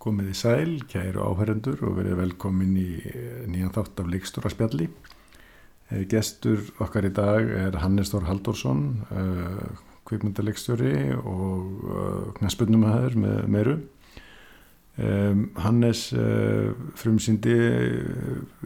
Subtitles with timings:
[0.00, 2.86] Komið í sæl, kæru áhærendur og verið velkomin í
[3.52, 4.86] nýjan þátt af leikstóra spjalli.
[5.90, 8.80] Eh, Gestur okkar í dag er Hannes Þór Halldórsson,
[9.12, 13.78] uh, kvikmyndaleikstjóri og knaspunumæður með meiru.
[15.00, 16.00] Hannes
[16.98, 17.54] frumsýndi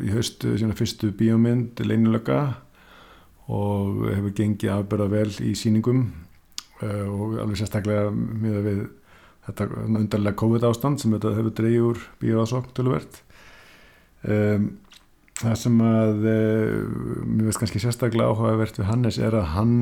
[0.02, 2.38] í haustu sína fyrstu bíómynd, Leinilöka
[3.46, 6.08] og hefur gengið afberða vel í síningum
[6.80, 8.80] og alveg sérstaklega með við
[9.46, 13.20] þetta undarlega COVID ástand sem þetta hefur dreyið úr bíóðasokk töluvert.
[14.24, 14.70] Um,
[15.40, 19.74] það sem að uh, mér veist kannski sérstaklega áhugavert við Hannes er að hann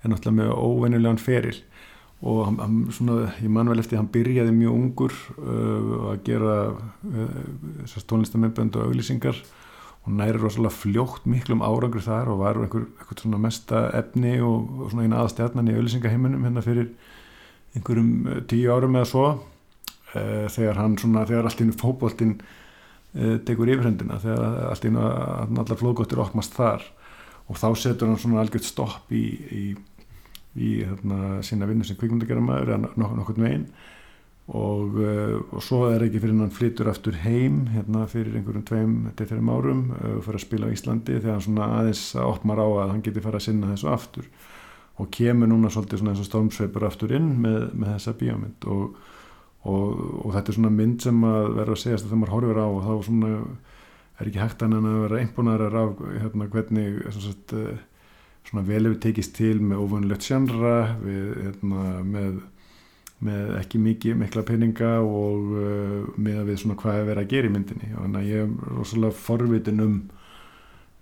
[0.00, 1.58] er náttúrulega með óvenjulegan feril
[2.20, 6.56] og hann, hann svona, ég man vel eftir hann byrjaði mjög ungur uh, að gera
[6.74, 9.38] uh, tónlistamennbönd og auglýsingar
[10.00, 14.92] og næri rosalega fljótt miklum árangur þar og var einhver, einhver mesta efni og, og
[14.92, 16.92] svona eina aðstjarnan í auðlýsingaheiminum hérna fyrir
[17.76, 19.26] einhverjum eh, tíu árum eða svo
[20.14, 25.78] e, þegar hann svona, þegar allt innu fókbóltinn e, tekur yfirhendina, þegar allt innu allar
[25.78, 26.84] flóðgóttir okmast þar.
[27.50, 29.64] Og þá setur hann svona algjört stopp í, í,
[30.58, 33.66] í hérna, sína vinnu sem kvikmyndagerðamæður eða nokkur nokkur meginn
[34.50, 34.96] og,
[35.54, 39.50] og svo er ekki fyrir hann flyttur aftur heim hérna fyrir einhverjum tveim til þeirrim
[39.52, 43.04] árum og fyrir að spila á Íslandi þegar hann svona aðeins opmar á að hann
[43.06, 44.26] geti fara að sinna þessu aftur
[45.00, 49.00] og kemur núna svolítið svona eins og stormsveipur aftur inn með, með þessa bíómynd og,
[49.64, 52.60] og, og þetta er svona mynd sem að vera að segjast að þegar maður horfir
[52.60, 53.32] á og þá svona
[54.20, 57.54] er ekki hægt annað að vera einbúnaðar af hérna hvernig sagt,
[58.50, 62.40] svona vel hefur tekist til með ofunlegt sjannra hérna, með
[63.24, 67.34] með ekki mikið, mikla peninga og uh, með að við svona hvað er verið að
[67.34, 67.90] gera í myndinni.
[67.92, 69.98] Og þannig að ég er rosalega forvitin um,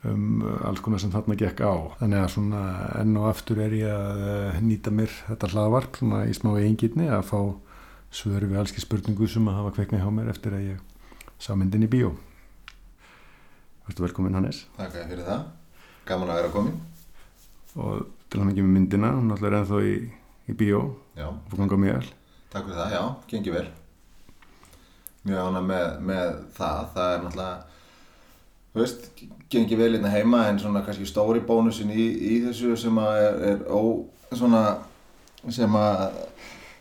[0.07, 1.75] um alls konar sem þarna gekk á.
[1.99, 2.63] Þannig að svona
[3.01, 7.09] enn og aftur er ég að uh, nýta mér þetta hlaðvarp svona í smá eigingitni
[7.11, 7.41] að fá
[8.15, 11.87] svöru við allski spurningu sem að hafa kveiknað hjá mér eftir að ég sá myndin
[11.87, 12.13] í bíó.
[13.89, 14.63] Værstu velkomin Hannes.
[14.77, 15.45] Takk fyrir það,
[16.09, 16.79] gaman að vera komin.
[17.79, 19.99] Og til hann ekki með myndina, hún er alltaf ennþá í
[20.49, 20.81] í bíó.
[21.17, 21.29] Já.
[21.29, 22.13] og ganga mjög vel.
[22.53, 23.67] Takk fyrir það, já, gengi vel.
[25.29, 26.85] Mjög ána með, með það.
[26.95, 27.68] Það er náttúrulega
[28.79, 29.09] Þú veist,
[29.51, 33.39] gengi vel hérna heima en svona kannski stóri bónusin í, í þessu sem að er,
[33.51, 33.83] er ó,
[34.31, 34.61] svona
[35.51, 36.05] sem að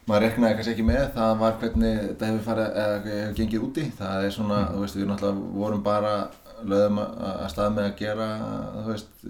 [0.08, 3.88] maður reknaði kannski ekki með það var hvernig þetta hefur farið eða hefur gengið úti
[3.98, 4.76] það er svona, mm.
[4.76, 6.14] þú veist, við náttúrulega vorum bara
[6.68, 8.30] lögum að stað með að gera
[8.76, 9.26] þú veist,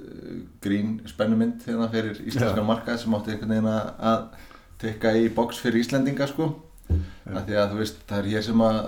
[0.68, 2.68] grín spennumynd hérna fyrir íslenska ja.
[2.68, 4.28] markað sem átti einhvern veginn að
[4.84, 6.52] tekka í boks fyrir Íslendinga sko
[6.92, 7.42] ja.
[7.48, 8.80] því að þú veist, það er hér sem að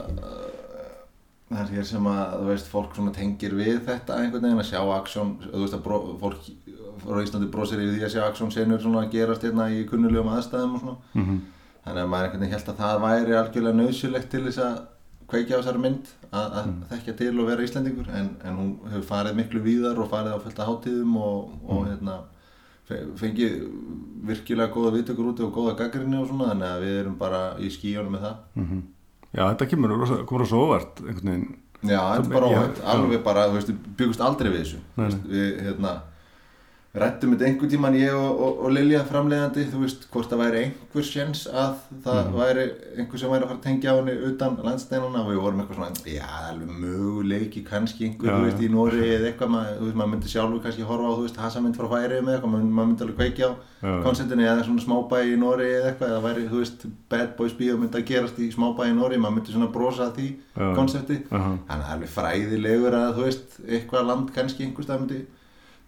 [1.49, 4.69] það er hér sem að þú veist, fólk svona tengir við þetta einhvern veginn að
[4.69, 6.51] sjá aksjón, þú veist að bró, fólk
[6.99, 10.31] frá Íslandi bróðsir yfir því að sjá aksjón senur svona að gerast hérna í kunnulegum
[10.33, 11.39] aðstæðum og svona mm -hmm.
[11.85, 14.79] þannig að maður einhvern veginn held að það væri algjörlega nöðsulegt til þess að
[15.29, 16.83] kveikja á þessari mynd að mm.
[16.89, 20.43] þekkja til og vera Íslandingur en, en hún hefur farið miklu víðar og farið á
[20.43, 21.89] fullta hátíðum og, og mm.
[21.89, 22.15] hérna,
[23.17, 23.57] fengið
[24.29, 27.69] virkilega góða viðtökur úti og góða gaggrinni og svona þannig að við erum bara í
[27.69, 28.81] skíjónu með það -hmm.
[29.35, 29.97] Já þetta kemur á
[30.49, 31.01] svo óvart
[31.85, 33.69] Já þetta er bara óvart, alveg bara veist,
[33.99, 34.79] byggust aldrei við þessu.
[35.29, 35.93] Við hérna
[36.89, 40.61] rættum þetta einhver tíman ég og, og, og Lilja framleiðandi, þú veist, hvort það væri
[40.63, 42.37] einhver sjens að það mm.
[42.39, 42.63] væri
[42.97, 45.77] einhver sem væri að fara að tengja á henni utan landsteinuna og við vorum eitthvað
[45.77, 49.85] svona, já, alveg möguleiki kannski einhver, já, þú veist, í Nóri eða eitthvað, maður, þú
[49.85, 52.89] veist, maður myndi sjálfur kannski horfa á, þú veist, hasamind frá færi með eitthvað, maður
[52.89, 56.63] myndi alveg kveikja á konceptinu eða svona smábæi í Nóri eða eitthvað, eða væri, þú
[56.63, 60.09] veist, Bad Boys bíó myndi að gerast í smábæi í Nóri, maður myndi svona brosa
[60.17, 60.29] því
[60.75, 65.21] koncepti, þannig að alveg fræðilegur að, þú veist, eitthvað land kannski einhverstað myndi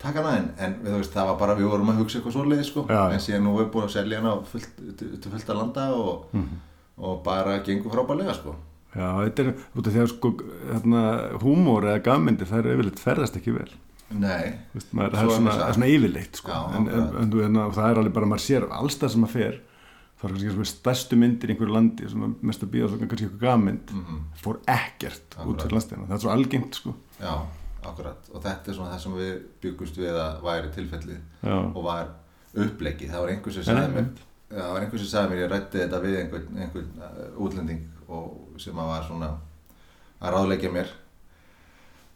[0.02, 2.86] taka hana en, en veist, það var bara við vorum að hugsa eitthvað svolítið sko.
[2.90, 6.26] en síðan nú hefur við búin að selja hana fullt, til fullt að landa og,
[6.34, 6.60] mm -hmm.
[7.08, 8.56] og bara gengur frábælega sko.
[8.96, 10.34] Já, þetta er út af því að sko
[10.72, 11.02] hérna,
[11.40, 13.72] húmór eða gammyndir það er yfirleitt ferðast ekki vel
[14.12, 16.52] Nei Vist, maður, Það er svona, svona yfirleitt sko.
[16.52, 19.62] Já, en, en, en hérna, það er alveg bara, maður sér allstað sem maður fer
[20.22, 23.46] það er kannski stærstu myndir í einhverju landi sem er mest að býða kannski eitthvað
[23.46, 24.20] gammynd mm -hmm.
[24.44, 25.48] fór ekkert Akkurat.
[25.48, 27.34] út fyrir landsteina það er svo algengt sko Já
[27.82, 29.32] Akkurat, og þetta er svona það sem við
[29.64, 31.56] byggust við að væri tilfellið Já.
[31.58, 32.12] og var
[32.52, 34.10] upplegið, það var einhvers sem sagði mér
[34.52, 38.60] það var einhvers sem sagði mér, ég rætti þetta við einhvern, einhvern uh, útlending og
[38.62, 39.30] sem að var svona
[40.22, 40.92] að ráðleggja mér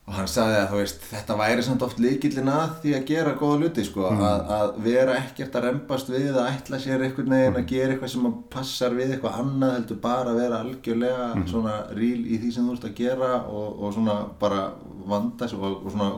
[0.06, 3.56] og hann sagði að veist, þetta væri samt oft líkillin að því að gera góða
[3.64, 4.20] luti sko, mm.
[4.28, 7.70] að, að vera ekkert að reymbast við að ætla sér einhvern veginn að mm.
[7.72, 11.48] gera eitthvað sem passar við eitthvað annað heldur bara að vera algjörlega mm.
[11.50, 14.62] svona ríl í því sem þú ert að gera og, og svona bara
[15.10, 16.12] vanda og, og svona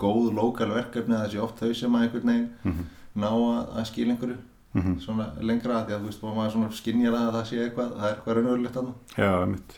[0.00, 2.90] góð lokal verkefni að þessi oft þau sem að einhvern veginn -hmm.
[3.20, 4.40] ná að, að skilja einhverju
[4.74, 4.98] Mhm.
[4.98, 8.14] svona lengra því að þú veist, maður svona skinjar að það sé eitthvað, það er
[8.16, 9.74] eitthvað raunverulegt þarna Já, einmitt,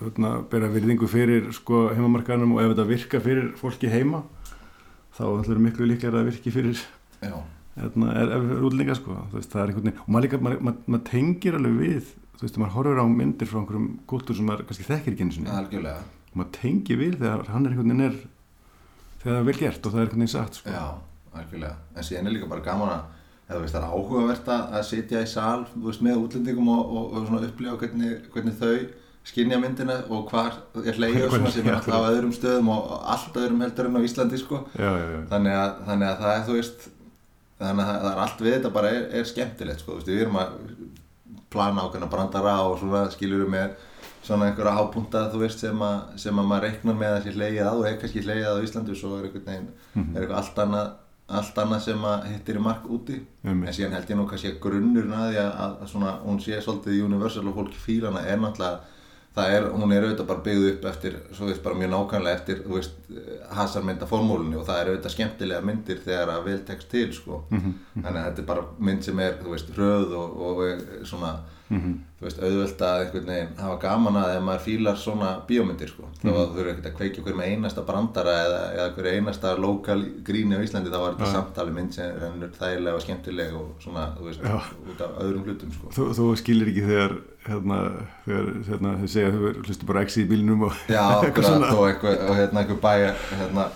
[0.00, 4.22] hérna bera virðingu fyrir sko heimamarkaðanum og ef þetta virkar fyrir fólki heima
[5.16, 6.82] þá við miklu líklega að virki fyrir
[7.76, 9.16] hérna, er, er útlendinga sko.
[9.30, 12.12] Þú veist, það er einhvern veginn, og maður líka, maður, maður, maður tengir alveg við,
[12.36, 16.06] þú veist, maður horfir á myndir frá einhverjum kúltúr sem maður kannski þekkir ekki algjörlega.
[16.30, 18.16] Og maður tengir við þegar hann er einhvern veginn er
[19.20, 20.74] þegar það er vel gert og það er einhvern veginn satt sko.
[20.76, 20.86] Já,
[21.40, 23.02] algjörlega, en síðan er líka bara gaman að
[23.46, 27.44] eða veist, það er áhugavert að sitja í þú veist, með útlendingum og, og, og
[27.46, 28.72] upplifa hvernig, hvernig þau
[29.26, 33.64] skinja myndina og hvar er svona sem er alltaf á öðrum stöðum og allt öðrum
[33.64, 34.62] heldur en á Íslandi sko.
[34.78, 36.86] já, já, já, þannig, að, þannig að það er þú veist
[37.56, 39.96] þannig að það, er allt við þetta bara er, er skemmtilegt sko.
[39.96, 40.54] þú veist, við erum að
[41.56, 43.74] plana ákveðna brandara og svona skilur við með
[44.26, 47.66] svona einhverja hápunta þú veist sem að, sem að maður reiknar með að sé hlegið
[47.66, 49.68] að og er kannski hlegið að á Íslandi og svo er einhvern veginn
[50.06, 50.88] er eitthvað allt annað,
[51.40, 53.70] allt annað sem að hittir í mark úti Einmitt.
[53.70, 57.46] en síðan held ég nú kannski að að, að, að svona, hún sé svolítið universal
[57.46, 58.95] og fólki fílana er náttúrulega
[59.36, 62.62] það er, hún er auðvitað bara byggð upp eftir, svo veist, bara mjög nákvæmlega eftir,
[62.64, 62.94] þú veist,
[63.58, 67.42] hasarmynda formúlunni og það er auðvitað skemmtilega myndir þegar að vel tekst til, sko.
[67.50, 70.64] Þannig að þetta er bara mynd sem er, þú veist, hröð og, og
[71.66, 75.30] er svona, þú veist, auðvelt að einhvern veginn hafa gaman að ef maður fílar svona
[75.48, 76.08] bíómyndir, sko.
[76.22, 79.54] Þá að þú þurfur ekkert að kveikja hver með einasta brandara eða, eða hver einasta
[79.60, 83.72] lokal gríni á Íslandi, þá var þetta samtali mynd sem rennur þægilega og skemmtilega og
[83.84, 84.58] svona, þú veist, Já.
[84.92, 85.94] út af öðrum hlutum, sko.
[85.96, 87.16] Þú, þú skilir ekki þegar
[87.46, 87.80] hérna,
[88.26, 91.74] þegar hérna, þau segja að þau hlustu bara exi í bílnum og Já, eitthvað svona.
[91.76, 93.68] og hérna eitthvað bæja hérna,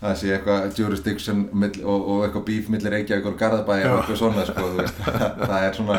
[0.00, 1.42] það sé eitthvað jurisdiction
[1.84, 4.70] og, og eitthvað bíf millir Reykjavík og Garðabæja og eitthvað svona sko,
[5.50, 5.98] það er svona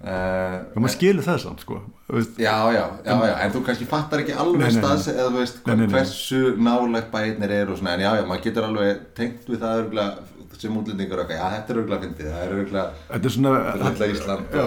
[0.00, 1.78] og maður skilur það samt sko.
[2.40, 5.58] Já, já, já, já, en þú kannski fattar ekki alveg staðs eða þú veist
[5.92, 9.82] hversu nálægt bæirnir eru og svona, en já, já, maður getur alveg tengt við það
[9.82, 13.52] örgulega sem útlendingur eitthvað, já, þetta er örgulega fyndið, það er örgulega, þetta er svona
[13.82, 14.56] þetta er Ísland.
[14.56, 14.64] Já,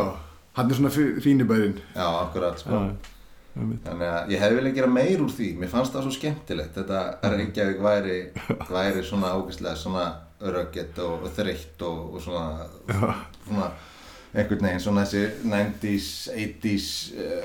[0.59, 0.91] hann er svona
[1.25, 2.83] fínibærin já, akkurat, sko.
[3.53, 7.33] Þannig að ég hefði viljað gera meir úr því, mér fannst það svo skemmtilegt, þetta
[7.35, 8.19] Reykjavík væri,
[8.69, 10.05] væri svona ágæslega svona
[10.41, 12.65] röggett og, og þreytt og, og svona,
[13.45, 13.67] svona
[14.33, 16.87] einhvern veginn svona þessi 90s, 80s
[17.21, 17.43] uh,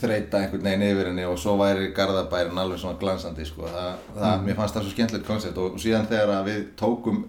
[0.00, 4.42] þreita einhvern veginn yfir henni og svo væri Garðabærin alveg svona glansandi sko, það, það,
[4.46, 7.22] mér fannst það svo skemmtilegt koncept og, og síðan þegar við tókum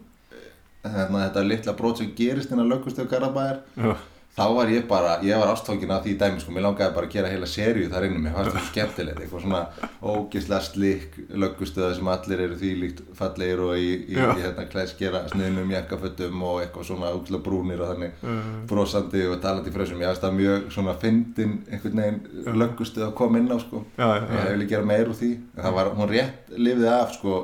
[0.84, 3.94] hérna, þetta litla brot sem gerist inn á lögustöðu Garðabæjar já,
[4.34, 7.12] þá var ég bara, ég var ástókin af því dæmi sko, mér langaði bara að
[7.14, 9.60] gera heila seríu þar inni, mér það svo skemmtilegt, eitthvað svona
[10.02, 15.22] ógislega slikk löggustöða sem allir eru því líkt fallegir og í, í, í hérna klæðskera
[15.30, 18.26] sniðnum jakkafötum og eitthvað svona útla brúnir og þannig
[18.74, 23.54] brosandi og talandi frösum, ég það mjög svona fyndin einhvern veginn löggustöða að koma inn
[23.54, 24.30] á sko, Já, já, já.
[24.34, 25.32] ég hef vilja gera meir úr því,
[25.62, 27.44] það var, hún rétt lifið af sko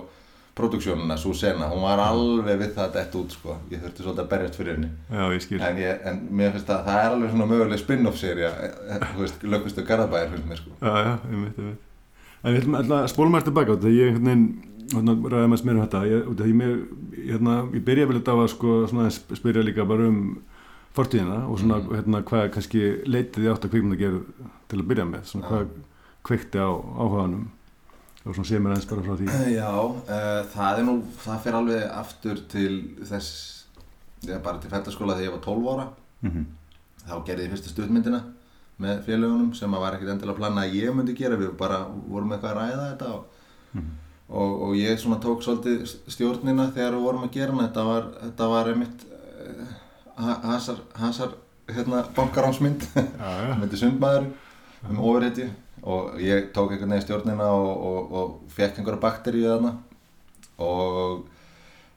[0.59, 4.31] produksjónuna, svo sena, hún var alveg við það dett út sko, ég þurfti svolítið að
[4.33, 4.89] berjast fyrir henni.
[5.09, 5.59] Já, ég skil.
[5.65, 8.49] En, ég, en mér finnst að það er alveg svona möguleg spin-off serja,
[9.05, 10.75] þú veist, lögustu Garðabæðir finnst mér sko.
[10.79, 11.85] já, já, einmitt, einmitt.
[12.39, 14.45] En við ætlum ætlum að spólum eftir baka út af því ég einhvern veginn
[14.93, 16.03] hérna, ræði maður mér um þetta.
[16.09, 16.85] Ég, ég,
[17.33, 20.21] hérna, ég byrja vel þetta á að sko, svona, spyrja líka bara um
[20.97, 24.21] fortíðina og svona hérna, hvað kannski leitið ég átt að kvikmynda gera
[24.71, 25.27] til að byrja með?
[25.29, 25.75] Svona, hvað
[26.29, 27.47] kveikti á áhuganum
[28.25, 31.57] og svona sé mér aðeins bara frá því Já, uh, það er nú, það fer
[31.59, 32.73] alveg aftur til
[33.07, 33.29] þess,
[34.27, 35.87] ég bara til fellaskóla þegar ég var 12 ára.
[36.21, 36.45] mm -hmm.
[37.09, 38.21] Þá gerði ég fyrstu stuðmyndina
[38.79, 41.87] með félögunum sem að var ekkert endilega að plana að ég myndi gera, við bara
[42.07, 43.25] vorum eitthvað að ræða þetta og,
[44.29, 48.03] og, og ég svona tók svolítið stjórnina þegar við vorum að gera hana, þetta var,
[48.21, 49.05] þetta var einmitt
[50.17, 51.29] uh, hasar, hasar
[51.67, 52.81] hérna, bankaránsmynd.
[52.95, 54.29] já, já, heiti Sundmaður
[54.89, 55.49] um ofurheiti
[55.83, 59.73] og ég tók einhvern veginn stjórnina og, og, og fekk einhverja bakteríu þarna.
[60.59, 61.21] Og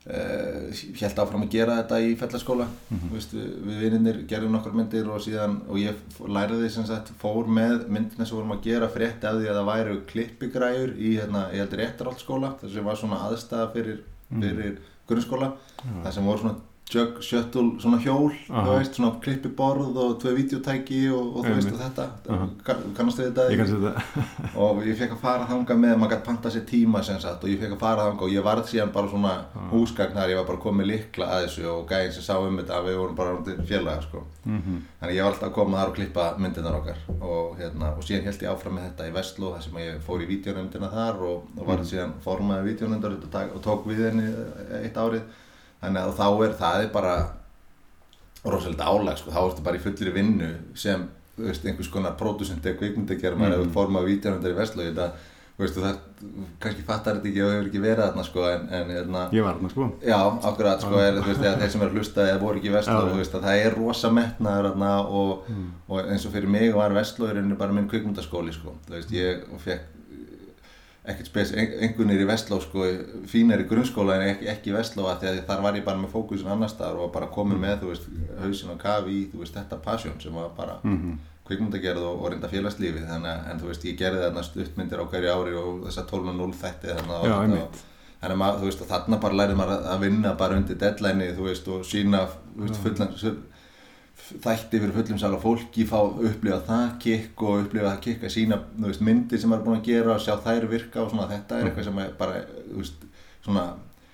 [0.06, 2.68] uh, held áfram að gera þetta í fellaskóla.
[2.90, 7.12] Mm Vist, við, við vinnir gerðum nokkur myndir og síðan og ég læriði sem sagt
[7.20, 11.14] fór með myndina sem vorum að gera frétti af því að það væru klippigræjur í
[11.18, 14.76] hérna, ég heldur réttarhaldsskóla þar sem var svona aðstæða fyrir, fyrir
[15.10, 15.54] grunnskóla.
[15.82, 16.60] Þar sem voru svona
[16.94, 18.30] jug, shuttle, svona hjól
[18.78, 22.06] veist, svona klippiborð og tvei videotæki og, og þú veist og þetta.
[22.66, 23.46] Kann, kannast við þetta?
[23.52, 24.26] Ég kannski þetta.
[24.62, 27.50] Og ég fekk að fara þangað með maður gæti panta sér tíma sem sagt og
[27.50, 29.32] ég fekk að fara þangað og ég varð síðan bara svona
[29.72, 32.98] húsgagnar, ég var bara komið likla að þessu og gæðin sem sá um þetta við
[33.00, 34.24] vorum bara félaga sko.
[34.44, 38.04] Mm þannig ég var alltaf að koma þar og klippa myndirnar okkar og, hérna, og
[38.06, 41.18] síðan held ég áfram með þetta í Vestló þar sem ég fór í vídeonefndina þar
[41.26, 44.28] og, og var síðan formaði vídeonefndar og, tak- og tók við henni
[44.82, 45.24] eitt árið
[45.82, 47.14] þannig að þá er það er bara
[48.44, 50.48] rosalega álag sko, þá ertu bara í fullri vinnu
[50.78, 51.04] sem
[51.38, 55.06] veist, einhvers konar pródusent eða kvikmyndagerð maður hefur formað vídeonefndar í Vestló þetta,
[55.52, 56.00] þú þú veist, þarf,
[56.64, 59.56] kannski fattar þetta ekki og hefur ekki verið þarna sko en, en hérna, Ég var
[59.58, 59.86] þarna sko.
[60.10, 60.18] já,
[60.50, 62.74] akkurat sko er, veist, eða þeir sem eru að hlusta eða voru ekki í
[63.38, 64.70] að það er rosa metnaður
[65.22, 65.68] og, Mm.
[65.88, 68.74] og eins og fyrir mig var Vestló í rauninni bara minn kvikmyndaskóli sko,
[69.14, 69.88] ég fekk
[71.04, 72.84] ekkert spes, en- einhvernir í Vestló sko,
[73.26, 75.98] fínar í grunnskóla en ekki, ekki í Vestló að því að þar var ég bara
[75.98, 78.06] með fókusin annars staðar og bara komin með, þú veist,
[78.42, 81.18] hausin á kafi í, þú veist, þetta passion sem var bara Mhm.
[81.46, 85.10] kvikmyndagerð og, og reynda félagslífið þannig að, en þú veist, ég gerði þarna stuttmyndir á
[85.10, 87.24] hverju ári og þessa 12.0 þætti þannig að
[87.62, 87.80] og-
[88.22, 90.78] þannig að maður, þú veist, og þarna bara lærið maður að- að vinna bara undir
[90.78, 93.42] deadline þú veist, og sína þú veist, fullan,
[94.22, 98.34] þætti fyrir fullum sal og fólki fá upplifa það kikk og upplifa það kikk að
[98.36, 101.30] sína veist, myndir sem maður er búin að gera og sjá þær virka og svona
[101.30, 102.44] þetta er eitthvað sem er bara
[102.76, 103.08] veist,
[103.42, 103.64] svona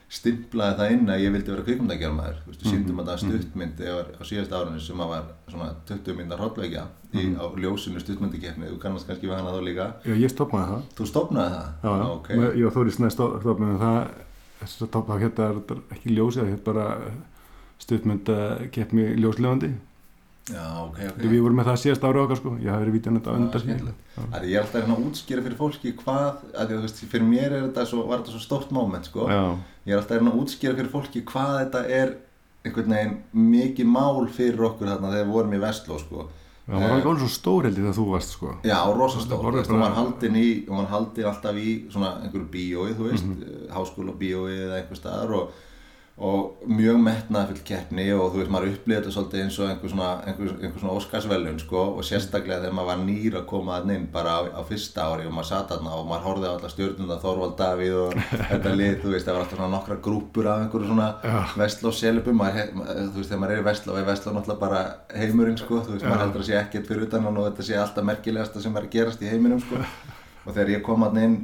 [0.08, 3.82] stimplaði það inn að ég vildi vera kvikmyndagjara maður veist, við síndum að það stuttmynd
[3.84, 8.78] á síðast árunni sem að var svona 20 myndar hotveikja í, á ljósinu stuttmyndikeppni þú
[8.80, 10.86] kannast kannski við hana þá líka Já, ég stopnaði það.
[10.96, 11.68] þú stopnaði það?
[11.84, 12.06] Já, já.
[12.14, 12.48] ok Okay.
[12.56, 13.98] Ég og Þóri Snæði stopnaði það.
[14.58, 16.86] Þess að þá hérna er þetta ekki ljósið, það hérna bara
[17.78, 19.70] stuttmynd að keppni ljóslefandi.
[20.48, 21.18] Já, ok, ok.
[21.28, 22.52] Við vorum með það síðast ára okkar sko.
[22.62, 24.06] Ég hafi verið vítjan þetta á Já, undan skemmtilegt.
[24.28, 27.48] Að ég er alltaf hérna að útskýra fyrir fólki hvað, að þú veist, fyrir mér
[27.48, 29.28] er þetta svo, var þetta svo stórt moment, sko.
[29.28, 29.42] Já,
[29.88, 32.16] Ég er alltaf hérna að útskýra fyrir fólki hvað þetta er
[32.66, 33.14] einhvern veginn
[33.52, 36.26] mikið mál fyrir okkur þarna þegar við vorum í Vestló, sko.
[36.66, 38.50] það var alveg alveg svo stór heldur þegar þú varst sko.
[38.68, 41.60] Já, rosa Það stór, voru þú veist, hún var haldin í, hún var haldin alltaf
[41.62, 43.38] í svona einhverju bíói, þú veist, mm.
[43.38, 43.70] -hmm.
[43.76, 45.56] háskóla bíói eða einhver staðar og,
[46.18, 50.08] og mjög metnaðfull keppni og þú veist, maður upplýði þetta svolítið eins og einhver svona,
[50.26, 54.06] einhver, einhver svona Óskarsvelun, sko, og sérstaklega þegar maður var nýr að koma þarna inn
[54.16, 57.18] bara á, á fyrsta ári og maður satt þarna og maður horfði á alla stjórnunda,
[57.22, 58.16] Þorvald Davíð og
[58.50, 61.38] þetta lið, þú veist, það var alltaf nokkra grúpur af einhverju svona Já.
[61.62, 64.64] Vestló selupum, maður, he- maður- þú veist, þegar maður er í Vestló, er Vestló náttúrulega
[64.66, 64.82] bara
[65.22, 66.10] heimurinn, sko, þú veist, Já.
[66.10, 68.92] maður heldur að sé ekkert fyrir utan og þetta sé alltaf merkilegasta sem er að
[68.98, 69.78] gerast í heiminum, sko
[70.48, 71.38] og þegar ég kom hann inn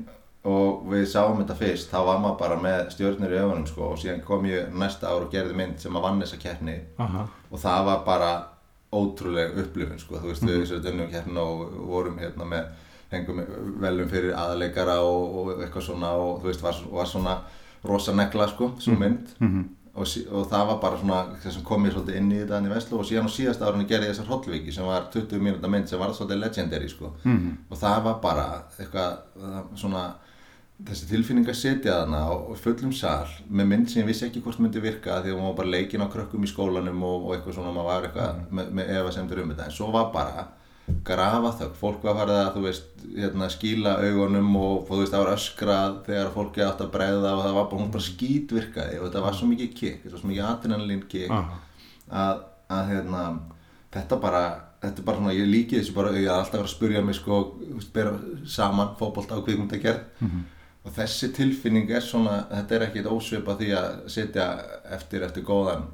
[0.45, 3.99] og við sáum þetta fyrst, þá var maður bara með stjórnir í öfunum, sko, og
[3.99, 7.27] síðan kom ég næsta ár og gerði mynd sem að vann þessa keppni Aha.
[7.51, 8.33] og það var bara
[8.95, 12.67] ótrúleg upplifun sko, þú veist við þessu dönnum hérna og vorum hérna með
[13.15, 13.41] hengum
[13.83, 17.39] velum fyrir aðleikara og, og eitthvað svona og þú veist var, var svona
[17.85, 19.65] rosa negla sko, svo mynd Mhm.
[19.95, 22.55] og, sí- og það var bara svona það sem kom ég svolítið inn í þetta
[22.59, 25.39] hann í Veslu og síðan á síðasta árunni gerði ég þessar Hrollviki sem var 20
[25.41, 27.51] mínúta mynd sem var svolítið legendary sko Mhm.
[27.71, 28.47] og það var bara
[28.79, 29.17] eitthvað
[29.77, 30.15] svona
[30.83, 34.43] þessi tilfinning að setja þarna á á fullum sal með mynd sem ég vissi ekki
[34.43, 37.37] hvort myndi virka því að hún var bara leikin á krökkum í skólanum og, og
[37.37, 39.69] eitthvað svona, maður var eitthvað með, með efasemdur um þetta.
[39.71, 40.47] En svo var bara
[41.07, 45.15] grafa þögn, fólk var farið að þú veist, hérna, skýla augunum og, og þú veist,
[45.15, 48.99] það var öskrað þegar fólki átt að bregða og það var bara, hún bara skítvirkaði
[48.99, 51.07] og þetta var svo mikið var svo mikið adrenalin
[51.39, 51.59] Aha.
[52.25, 52.45] að,
[52.77, 53.25] að hérna,
[53.95, 54.45] þetta bara
[54.85, 57.39] þetta er bara svona, ég líki þessu bara ég er alltaf að spurja mig sko
[57.95, 60.29] bera saman fótbolta og kvikmyndagerð
[60.85, 64.49] og þessi tilfinning er svona þetta er ekkit ósvipa því að sitja
[64.97, 65.87] eftir eftir góðan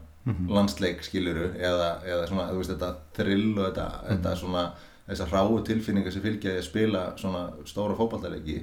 [0.50, 4.64] landsleik skiluru eða, eða svona, þú veist, þetta þrill og þetta, þetta svona
[5.10, 8.58] þessar ráu tilfinningar sem fylgja því að spila svona stóra fótballtaleiki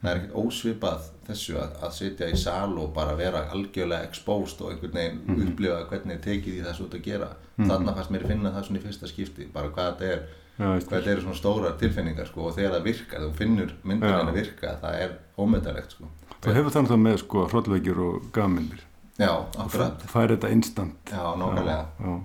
[0.00, 4.62] það er ekkert ósvipað þessu að, að sitja í sal og bara vera algjörlega exposed
[4.64, 7.28] og einhvern veginn upplifa hvernig er tekið í þessu út að gera.
[7.68, 10.24] Þarna fannst mér finna það svona í fyrsta skipti bara hvað þetta er
[10.58, 14.18] þetta eru svona stóra tilfinningar sko, og þegar það virkar, þú finnur Já.
[14.18, 16.04] henni virka það er ómetalegt sko.
[16.44, 18.80] Þú hefur þannig það með sko hrollveikjur og gamindir.
[19.18, 20.96] já, akkurat Það er þetta instant.
[21.10, 22.20] já, nákvæmlega Já, já.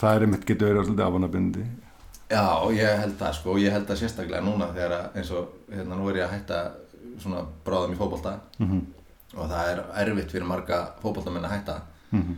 [0.00, 1.64] Það er einmitt getur verið alltaf afanabindi.
[2.30, 5.48] Já, ég held það sko, og ég held það sérstaklega núna þegar að, eins og,
[5.72, 6.60] hérna, nú er ég að hætta
[7.20, 8.80] svona bráðum í fótbolta Mhm.
[9.36, 11.80] og það er erfitt fyrir marga fótboltamenn að hætta
[12.12, 12.36] Mhm.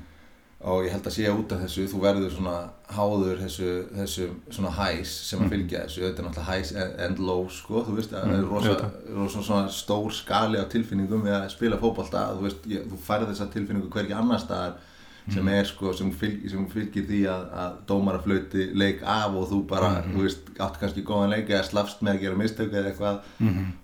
[0.65, 2.57] Og ég held að sé út af þessu, þú verður svona
[2.95, 6.73] háður þessu, þessu svona hæs sem að fylgja þessu, þetta er náttúrulega hæs
[7.07, 11.23] and- low sko, þú veist, það er Mm, rosa, rosa svona stór skali á tilfinningum
[11.27, 14.75] við að spila fótbolta, þú veist, ég, þú færð þessa tilfinningu hvergi annar staðar
[15.31, 19.49] sem er sko, sem, fylg, sem fylgir því að, að dómara flauti leik af og
[19.51, 22.91] þú bara, þú veist, átt kannski góðan leik eða slafst með að gera mistöku eða
[22.91, 23.21] eitthvað.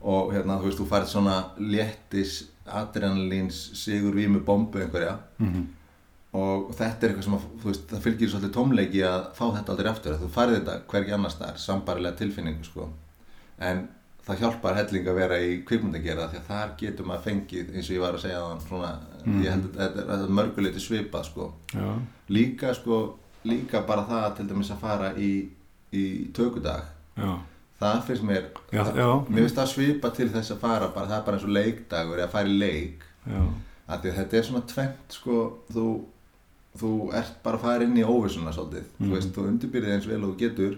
[0.03, 5.19] Og hérna, þú veist, þú færð svona léttis adrenalíns sigur vímu bombu einhverja.
[5.39, 5.67] Mhm.
[6.37, 9.73] Og þetta er eitthvað sem að, þú veist, það fylgir svolítið tómleiki að fá þetta
[9.73, 12.89] aldrei aftur að þú færði þetta hvergi annars staðar, sambarilega tilfinningu sko.
[13.59, 13.89] en
[14.29, 17.95] það hjálpar helling að vera í kvikmyndagerða því að þar getur maður fengið, eins og
[17.97, 18.91] ég var að segja þann svona,
[19.43, 21.47] ég held að þetta er- er mörguleiti svipað sko.
[21.73, 21.99] Já.
[22.29, 22.99] líka sko,
[23.45, 25.49] líka bara það til dæmis að fara í,
[25.93, 26.05] í
[26.37, 26.83] tökudag
[27.17, 27.39] Já.
[27.81, 29.09] það finnst mér Já, það, já.
[29.31, 32.19] mér finnst það svipa til þess að fara bara, það er bara eins og leikdagur
[32.19, 33.03] eða fara í leik
[33.89, 35.37] að að þetta er svona tvent sko,
[35.73, 35.87] þú,
[36.79, 39.09] þú ert bara að fara inn í óvissuna svolítið, Mhm.
[39.09, 40.77] þú veist, þú undirbyrðið eins vel og þú getur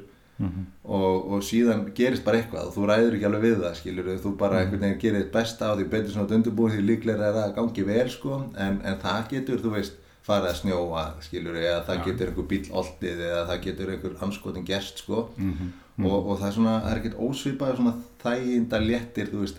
[0.85, 2.68] og, og síðan gerist bara eitthvað.
[2.70, 5.66] Og þú ræður ekki alveg við það skilur þú bara einhvern veginn gerir þitt besta
[5.68, 8.38] á því betur svona undirbúin því líklega er það að gangi vel sko.
[8.56, 9.92] En, en það getur þú veist
[10.25, 14.64] farið að snjóa skilur eða það getur einhver bíl oltið eða það getur einhver anskotin
[14.64, 15.26] gerst sko.
[16.00, 17.94] Og, og það er svona, það er ekkert ósvipað svona
[18.25, 19.59] þæginda léttir þú veist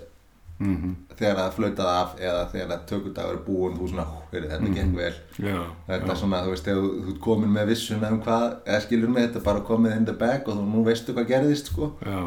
[0.62, 4.94] þegar það flautað af eða þegar það tökudagur er búin þú svona, heyrðu, þetta gekk
[5.00, 8.48] vel Já, þetta er svona, þú veist, þegar þú, þú komin með vissuna um hvað,
[8.68, 11.74] eða skilur mig, þetta bara komið in the bag og þú nú veistu hvað gerðist
[11.74, 11.92] sko.
[12.06, 12.22] já.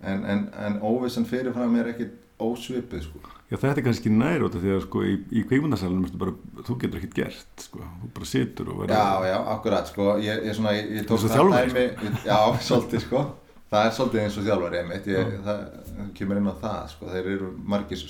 [0.00, 3.20] en, en, en óvissan fyrirfram er ekkit ósvipið sko.
[3.50, 6.32] Já, þetta er kannski nær út af því að sko í, í kveikmyndasalunum
[6.64, 10.10] þú getur ekkert gert sko, þú bara situr og verður já, já, akkurat sko.
[10.22, 13.24] ég, ég, svona, ég, ég tók það dæmi ég, já, svolítið sko
[13.70, 15.08] það er svolítið eins og þjálfari einmitt.
[15.10, 15.60] Ég, það
[16.18, 17.10] kemur inn á það sko.
[17.14, 18.04] þeir eru margir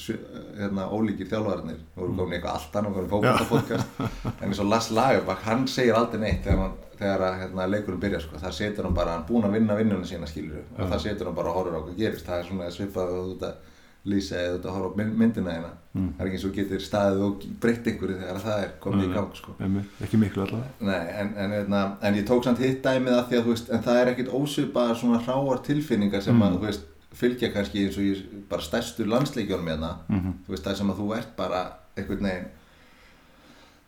[0.59, 1.81] hérna, ólíkir þjálfararnir.
[1.95, 4.01] Þú eru komin í eitthvað allt annað, komin í fókbaltapodcast
[4.41, 8.05] en eins og Lars Lagerbach, hann segir aldrei neitt þegar, hann, þegar að, hérna, leikurinn
[8.07, 8.41] byrjar sko.
[8.41, 11.37] það setur hann bara, hann búinn að vinna vinnuna sína skilur og það setur hann
[11.41, 12.27] bara og horfir á hvað gerist.
[12.29, 13.69] Það er svona svipað að þú ert að
[14.09, 17.23] lýsa eða að horfa á mynd- myndina þeina það er ekki eins og getur staðið
[17.27, 19.55] og breytt einhverju þegar það er komið í gang sko.
[19.61, 20.71] Einmitt, ekki miklu allavega.
[20.87, 21.75] Nei, en, en, en,
[22.09, 24.97] en ég tók samt hitt dæmið að því að veist, en það er ekkit ósvipaðar
[25.01, 26.87] svona hráar tilfinningar sem að, þú veist,
[27.21, 29.93] fylgja kannski eins og ég bara stærstu landsleikjónum hérna,
[30.47, 31.63] þú veist, það sem að þú ert bara
[31.99, 32.49] einhvern veginn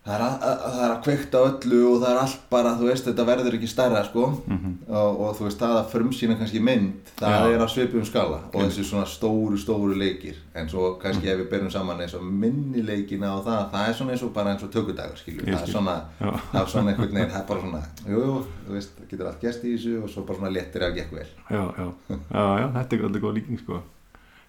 [0.03, 2.87] það er, að, að, það er að kveikta öllu og það er allt bara, þú
[2.89, 7.13] veist, þetta verður ekki stærra, sko, og, og þú veist, það að frumsýna kannski mynd,
[7.21, 7.53] það Já.
[7.55, 8.41] er á svipum skala.
[8.51, 12.27] Og þessi svona stóru, stóru leikir, en svo kannski ef við berum saman eins og
[12.27, 15.55] minni leikina og það, það er svona eins og bara eins og tökudagur, skilur, Ég
[15.55, 16.33] það er svona, Já.
[16.51, 18.27] það er svona einhvern veginn, það er bara svona, jú,
[18.67, 21.15] þú veist, það getur allt gæst í þessu og svo bara svona léttir að gekk
[21.21, 21.29] vel.
[21.47, 23.83] já, já, já, já, þetta er alltaf góð líking sko.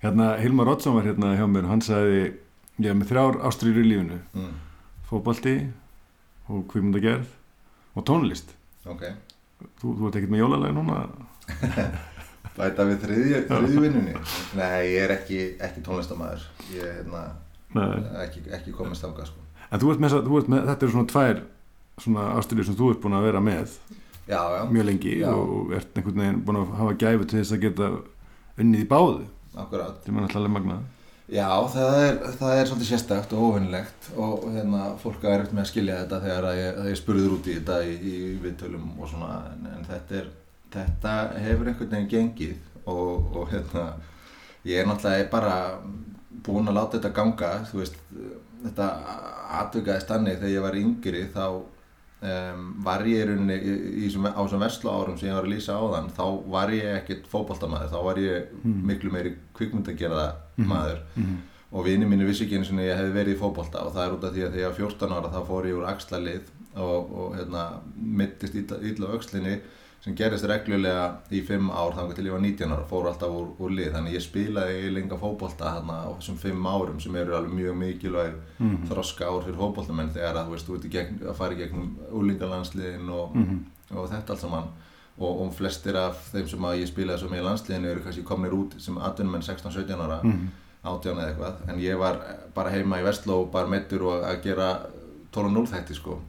[0.04, 2.24] hérna, Hilmar Oddsson var hérna hjá mér hann sagði,
[2.82, 4.18] ég er með þrjár ástrýru í lífinu.
[4.34, 4.54] Mm,
[5.14, 5.56] fótbolti
[6.50, 7.30] og kvikmyndagerð
[7.94, 8.56] og tónlist.
[8.90, 9.06] Ok,
[9.80, 11.00] þú, þú ert ekkert með jólalega núna?
[12.58, 14.14] Bæta við þriðju, þriðju vinnunni.
[14.60, 16.44] Nei, ég er ekki, ekki tónlistamæður,
[16.76, 17.24] ég er hérna,
[18.26, 19.66] ekki, ekki komist ángað, sko.
[19.70, 21.44] en þú ert með, þú ert með þetta eru svona tvær
[22.02, 23.78] svona ástrýru sem þú ert búin að vera með
[24.24, 25.30] Já, já, mjög lengi Já.
[25.36, 27.90] og ert einhvern veginn búin að hafa gæfu til þess að geta
[28.64, 29.26] unnið í báðu.
[29.54, 30.00] Akkurát.
[30.06, 30.86] sem er náttúrulega magnað
[31.32, 35.64] Já, það er, það er svolítið sérstakt og óvinnilegt og hérna, fólk er eftir með
[35.64, 38.90] að skilja þetta þegar að ég, að ég spurður út í þetta í, í viðtölum
[38.98, 40.28] og svona en, en þetta, er,
[40.74, 41.14] þetta
[41.46, 43.86] hefur einhvern veginn gengið og, og hérna,
[44.68, 45.56] ég er náttúrulega bara
[46.44, 48.02] búinn að láta þetta ganga, þú veist,
[48.66, 48.90] þetta
[49.62, 51.46] atvikaðist þannig þegar ég var yngri þá
[52.24, 53.74] um, var ég rauninni í,
[54.06, 57.30] í, á þessum verslu árum sem ég var að lýsa áðan þá var ég ekkert
[57.32, 60.28] fótboltamaður þá var ég miklu meiri kvikmyndagerða
[60.70, 61.04] maður.
[61.74, 64.18] Og vini mínu vissi ekki sinni að ég hefði verið í fótbolta og það er
[64.18, 67.14] út af því að þegar ég var 14 ára þá fór ég úr axlalið og,
[67.14, 67.64] og hérna,
[67.98, 69.56] mittist á öxlinni
[70.04, 73.52] sem gerist reglulega í 5 ár þannig til ég var 19 ára, fór alltaf úr,
[73.64, 73.92] úr lið.
[73.94, 78.34] Þannig ég spilaði lenga fótbolta hérna á þessum 5 árum sem eru alveg mjög mikilvæg
[78.90, 81.94] þroska ár fyrir fótboltamenn þegar að þú veist, þú ert gegn, að fara í gegnum
[82.20, 83.38] úlingalandsliðin og,
[83.94, 84.68] og þetta allt saman.
[85.14, 88.54] Og, og flestir af þeim sem að ég spilaði sem í landsliðinu eru kannski komnir
[88.58, 90.20] út sem 18 16-17 ára
[90.84, 91.64] 18 eða eitthvað.
[91.70, 92.20] En ég var
[92.54, 94.70] bara heima í Vestló bara meittur og að gera
[95.32, 96.20] 12-0 þætti sko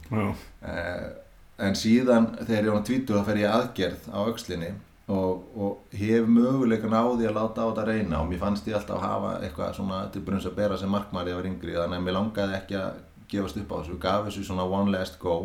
[1.61, 4.71] en síðan þegar ég var tvítur þá fer ég aðgerð á öxlinni
[5.07, 8.23] og, og hef möguleikan á því að láta á þetta reyna.
[8.23, 11.39] Og mér fannst ég alltaf hafa eitthvað svona til brunns að bera sem markmaður ég
[11.39, 11.77] var yngri.
[11.77, 12.99] Þannig að mér langaði ekki að
[13.31, 14.01] gefast upp á þessu.
[14.01, 15.37] Gaf þessu svona one last go.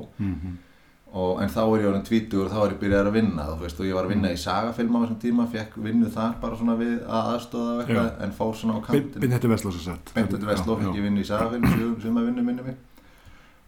[1.10, 3.56] Og, en þá er ég orðin tvítur og þá er ég byrjað að vinna þú
[3.64, 3.80] veist.
[3.82, 6.76] Og ég var að vinna í sagafilm á þessum tíma fekk vinnu þar bara svona
[6.78, 10.12] við að aðstofa og eitthvað en fór svona á kantin Binn þetta vestlós að sett
[10.14, 12.62] Beintu til Vestló fekk ég vinnu í Sagafilm sem að vinnu minni.
[12.68, 12.78] Mig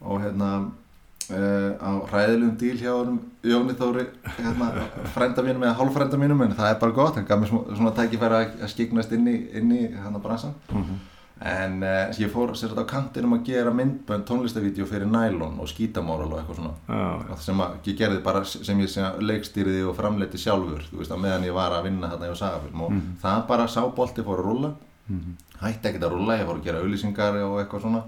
[0.02, 0.52] og hérna
[1.30, 4.08] uh, á hræðilegum díl hjá honum Jóni Þóri
[4.38, 4.72] hérna,
[5.14, 7.94] frænda mínum eða hálffrænda mínum en það er bara gott, hann gaf mér svona, svona
[7.96, 10.54] tækifæri að, skiknast inn í, inn í hann að bransan
[11.42, 15.70] en uh, ég fór sér þetta á kantinum að gera myndbönd tónlistavídeó fyrir Nylon og
[15.70, 16.74] skítamóral og eitthvað svona.
[16.87, 21.14] Já, sem að ég gerði bara sem ég sem leikstýriði og framleiti sjálfur þú veist,
[21.18, 24.50] meðan ég var að vinna þarna hjá Sagafilm og það bara sá bolti fór að
[24.52, 24.72] rúlla.
[25.62, 28.04] Hætti ekkert að rúlla, ég fór að gera auðlýsingar og eitthvað svona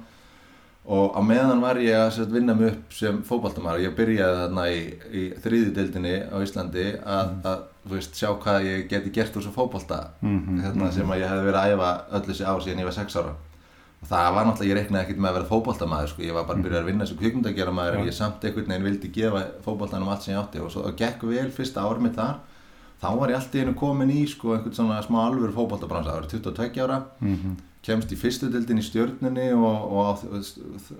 [0.84, 4.64] og á meðan var ég að sem vinna mig upp sem fótballtamæður ég byrjaði þarna
[4.68, 4.82] í,
[5.16, 9.52] í þriðudeldinni á Íslandi að, að þú veist, sjá hvað ég geti gert úr svo
[9.54, 12.96] fótballta hérna, sem að ég hefði verið að æfa öll þessi ár síðan ég var
[13.00, 13.34] 6 ára.
[14.04, 16.22] Og það var náttúrulega, ég reiknaði ekkert með að vera fótballtamaður sko.
[16.28, 18.88] ég var bara að byrja að vinna sem kvikmyndagjara maður en ég samt einhvern veginn
[18.90, 20.60] vildi gefa fótballtanum allt sem ég átti.
[20.60, 22.42] Og svo og gekk vel fyrsta ár mitt þar.
[23.00, 26.20] Þá var ég allt í einu komin í sko, einhvern svona smá alvöru fótballtabransa það
[26.20, 26.98] var 22 ára
[27.84, 30.12] kemst í fyrstu dildin í stjörnunni og, og á,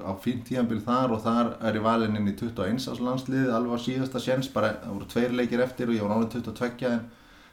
[0.04, 3.80] á fínt tíanbíl þar og þar er ég valinn inn í 21 ás landslið alveg
[3.80, 7.04] á síðasta sjens, bara það voru tveir leikir eftir og ég var ánlega 22 en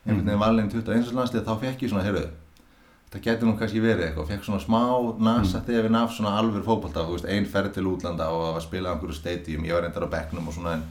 [0.06, 2.26] einhvern veginn valinn inn í 21 ás landslið þá fekk ég svona, heyrðu
[3.12, 4.82] þetta getur nú kannski verið eitthvað, fekk svona smá
[5.20, 5.66] nasa mm.
[5.68, 8.92] þegar við nafn svona alveg fókbalta, þú veist, einn ferð til útlanda og að spila
[8.92, 10.86] á einhverju stadium, ég var reyndar á bekknum og svona en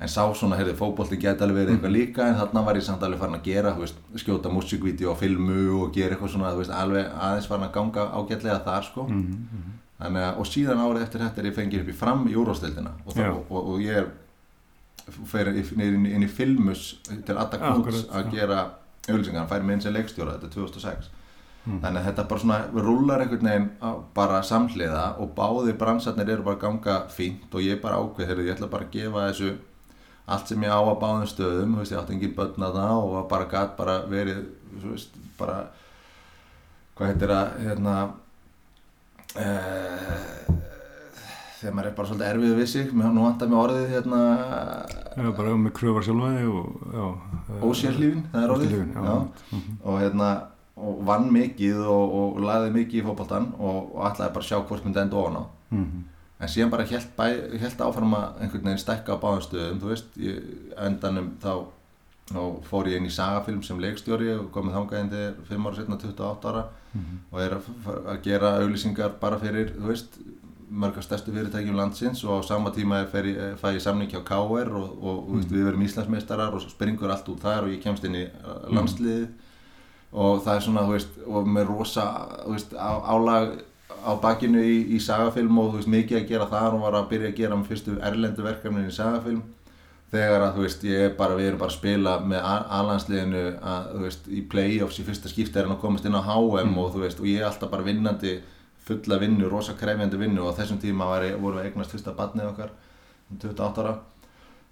[0.00, 3.02] en sá svona, heyrði, fókbólti geti alveg verið eitthvað líka en þarna var ég samt
[3.04, 7.10] alveg farin að gera veist, skjóta músikvídeó og filmu og gera eitthvað svona veist, alveg
[7.12, 9.06] aðeins farin að ganga ágætlega þar sko.
[9.10, 9.76] Mm -hmm.
[10.00, 12.92] Þannig, að, og síðan árið eftir þetta er ég fengið upp í fram í úrvástildina
[13.04, 14.06] og, og, og, og ég
[15.28, 18.60] fer inn, inn í filmus til Atta Knúts að gera
[19.08, 21.10] auðvilsingar, hann fær með eins og leikstjóra þetta er 2006
[21.64, 21.80] mm.
[21.82, 22.58] þannig að þetta bara svona
[22.88, 23.68] rullar einhvern veginn
[24.16, 28.56] bara samhliða og báði bransarnir eru bara ganga fínt og ég bara ákveð, heyrðu, ég
[28.56, 29.50] ætla bara að gefa þessu
[30.30, 33.28] allt sem ég á að báðum stöðum veist, ég átti engin börn að það og
[33.30, 34.42] bara gæt bara verið
[34.84, 35.56] veist, bara
[36.98, 37.94] hvað heitir það hérna
[39.34, 39.48] e,
[41.60, 44.20] þegar maður er bara svolítið erfið við sig, nú vantar mér orðið hérna
[45.10, 48.84] Já, bara með kröfar sjálfæði og Ósérlífin, það er orðið já.
[48.94, 49.16] Já.
[49.18, 49.82] Mm -hmm.
[49.82, 50.30] og hérna
[50.80, 54.62] og vann mikið og, og laði mikið í fókbaltan og, og ætlaði bara að sjá
[54.62, 56.08] hvort myndi enda ofan á mm -hmm
[56.40, 57.26] en síðan bara held, bæ,
[57.60, 60.40] held áfram að einhvern veginn stækka á báðanstöðum þú veist, ég,
[60.80, 61.52] endanum þá,
[62.32, 66.52] þá fór ég inn í sagafilm sem leikstjóri og komið þángaðindi 5 ára setna 28
[66.52, 67.18] ára mm -hmm.
[67.30, 67.70] og er að,
[68.14, 70.20] að gera auðlýsingar bara fyrir, þú veist
[70.70, 75.04] mörgast stærstu fyrirtækjum landsins og á sama tíma ég, fæ ég samning hjá KR og,
[75.04, 75.36] og mm -hmm.
[75.36, 78.74] veist, við verum Íslandsmeistarar og springur allt út þar og ég kemst inn í uh,
[78.74, 80.18] landsliðið mm -hmm.
[80.18, 83.62] og það er svona, þú veist, og með rosa, þú veist, á, álag
[84.04, 87.08] á bakinu í, í sagafilm og þú veist mikið að gera þar og var að
[87.14, 89.42] byrja að gera með fyrstu erlendu verkefnin í sagafilm
[90.10, 92.46] þegar að þú veist ég er bara, við erum bara að spila með
[92.78, 96.22] alansliðinu að þú veist í play-offs í fyrsta skipti er hann að komast inn á
[96.22, 96.78] HM mm.
[96.82, 98.38] og þú veist og ég er alltaf bara vinnandi
[98.90, 102.72] fulla vinnu, rosa krefjandi vinnu og þessum tíma var, vorum við eignast fyrsta barnið okkar
[103.30, 103.98] 28 um ára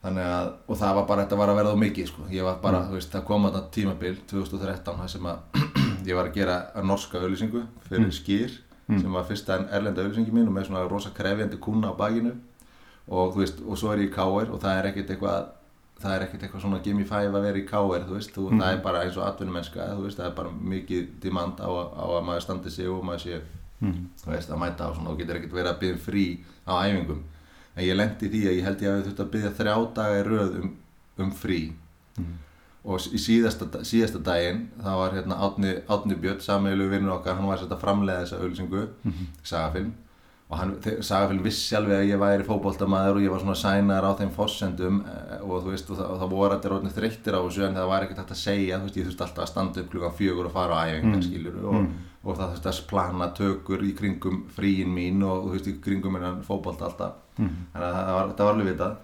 [0.03, 2.59] þannig að, og það var bara, þetta var að verða á mikið sko, ég var
[2.63, 2.91] bara, mm.
[2.91, 5.63] þú veist, það kom að tímabil 2013, það sem að
[6.09, 8.17] ég var að gera norska auðlýsingu fyrir mm.
[8.19, 9.03] skýr mm.
[9.03, 12.35] sem var fyrsta erlenda auðvisengi mín og með svona rosa krefjandi kuna á bakinu
[13.09, 14.51] og þú veist, og svo er ég í K.R.
[14.53, 15.55] og það er ekkert eitthvað
[15.99, 18.05] það er ekkert eitthvað svona gimme five að vera í K.R.
[18.09, 18.61] þú veist, þú, mm.
[18.63, 22.07] það er bara eins og atvinnumennska þú veist, það er bara mikið demand á, á
[22.19, 23.41] að maður standi sig og maður sé
[23.81, 23.97] mm.
[24.25, 26.27] þú veist, að mæta á svona og getur ekkert verið að byggja frí
[26.69, 27.25] á æfingum
[27.79, 30.21] en ég lendi því að ég held ég að við þurftum að byggja þrjá daga
[30.21, 30.77] í röð um,
[31.25, 31.63] um frí
[32.19, 32.37] mm
[32.85, 37.49] og í síðasta, síðasta daginn það var hérna Átni, Átni Björn sameilu vinnur okkar, hann
[37.51, 39.33] var að framlega þessa auðvilsingu, mm -hmm.
[39.43, 39.97] sagafilm
[40.49, 40.71] og hann,
[41.05, 45.03] sagafilm vissi alveg að ég væri fókbóltamæður og ég var svona sænar á þeim fossendum
[45.05, 47.77] eh, og þú veist og það, og það voru allir rótni þreyttir á þessu en
[47.77, 50.17] það var ekkert hægt að segja, þú veist ég þurfti alltaf að standa upp klukkan
[50.21, 51.27] fjögur og fara á æfingar mm.
[51.27, 51.91] skiljur og, mm.
[52.25, 56.17] og það þurfti að plana tökur í kringum fríin mín og þú veist í kringum
[56.17, 57.69] minna fókbólt alltaf mhm.
[57.75, 58.97] þannig að það var, það var alveg vitað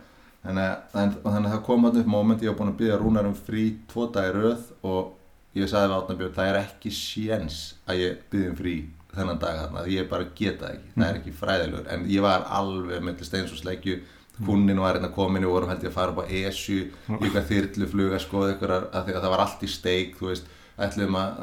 [0.44, 3.28] Þannig að, þannig að það kom alltaf upp móment, ég var búinn að byggja Rúnar
[3.28, 5.14] um frí tvo dagi rauð og
[5.56, 8.74] ég sagði við Átnabjörn, það er ekki séns að ég byggja um frí
[9.14, 10.98] þennan dag þarna, ég bara geta ekki, mm.
[10.98, 14.00] það er ekki fræðilegur, en ég var alveg með steins og sleggju,
[14.34, 17.20] kunninn var hérna komin og vorum held ég að fara upp á ESU, mm.
[17.20, 20.52] í eitthvað þyrluflug að skoða ykkur að, að það var allt í steik, þú veist,
[20.88, 21.40] ætlum að,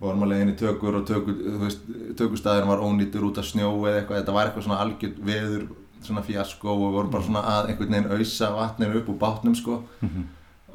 [0.00, 1.40] vorum að leiðin í tökur og tökur,
[2.16, 5.66] tökustæðin var ónýttur út af snjó eða eitthvað, þetta var eitthvað svona algjörð veður
[6.04, 9.82] svona fjasko og voru bara svona að einhvern veginn auðsa vatninu upp úr bátnum sko
[10.00, 10.28] mm -hmm.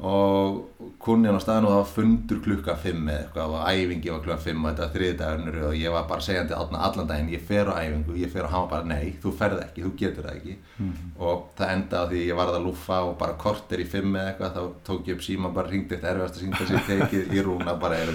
[0.06, 0.64] og
[1.00, 4.20] kunni hann á staðinu og það var fundur klukka 5 eða eitthvað og æfingi var
[4.20, 7.66] klukka 5 og þetta var þriðdagarnir og ég var bara segjandi allan daginn ég fer
[7.72, 10.56] á æfingu, ég fer á hama bara nei, þú ferð ekki, þú getur það ekki
[10.78, 11.20] mm -hmm.
[11.20, 14.28] og það enda á því ég varði að lúfa og bara korter í 5 eða
[14.28, 17.42] eitthvað þá tók ég upp síma bara ringdi eitt erfast að sínda sér tekið í
[17.42, 18.10] rúna bara er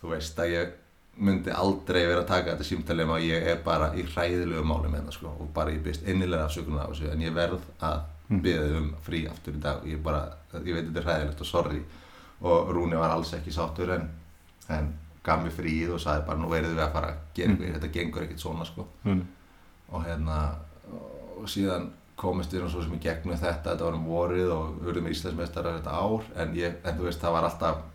[0.00, 0.81] þú veist að ég
[1.16, 4.88] myndi aldrei vera að taka þetta símtali um að ég er bara í hræðilegu máli
[4.88, 7.98] með það sko og bara ég byrst innilega afsökunar af þessu en ég verð að
[8.28, 8.40] mm.
[8.46, 10.22] byggja um frí aftur í dag og ég bara,
[10.56, 11.82] ég veit þetta er hræðilegt og sorry
[12.42, 14.08] og Rúni var alls ekki sáttur en,
[14.72, 17.64] en gaf mér fríð og sagði bara nú verðum við að fara að gera mm.
[17.76, 19.22] þetta gengur ekkert svona sko mm.
[19.92, 20.38] og hérna
[21.42, 24.74] og síðan komist við um svo sem ég gegnum þetta, þetta var um vorið og
[24.78, 27.88] við verðum íslensmestarar þetta ár en, ég, en þú veist það var alltaf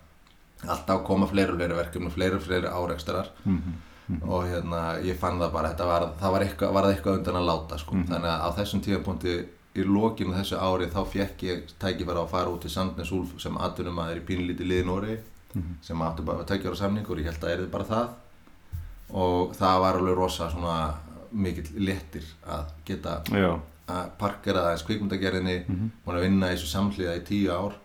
[0.65, 3.74] alltaf koma fleiri og fleiri verkefni, fleiri og fleiri áreikstarar mm -hmm.
[4.08, 4.30] mm -hmm.
[4.30, 7.78] og hérna ég fann það bara, var, það var eitthvað, var eitthvað undan að láta
[7.78, 7.96] sko.
[7.96, 8.10] mm -hmm.
[8.10, 12.50] þannig að á þessum tíðanpunkti í lókinu þessu ári þá fekk ég tækifæra að fara
[12.50, 15.17] út til Sandnes Úlf sem aðtunum að er í pínlíti liðin orði
[15.82, 18.08] sem áttu bara að tækja ára samning og ég held að er þið bara það
[19.24, 20.78] og það var alveg rosa svona
[21.32, 23.50] mikill lettir að geta Já.
[23.88, 25.58] að parkera aðeins kvikmundagerðinni,
[26.06, 27.78] búin að vinna í þessu samhliða í tíu ár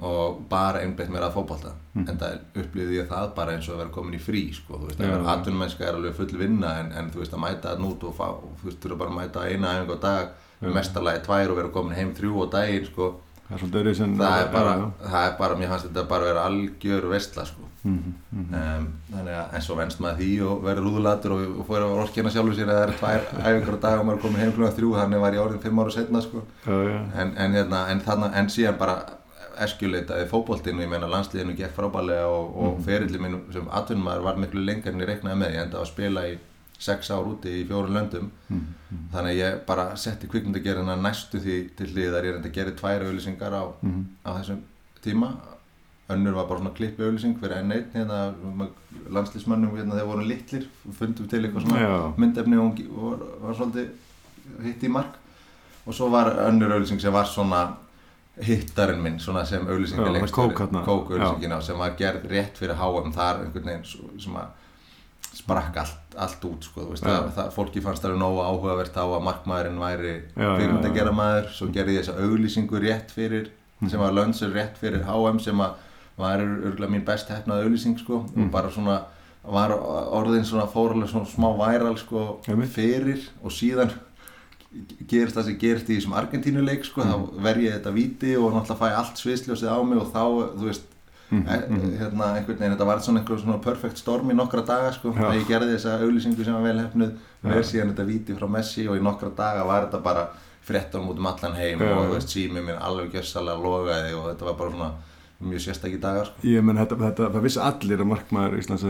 [0.00, 2.08] og bara einbeitt mér að fótbolta Mm.
[2.10, 4.86] en það upplýði ég það bara eins og að vera komin í frí sko, þú
[4.88, 5.28] veist, Já, að já.
[5.36, 8.24] atvinnumennska er alveg full vinna en, en þú veist að mæta það nút og fá,
[8.34, 10.66] og þú veist, þú eru bara að mæta eina æfingu á dag Já.
[10.66, 13.06] með mestarlagi tvær og vera komin heim þrjú á daginn sko,
[13.46, 13.60] það er
[14.18, 15.10] það er bara, já.
[15.12, 18.54] það er bara, mér fannst þetta bara vera algjör veistla sko Mhm, mhm.
[18.54, 21.98] um, þannig að en svo venst maður því og verður rúðulatur og, og fór að
[22.00, 23.76] orkina sjálfur sér að það er tvær æfingar
[29.60, 32.84] eskjuleitaði fótboltinu, ég meina landsliðinu gekk frábælega og, og Mhm.
[32.84, 36.20] ferilli minn sem atvinnumæður var miklu lengur en ég reiknaði með, ég enda að spila
[36.28, 36.38] í
[36.78, 38.66] sex ár úti í fjórun löndum Mhm,
[39.12, 43.04] þannig að ég bara setti kvikmyndagerina næstu því til hliðar, ég reyndi að gera tvær
[43.06, 44.04] auðlýsingar á, Mhm.
[44.26, 44.60] á þessum
[45.02, 45.36] tíma
[46.10, 48.34] önnur var bara svona klippi auðlýsing fyrir enn einn hérna,
[49.10, 52.12] landslýsmönnum hérna, þegar voru litlir, fundum til eitthvað svona Já.
[52.18, 53.88] myndefni og var, var svolítið
[54.64, 55.14] hitt í mark
[55.86, 57.76] og svo var önnur auðlýsing sem var svona
[58.42, 60.84] hittarinn minn, sem Já, auðlýsingar það lengst kók þarna.
[60.84, 64.46] kók auðlýsingina sem var gerð rétt fyrir HM þar einhvern veginn sem að
[65.34, 69.22] sprakk allt, allt út sko, veist, það, það, fólki fannst það nógu áhugavert á að
[69.26, 73.90] markmaðurinn væri kvikmyndageramaður, svo gerði ég þessa auðlýsingu rétt fyrir, Mhm.
[73.90, 75.72] sem var lönnsur rétt fyrir HM sem að
[76.16, 79.00] var örgulega mín best hefnað auðlýsing sko og bara svona
[79.44, 79.70] var
[80.14, 82.38] orðin svona fórulega svona smá væral sko
[82.70, 83.90] fyrir og síðan
[85.08, 87.12] gerist það sem gerist í þessum Argentínuleik sko, Mhm.
[87.12, 90.22] þá ver ég þetta víti og náttúrulega fæ allt sviðsljósið á mig og þá,
[90.58, 90.82] þú veist
[91.30, 94.92] Mhm, e- hérna einhvern veginn, þetta var svona einhver svona perfect storm í nokkra daga
[94.92, 95.30] sko, Já.
[95.30, 97.10] að ég gerði þessa auðlýsingu sem var vel hefnuð
[97.42, 97.48] Já.
[97.54, 100.28] ver síðan þetta víti frá Messi og í nokkra daga var þetta bara
[100.68, 104.24] fréttan út um allan heim Já, og þú veist, símið minn alveg gjössalega logaði og
[104.36, 104.90] þetta var bara svona
[105.42, 106.34] mjög sérstakki dagar sko.
[106.44, 108.82] Ég menn þetta, þetta, það vissi allir að markmaður Íslands.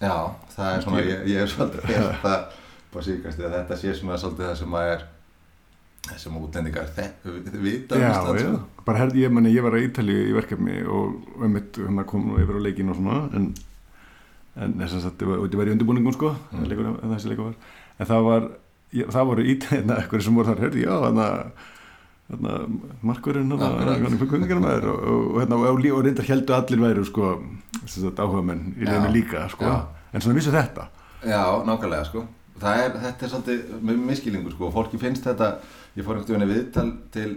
[0.00, 2.44] Já, það er svona,
[2.88, 5.06] það på síkast að þetta sé svona svolítið það sem að er
[6.16, 6.86] sem útlendingar
[7.60, 8.36] vita um Já, já.
[8.48, 8.60] sko.
[8.86, 12.38] Bara herði ég, menni, ég var að Ítalíu í verkefni og einmitt hérna kom nú
[12.40, 13.50] yfir á leikin og svona, en,
[14.56, 16.64] en þess að þetta var, og þetta var í undirbúningum, sko, Mm.
[16.70, 17.58] leikur, en þessi leikur var.
[17.98, 18.46] En það var,
[18.96, 21.42] ég, það voru Ítalíu, eitthvað sem voru þar, herði, já, þannig að
[24.30, 27.34] kvimningaramaður og, og, og, hérna, og, og reyndar heldur allir væru, sko,
[27.84, 29.76] að áhuga menn í reynu líka, sko.
[30.12, 30.88] En svona vissu þetta.
[31.28, 32.24] Já, nákvæmlega sko
[32.62, 34.70] er, þetta er svolítið miskilingur sko.
[34.74, 35.52] Fólki finnst þetta,
[35.96, 37.36] ég fór einhvern veginn viðtal til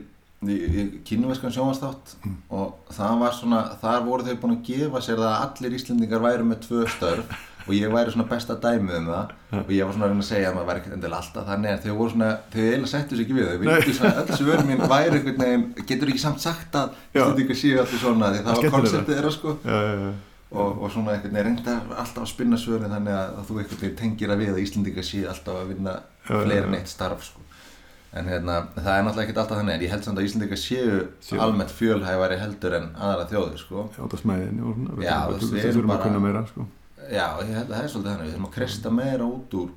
[1.06, 2.36] kínuveskan sjónvastátt Mm.
[2.50, 6.22] og það var svona, þar voru þau búin að gefa sér það að allir Íslendingar
[6.22, 7.26] væru með tvö störf
[7.68, 9.32] og ég væri svona besta dæmið um það.
[9.62, 11.84] Og ég var svona að reyna að segja að maður væri endilega alltaf þannig en
[11.86, 13.60] þau voru svona, þau eiginlega settu sér ekki við þau.
[13.62, 17.22] Vildu svona, öll svör mín væri einhvern veginn getur ekki samt sagt að Já.
[17.22, 19.58] Íslendingar séu allir svona því það var konceptið þeirra sko.
[19.62, 20.12] Já, já, já.
[20.52, 23.82] Og, og svona einhvern veginn reynda alltaf að spinna svörin þannig að, að þú einhvern
[23.82, 25.94] veginn tengir að við að Íslendinga sé alltaf að vinna
[26.28, 27.40] fleiri en eitt starf sko.
[28.12, 30.98] en hérna, það er náttúrulega ekkert alltaf þannig en ég held samt að Íslendinga séu
[31.24, 31.40] Séu.
[31.40, 33.86] almennt fjölhæfari heldur en aðra þjóðir sko.
[33.96, 34.98] Já, það smæðinni og svona.
[35.06, 36.66] Já, við þú veist, við við erum þurfum að bara- kunna meira, sko.
[37.08, 39.70] já, ég held að það er svolítið þannig við þurfum að kresta meira út úr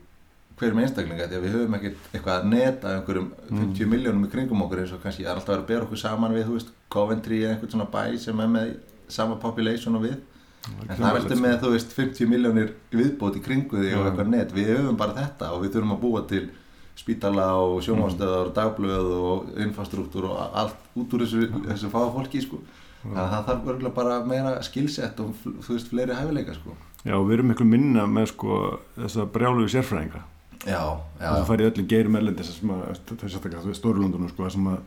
[0.59, 3.59] hverjum einstaklinga því að við höfum ekkert eitthvað að neta einhverjum Mm.
[3.75, 5.85] 50 miljónum í kringum okkur eins og kannski það er alltaf að vera að bera
[5.87, 8.77] okkur saman við, þú veist, Coventry eða einhvern svona bæ sem er með
[9.09, 10.15] sama population og við
[10.69, 14.31] En það er alltaf með, þú veist, 50 miljónir viðbót í kringu því og eitthvað
[14.33, 14.55] net.
[14.57, 16.45] Við höfum bara þetta og við þurfum að búa til
[16.95, 22.43] spítala og sjónvástöðar og dagblöð og infrastruktúr og allt út úr þessu, þessu fáa fólki,
[22.45, 22.63] sko.
[23.03, 26.77] Þannig að það þarf örgulega bara meira skilsett og, þú veist, fleiri hæfileika, sko.
[27.05, 28.59] Já, við erum miklu minna með sko
[28.97, 30.23] þessa brjálugu sérfræðinga
[30.65, 30.81] Já,
[31.21, 34.49] já, þess að fara í öllum geirum erlendis sem að, það er sérstaklega, Stórlundunum sko,
[34.55, 34.79] sem að,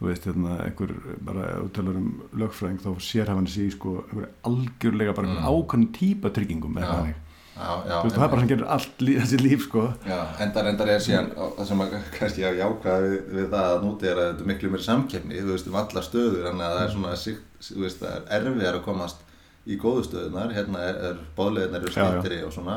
[0.00, 0.90] þú veist, hérna, einhver
[1.24, 5.40] bara, ef þú talar um lögfræðing þá sérhafan sig í, sko, einhver algjörlega bara einhver
[5.40, 5.52] Mm.
[5.52, 7.22] ákvæmum típa tryggingum eða þannig,
[7.56, 9.84] þú veist, það er bara sem gerir allt lí, þessi líf, sko.
[10.04, 13.84] Já, endar endar er síðan það sem að kannski að jákvæða við, við það að
[13.86, 16.82] núti er að þetta er miklu meiri samkeppni, þú veist, um alla stöður, að það
[16.84, 19.24] er svona, sig- þú veist, það er erfiðar að komast
[19.66, 22.76] í góðu stöðunar, hérna er, er bóðleginar eru stýttri og svona,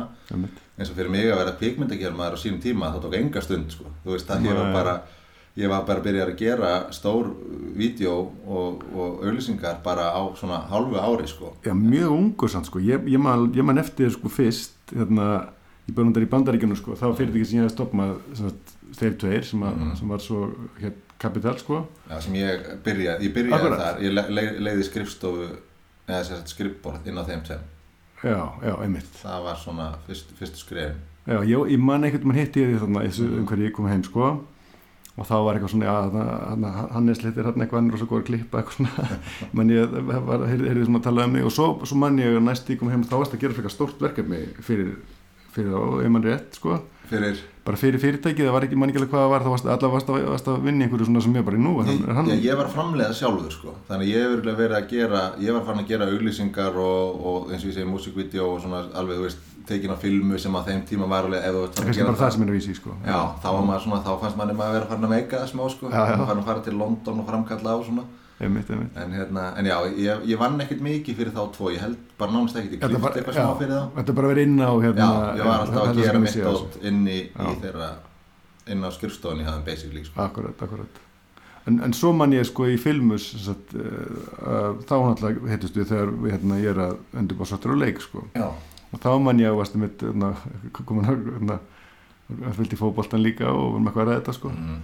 [0.80, 3.92] eins og fyrir mig að vera kvikmyndagermaður á sínum tíma, það tók enga stund, sko,
[4.06, 4.74] þú veist, það ég Nei.
[4.74, 4.96] bara,
[5.60, 7.30] ég var bara að byrja að gera stór
[7.80, 8.14] vídeo
[8.48, 11.54] og, og auðlýsingar bara á svona hálfu ári, sko.
[11.66, 15.50] Já, mjög ungur samt, sko, ég, ég, man, ég man eftir, sko, fyrst, hérna
[15.90, 19.64] í börnundar í bandaríkjunum, sko, það var fyrirtæki sem ég hefði sagt, þeir tveir sem,
[19.68, 19.96] að, Mhm.
[20.00, 20.40] sem var svo,
[20.82, 23.80] hér, kapital, sko Já, sem ég byrjaði, ég byrjaði Akkurat.
[23.80, 25.50] þar, ég le, le, leiði skrifstofu,
[26.08, 27.60] eða sagt skrifborð inn á þeim sem,
[28.24, 30.96] Já, já, einmitt það var svona fyrst, fyrstu skrifin.
[31.28, 33.40] Já, ég, ég man einhvern veginn hitti ég því þarna þessu, Mhm.
[33.40, 34.42] um hverju ég kom heim sko
[35.20, 38.62] og þá var eitthvað svona, já, Hannes litir hérna eitthvað annir og svo góður klippa
[38.62, 39.18] eitthvað svona,
[39.60, 41.48] man ég var, heyrði, heyrði svona að tala um mig.
[41.48, 43.74] Og svo, svo man ég að næst ég kom heim þá varst að gera fyrir
[43.74, 44.96] stórt verkefni fyrir,
[45.56, 46.80] fyrir þá, ef mann rétt sko.
[47.10, 47.42] Fyrir?
[47.66, 49.94] Bara fyrir fyrirtækið, það var ekki mann ekki alveg hvað það var þá varst allavega
[49.96, 52.04] varst að, varst að vinna í einhverju svona sem ég bara í nú er hann,
[52.06, 53.74] er hann, ég, var framleiða sjálfur sko.
[53.90, 57.50] Þannig ég hef örugglega verið að gera ég var farin að gera auglýsingar og, og
[57.50, 60.62] eins og ég segi músikvídeó og svona alveg þú veist tekin á filmu sem á
[60.68, 62.96] þeim tíma var alveg ert það er að bara það sem er að vísi sko
[63.06, 65.64] já, þá var maður svona, þá fannst manni maður að vera farin að meika smá
[65.74, 66.18] sko, Já, já.
[66.26, 68.06] farin að fara til London og framkalla á svona
[68.40, 71.82] einmitt, einmitt en, hérna, en já, ég, ég vann ekkert mikið fyrir þá tvo, ég
[71.84, 74.34] held bara nánast ekkert ég klift eitthvað já, smá fyrir þá Þetta er bara að
[74.36, 76.70] vera inn á hérna, já, ég var alltaf að gera mitt sé á þessu.
[76.70, 77.52] dót inn í, í Já.
[77.66, 77.90] þeirra
[78.70, 80.16] inn á skrifstofunni hafðum basically sko.
[80.24, 81.06] Akkurat, akkurat
[81.68, 85.90] En, en svo man ég sko í filmus sem sagt, uh, þá náttúrulega heitust við
[85.92, 88.24] þegar hérna, ég er að undirbá svartur á leik sko.
[88.34, 88.48] já,
[88.90, 90.32] og þá man ég að varstu mitt hérna,
[90.82, 91.60] komin að hérna,
[92.58, 94.54] fylgdi fótboltan líka og varum eitthvað að ræða þetta sko.
[94.54, 94.80] mm.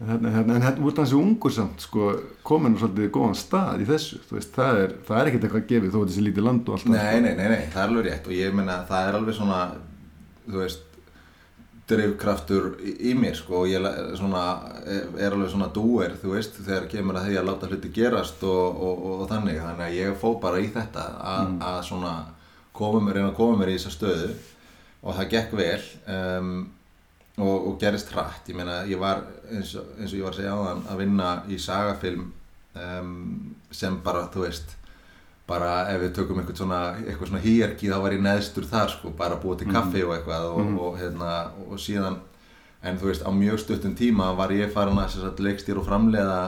[0.00, 2.08] en hérna, hérna, en hérna út af þessi ungur samt sko,
[2.46, 5.94] komin og svolítið góðan stað í þessu veist, það er, það er ekkert eitthvað gefið
[5.94, 8.10] þó að þessi lítið land og allt það, Nei, nei, nei, nei, það er alveg
[8.10, 8.28] rétt.
[8.28, 9.62] Og ég meina það er alveg svona
[10.46, 10.84] þú veist
[11.86, 13.62] drifkraftur í, mér sko.
[13.62, 13.84] Og ég
[14.18, 14.44] svona,
[14.86, 18.64] er alveg svona dúer þú veist þegar kemur að því að láta hluti gerast og,
[18.74, 19.60] og, og, og þannig.
[19.62, 22.14] Þannig að ég fó bara í þetta að, að svona
[22.78, 24.30] koma mér, reyna að koma mér í þessa stöðu.
[25.06, 25.82] Og það gekk vel
[26.16, 26.54] um,
[27.36, 28.48] og, og gerist hratt.
[28.50, 31.30] Ég meina ég var eins og, eins og ég var að segja áðan að vinna
[31.52, 32.26] í sagafilm
[32.74, 33.14] um,
[33.70, 34.76] sem bara þú veist
[35.46, 39.12] bara ef við tökum eitthvað svona, eitthvað svona hýjarki þá var ég neðstur þar sko,
[39.14, 41.34] bara búið til kaffi og eitthvað og, og, hérna,
[41.68, 42.16] og síðan
[42.82, 46.40] en þú veist á mjög stuttum tíma var ég farin að leikstýra og framleiða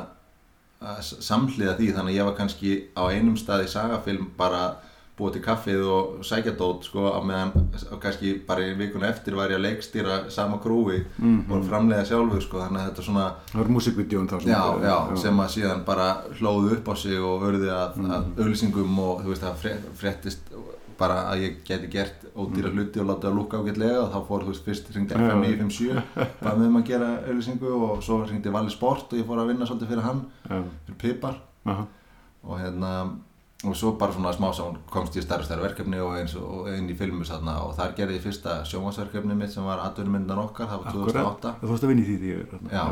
[1.03, 1.89] samhliða því.
[1.97, 4.79] Þannig að ég var kannski á einum stað í sagafilm bara
[5.19, 7.53] búið til kaffið og sækja dót sko á meðan
[8.01, 11.01] kannski bara í vikuna eftir var ég að leikstýra sama krúi
[11.51, 14.97] og framleiða sjálfur sko þannig að þetta svona það var músikvídeón þá sem já, já,
[15.25, 18.11] sem að síðan bara hlóðu upp á sig og örði að, Mm.
[18.15, 20.53] að auðlýsingum og þú veist það fréttist
[20.99, 24.43] bara að ég geti gert ódýra hluti og látið að lúka ágætlega og þá fór
[24.43, 25.29] þú veist fyrst ringdi Mm.
[25.31, 25.51] FM já.
[25.59, 29.39] 957 bara með um að gera auðlýsingu og svo ringdi Valli Sport og ég fór
[29.43, 31.87] að vinna svolítið fyrir hann fyrir Pipar aha,
[32.45, 32.91] og hérna
[33.67, 36.69] og svo bara svona smá sá komst ég í stærra stærra verkefni og eins og
[36.71, 37.57] inn í filmus þarna.
[37.67, 41.15] Og þar gerði ég fyrsta sjónvarsverkefni mitt sem var atvinnumyndan okkar, það var akkurat.
[41.43, 42.71] 2008 þú varst að vinna í því því.
[42.71, 42.85] Já.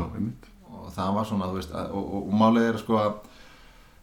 [0.77, 3.13] og það var svona, þú veist, að, og, og, og málið er sko að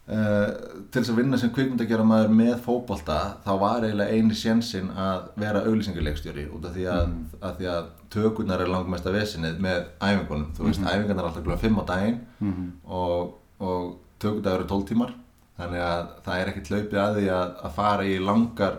[0.09, 0.49] uh,
[0.91, 5.27] til þess að vinna sem kvikmyndagjara maður með fótbolta þá var eiginlega eini sjensin að
[5.41, 10.49] vera auglýsingarleikstjóri út af því að, að, því að tökurnar er langmesta vesinið með æfingunum,
[10.57, 12.65] þú veist, æfingarnar er alltaf glúin 5 á daginn Mhm.
[12.85, 15.13] og, og tökurdagur eru 12 tímar
[15.57, 18.77] þannig að það er ekkert hlaupið að því að, að fara í langar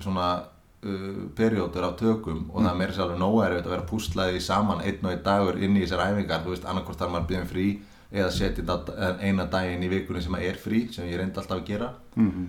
[0.00, 4.40] svona uh, periódur af tökum og það er meira sér alveg erfitt að vera púslaði
[4.40, 7.50] saman einn og einn dagur inn í þessar æfingar þú veist, annarkvort þarf maður byrjum
[7.52, 7.66] frí
[8.14, 11.66] eða setja þetta eina daginn í vikunni sem er frí sem ég reyndi alltaf að
[11.72, 12.44] gera Mhm.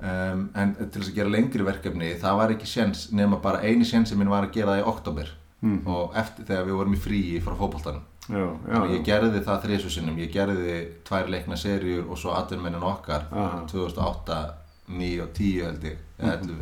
[0.00, 3.84] um, en til þess að gera lengri verkefni það var ekki séns nema bara eini
[3.84, 5.28] séns sem minn var að gera það í oktober
[5.62, 5.82] Mhm.
[5.86, 9.62] og eftir þegar við vorum í fríi frá fótboltanum já, já, að ég gerði það
[9.64, 10.76] þrísu sinnum, ég gerði
[11.08, 13.64] tvær leikna seríur og svo atvinnmennin okkar Aha.
[13.70, 14.38] 2008,
[14.90, 16.60] 9 og 10 held ég, 11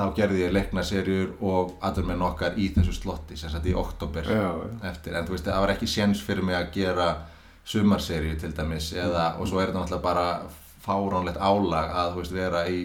[0.00, 4.24] þá gerði ég leikna seríur og atvinnmennin okkar í þessu slotti sem sagt í oktober
[4.88, 7.10] eftir, en þú veist það var ekki séns fyrir mig að gera
[7.70, 10.26] sumarseríu til dæmis eða, og svo er þetta náttúrulega bara
[10.80, 12.80] fáránlegt álag að þú veist vera í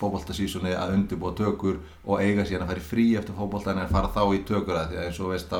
[0.00, 4.08] fótboltasísunni að undirbúa tökur og eiga síðan að fara í frí eftir fótboltan en fara
[4.14, 5.52] þá í tökur að því að eins og veist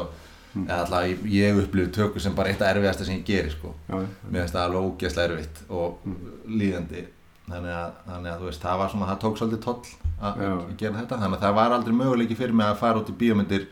[0.51, 3.73] þá eða alltaf ég, upplifði tökur sem bara eitt af erfiðasta sem ég geri sko.
[3.89, 4.09] Já, já.
[4.29, 6.07] mér finnst það alveg ógeðslega erfitt og
[6.51, 7.05] líðandi.
[7.51, 9.79] Þannig að, þannig að þú veist það var svona, það tók svolítið toll
[10.21, 10.51] að Já.
[10.51, 11.21] að gera þetta.
[11.23, 13.69] Þannig að það var aldrei möguleiki fyrir mig að fara út í bíómyndir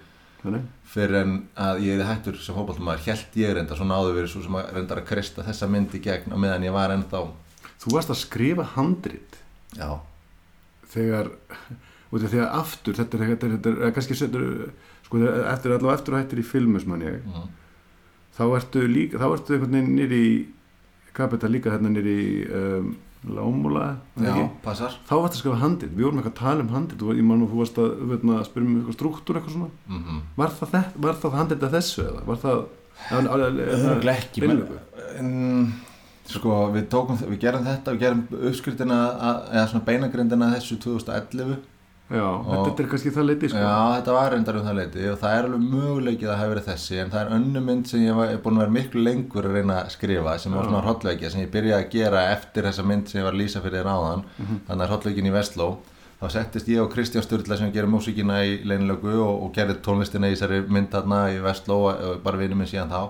[0.88, 4.42] fyrir en að ég hefði hættur sem fótballtumæður held ég reynda svona áður verið svo
[4.44, 7.22] sem að reyndar að kristja þessa mynd í gegn á meðan ég var ennþá.
[7.82, 9.38] Þú varst að skrifa handrit.
[9.76, 9.98] Já,
[10.94, 11.30] þegar
[12.08, 14.46] út af því að aftur þetta er, þetta er, þetta er, er kannski setur
[15.08, 17.18] sko þegar- eftir allavega eftir og hættir í filmus mann ég.
[17.26, 17.50] Mm.
[18.38, 20.38] þá ertu líka, þá ertu einhvern veginn nýri í
[21.18, 22.16] Kapital líka hérna nýri
[22.54, 22.92] um,
[23.26, 23.96] Lámúla
[25.08, 27.00] þá varst að skrifa handrit, við vorum eitthvað að tala um handrit.
[27.02, 30.20] Þú, ég man og þú varst að, veitna, að spyrja um struktúr eitthvað svona, mm
[30.38, 32.22] var það, þetta, var það handrit að þessu eða?
[32.28, 32.60] Var það
[33.88, 34.40] Örugglega ekki,
[35.18, 35.72] en,
[36.28, 41.58] sko við tókum, við gerum þetta við gerum uppskriftina að, eða svona beinagrindina þessu 2011
[42.08, 43.60] já, þetta er kannski það leiti sko.
[43.62, 46.70] Já, þetta var reyndar um það leiti og það er alveg möguleikið að hafa verið
[46.70, 49.58] þessi en það er önnu mynd sem ég er búin að vera miklu lengur að
[49.58, 53.12] reyna að skrifa sem var svona hrollveikja sem ég byrjaði að gera eftir þessa mynd
[53.12, 54.26] sem ég var að lýsa fyrir þér áðan.
[54.68, 55.68] Þannig að hrollveikin í Vestló.
[56.18, 60.26] Þá settist ég og Kristján Sturla sem gerir músíkina í leinilögu og, og gerði tónlistina
[60.26, 63.04] í þessari mynd þarna í Vestló og, og bara vinur minn síðan þá.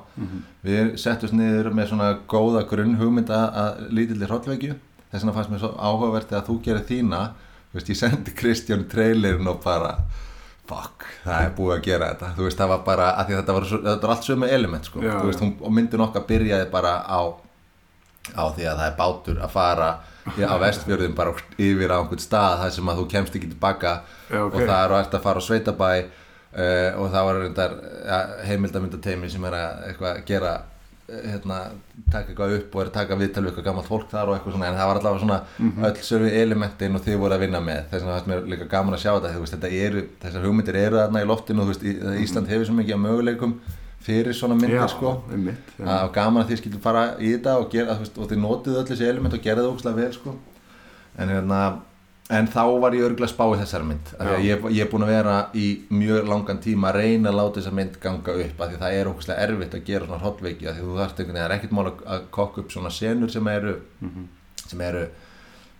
[0.66, 4.74] Við settust niður með svona góða grunn hugmynd að, að lítilli hrollveikju
[5.08, 7.22] þess vegna fannst mér svo áhugavert að þú gerir þína
[7.68, 9.96] Þú veist, ég sendi Kristján trailerin og bara
[10.68, 12.30] fuck, það er búið að gera þetta.
[12.36, 15.02] Þú veist, það var bara, að því þetta var, þetta var allt sömu element, sko,
[15.04, 17.20] Já, þú veist, hún, og myndin okkar byrjaði bara á
[18.36, 19.88] á því að það er bátur að fara
[20.28, 23.92] á vestfjörðum bara yfir á einhvern stað þar sem að þú kemst ekki tilbaka
[24.28, 24.54] Já, ok.
[24.54, 29.46] og það er að fara á sveitabæ uh, og það var reyndar ja, heimildamindateimi sem
[29.48, 30.66] er að eitthvað gera eh,
[31.08, 31.58] hérna,
[32.12, 34.52] taka eitthvað upp og er að taka viðtal við eitthvað gammalt fólk þar og eitthvað
[34.56, 35.84] svona en það var allavega svona Mhm.
[35.88, 38.94] öll sömu elementin og þið voru að vinna með þess vegna fannst mér líka gaman
[38.94, 41.82] að sjá þetta þú veist, þetta eru, þessar hugmyndir eru þarna í loftinu þú veist,
[41.84, 43.54] í- Ísland hefur svo mikið af möguleikum
[44.08, 45.84] fyrir svona myndir Já, sko einmitt, já.
[45.86, 48.86] að gaman að þið skildu fara í þetta og, gera, veist, og þið notuðu öll
[48.92, 50.34] þessi element og gera það ógslag vel sko.
[51.18, 51.80] en, hérna,
[52.28, 55.14] en þá var ég örgulega spá í þessari mynd að ég, ég er búin að
[55.14, 58.82] vera í mjög langan tíma að reyna að láta þessa mynd ganga upp af því
[58.82, 61.48] það er ógslag erfitt að gera svona hotveiki af því þú þarft einhvern veginn, það
[61.48, 63.74] er ekkert mál að, að kokka upp svona senur sem eru
[64.68, 65.06] sem eru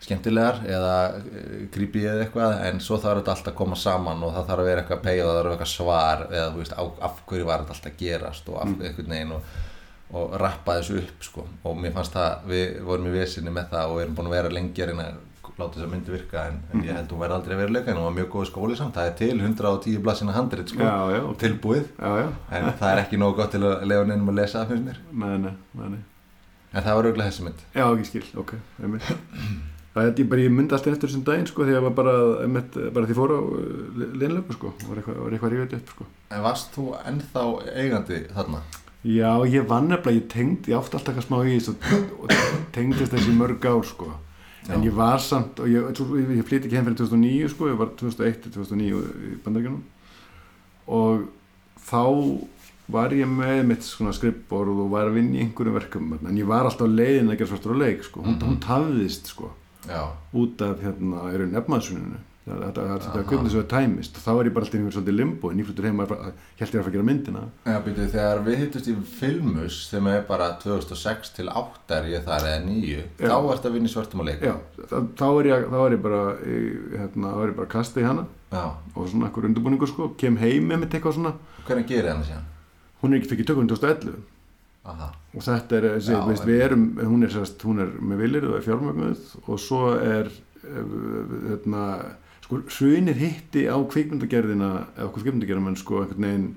[0.00, 0.96] skemmtilegar eða
[1.74, 4.68] grípi eða eitthvað en svo þarf þetta alltaf að koma saman og það þarf að
[4.70, 7.22] vera eitthvað pay og það þarf að vera eitthvað svar eða þú veist á, af
[7.28, 9.56] hverju var þetta alltaf að gerast og af einhvern veginn og,
[10.14, 11.44] og rappa þessu upp sko.
[11.66, 14.54] Og mér fannst það, við vorum í vesinni með það og erum búin að vera
[14.54, 15.18] lengi að reyna að
[15.58, 18.00] láta þessa myndi virka en, en ég held hún verði aldrei að vera leika en
[18.00, 21.22] hún var mjög góð skóli samt, það er til 110 blassina handrit sko, Já, já,
[21.44, 22.28] tilbúið Já,
[22.58, 25.00] en það er ekki nógu gott til að lefa neinum að lesa það finnst mér
[25.24, 26.04] nei, nei, nei,
[26.74, 28.54] en það var auðvitað þessi mynd Já, ekki skil, ok.
[29.98, 32.12] Það er bara, ég myndi alltaf eftir þessum daginn, sko, því að bara,
[32.44, 33.40] einmitt, bara því fór á
[34.20, 36.06] linlöfu, sko, var eitthvað, rífið upp, sko.
[36.30, 38.60] En varst þú ennþá eigandi þarna?
[39.08, 41.74] Já, ég vann nefnilega, ég tengd, ég átti alltaf eitthvað smá í þessu
[42.20, 42.32] og
[42.76, 44.12] tengdist þessi mörg ár, sko.
[44.68, 47.78] En ég var samt, og ég, ég, ég flytti ekki heim fyrir 2009, sko, ég
[47.80, 49.82] var 2001 til 2009 í bandaríkjunum.
[50.88, 51.22] Og
[51.88, 52.02] þá
[52.92, 56.46] var ég með mitt svona skrippborð og var að vinna í einhverjum verkum en ég
[56.48, 58.22] var alltaf leiðin að gera svartur á leik sko.
[58.22, 58.46] hún, Mhm.
[58.48, 59.50] hún tafðist sko,
[60.34, 62.16] út af hérna, efnaðsuninu
[62.48, 63.26] þetta, þetta, þetta Aha.
[63.30, 65.88] kvipni svo að tæmist þá var ég bara alltaf einhver svolítið limbo en ég fluttur
[65.88, 68.94] heim að held ég að fara að gera myndina Já, byrju, þegar við hittust í
[69.18, 73.28] Filmus sem er bara 2006 til 8 er ég þar eða 9 Já.
[73.28, 74.56] þá ertu að vinna í svörtum að leika Já,
[75.18, 78.26] þá, er ég, þá er ég bara hérna, þá er ég bara kasta í hana
[78.54, 78.64] Já.
[78.94, 81.34] og svona einhver undirbúningur sko, kem heim með mitt eitthvað svona
[81.68, 82.46] Hvernig gerir hann síðan?
[83.02, 84.16] hún er ekki fyrir tökum 2011
[84.88, 87.34] Aha, og þetta er, Já, veist, við erum hún er,
[87.66, 90.30] hún er með viljir og er fjármögnuð og svo er
[90.64, 90.94] eh,
[91.50, 91.82] hérna,
[92.48, 96.48] sko, hrunið hitti á kvikmyndagerðina eða okkur kvikmyndagerðum en sko einhvern veginn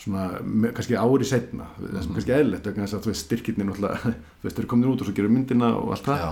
[0.00, 0.24] svona,
[0.72, 2.14] kannski ári setna það Mhm.
[2.14, 3.98] kannski eðlilegt vegna þess að þú veist styrkirnir náttúrulega,
[4.40, 6.30] þú veist, þeir eru komin út og svo gerum myndina og allt það, já,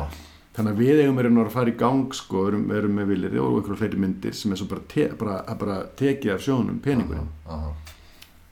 [0.57, 3.59] þannig að við eigum erum að fara í gang sko, erum, erum með viljir og
[3.59, 7.59] einhverju fleiri myndir sem er svo bara, te, bara, bara tekið af sjónum peningurinn aha,
[7.59, 7.75] aha.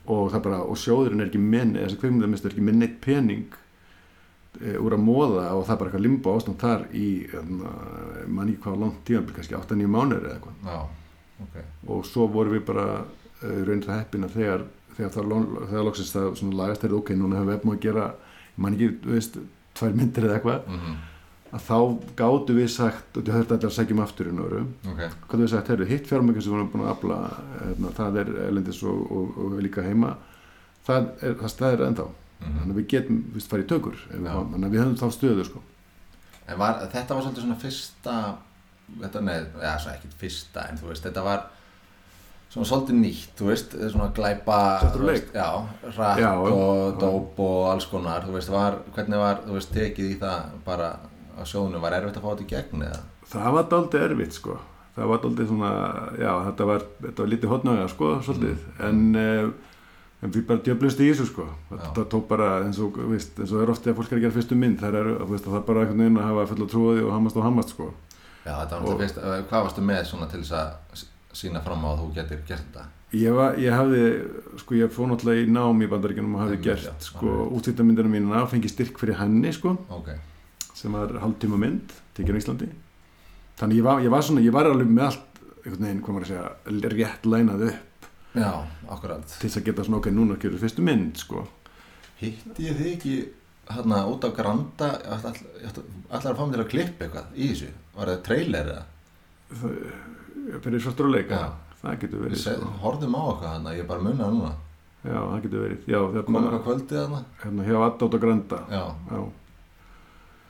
[0.07, 3.47] og það bara, og sjóðurinn er ekki minn þessi kveikmyndamistur er ekki minn neitt pening
[4.83, 7.73] úr að móða og það er bara eitthvað limbo ástand þar í hérna,
[8.29, 10.71] mann ekki hvað langt tíma kannski 8-9 mánuður eða eitthvað.
[10.71, 10.79] Já,
[11.47, 11.59] ok.
[11.95, 14.65] Og svo vorum við bara uh, raun það heppina þegar
[14.97, 18.07] þegar, það, það svona lagast er ok, núna höfum við eftir að gera
[18.57, 19.39] mann ekki, þú veist,
[19.77, 20.97] tvær myndir eða eitthvað mm
[21.55, 21.77] að þá
[22.19, 25.43] gátu við sagt, og þú höfðu allir að segja um aftur í Nóru, Ok, hvað
[25.43, 27.19] við sagt, heyrðu, hitt fjármöggjum sem við erum búin að afla
[27.61, 30.17] hérna, það er elendis og, og, og líka heima
[30.87, 31.53] það er, það
[32.41, 32.59] ennþá Mhm.
[32.61, 35.45] þannig að við getum, við veist, farið í tökur þannig að við höfum þá stöðu
[35.49, 35.61] sko.
[36.49, 38.14] en var, þetta var svolítið svona fyrsta
[39.01, 41.41] þetta, nei, já, svo ekkert fyrsta en þú veist, þetta var
[42.53, 44.59] svona svolítið nýtt, þú veist, svona glæpa
[44.95, 45.49] þú veist, Já,
[45.97, 50.12] rætt Já, og dóp og alls konar, þú veist, var, hvernig var, þú veist, tekið
[50.14, 50.93] í það bara
[51.37, 53.01] á sjónu, var erfitt að fá þetta í gegn eða?
[53.26, 54.59] það var daldið erfitt sko.
[54.97, 55.70] það var daldið svona
[56.20, 59.51] já, þetta var, þetta var lítið hotnaga sko, svolítið, en uh,
[60.27, 61.47] en við bara djöflumst í þessu sko.
[61.70, 64.37] Þetta tók bara eins og, veist, eins og er ofta að fólk er að gera
[64.37, 66.97] fyrstu mynd það er, veist, það er bara einhvern veginn að hafa full að trúa
[66.97, 67.89] því og hamast og hamast sko.
[68.47, 71.07] Já, þetta var náttúrulega fyrst, eh, hvað varstu með svona til þess að
[71.37, 72.85] sína fram á að þú getur gert þetta?
[73.16, 74.01] Ég, var, ég hafði,
[74.62, 77.53] sko ég fór náttúrulega í nám í bandaríkjunum og hafði Einmitt, gert já, sko alveg.
[77.59, 80.11] útsýttamyndina mínuna og fengið styrk fyrir henni sko Ok,
[80.74, 82.68] sem var hálftíma mynd, tekið á Íslandi.
[83.61, 86.27] Þannig ég var, ég var svona, ég var alveg með allt einhvern veginn, hvað maður
[86.27, 87.86] að segja rétt lænað upp
[88.37, 88.53] já,
[88.93, 89.26] akkurat.
[89.41, 91.47] Til þess að geta svona ok, núna gerur fyrstu mynd sko.
[92.20, 93.14] Hitti ég þig ekki
[93.72, 94.91] hérna út á Granda?
[95.16, 97.70] Allar að fá mig til að klippa eitthvað í þessu?
[97.97, 98.84] Var það trailer eða?
[100.62, 101.74] fyrir svartur að leika, Já.
[101.82, 102.70] það getur Við verið se- sko.
[102.82, 104.53] horfðum á eitthvað hann ég bara munna núna.
[105.07, 105.80] Já, það getur verið.
[105.87, 108.59] Já, kom hérna, eitthvað kvöldið hann hérna hjá Addátt og Granda.
[108.70, 109.20] Já, já,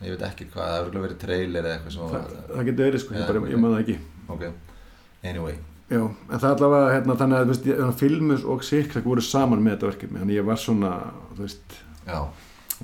[0.07, 2.87] ég veit ekki hvað, það hefur verið trailer eða eitthvað sem það, var það getur
[2.91, 3.99] verið sko, ég, ég maður það ekki.
[4.29, 4.45] Ok,
[5.25, 5.59] anyway
[5.91, 9.77] Já, en það allavega, hérna, þannig að, veist, ég- Filmus og Sikrak voru saman með
[9.77, 10.93] þetta verkefni, þannig ég var svona,
[11.37, 11.77] þú veist,
[12.09, 12.19] já,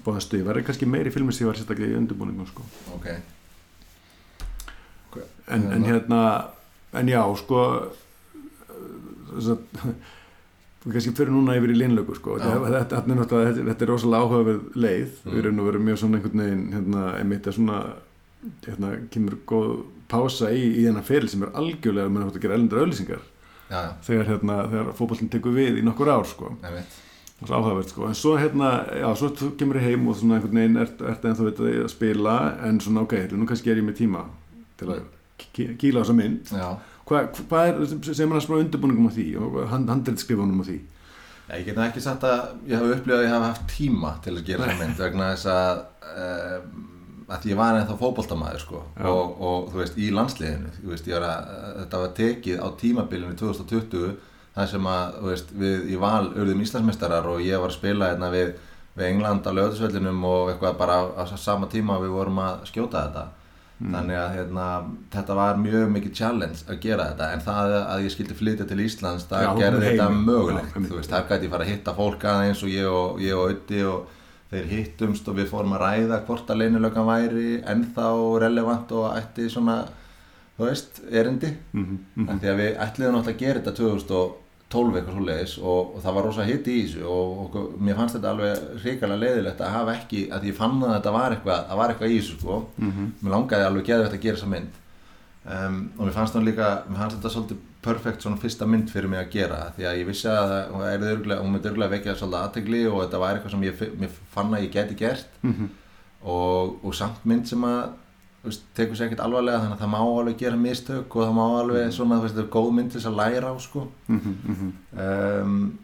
[0.06, 2.62] báðastu, ég var kannski meiri Filmus ég var sérstaklega í undirbúningum, sko.
[2.94, 3.08] ok
[5.52, 6.20] En, en hérna,
[6.96, 7.58] en já, sko,
[9.32, 9.64] þess að
[10.82, 12.38] þú kannski fyrir núna yfir í línlöku sko.
[12.40, 15.32] Þetta, þetta, þetta, þetta, þetta er rosalega áhugaverð leið Mm.
[15.34, 17.76] við erum nú verið mjög svona einhvern veginn hérna, einmitt að svona
[18.66, 19.74] hérna, kemur góð
[20.12, 22.58] pása í, í þennan feril sem er algjörlega að mann átt að gera
[23.72, 26.52] já, já, þegar, hérna, þegar fótballin tekur við í nokkur ár sko.
[26.62, 28.06] er svo áhugavert sko.
[28.06, 31.48] en svo hérna, já, svo kemur ég heim og svona einhvern veginn ert, ert ennþá
[31.56, 32.36] að spila
[32.68, 34.26] en svona ok, nú kannski er ég með tíma
[34.78, 35.02] til að
[35.56, 36.52] kí- kýla á þessa mynd.
[37.08, 37.80] Hvað hva er
[38.14, 40.78] sem er að spara undirbúningum á því og hand, handreitskrifunum á því?
[41.52, 44.36] Ég get nú ekki sagt að ég hafi upplifað að ég hafi haft tíma til
[44.38, 45.82] að gera þessa mynd vegna þess að
[46.12, 46.91] um,
[47.32, 48.82] að ég var ennþá fótboltamaður sko.
[49.08, 54.16] Og, og þú veist í landsliðinu veist, var að, þetta var tekið á tímabilinu 2020
[54.52, 58.32] þar sem að veist, við í val urðum Íslandsmeistarar og ég var að spila hérna
[58.34, 58.56] við,
[58.98, 63.28] við England á lögðusvellinum og eitthvað bara á, sama tíma við vorum að skjóta þetta.
[63.82, 64.64] Þannig að hérna,
[65.10, 67.30] þetta var mjög mikið challenge að gera þetta.
[67.34, 71.10] En það að ég skildi flytja til Íslands það gerði þetta mögulegt Já, þú veist,
[71.10, 74.12] þar gæti fara að hitta fólk aðeins og ég og, ég og Öddi og
[74.52, 78.08] þeir hittumst og við fórum að ræða hvort að leynilögan væri ennþá
[78.44, 79.80] relevant og ætti svona
[80.58, 81.56] þú veist, erindi.
[81.72, 81.84] Mm
[82.16, 82.30] -hmm.
[82.30, 86.02] en því að við ætliðum náttúrulega að gera þetta 2012 eitthvað svo leiðis og, og
[86.02, 89.74] það var rosa hitt í þessu og, og mér fannst þetta alveg hrikalega leiðilegt að
[89.76, 92.62] hafa ekki, að ég fann að þetta var eitthvað, að var eitthvað í þessu sko.
[93.22, 94.74] Mér langaði alveg geðvegt að gera þessa mynd.
[95.42, 99.18] Um, og mér fannst líka mér fannst þetta svolítið perfekt svona fyrsta mynd fyrir mig
[99.24, 102.82] að gera því að ég vissi að það örugglega- hún myndi örgulega vekja svolítið aðtegli
[102.92, 105.26] og þetta var eitthvað sem ég, mér fann að ég geti gert.
[106.22, 107.80] Og, og samt mynd sem að
[108.44, 111.44] veist, tekur sér ekkert alvarlega þannig að það má alveg gera mistök og það má
[111.60, 113.84] alveg svona, þú veist, er góð mynd til þess að læra á sko.
[115.02, 115.78] Um,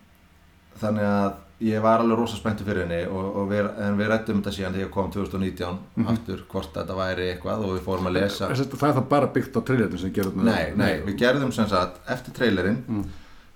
[0.80, 4.40] þannig að ég var alveg rosa spenntur fyrir henni og, og við, en við rættum
[4.40, 8.18] þetta síðan þegar ég kom 2019 aftur hvort þetta væri eitthvað og við fórum að
[8.20, 8.50] lesa.
[8.52, 11.98] Það er það bara byggt á trailerinu sem gerur Nei, nei, við gerðum sem sagt
[12.06, 12.84] eftir trailerinn.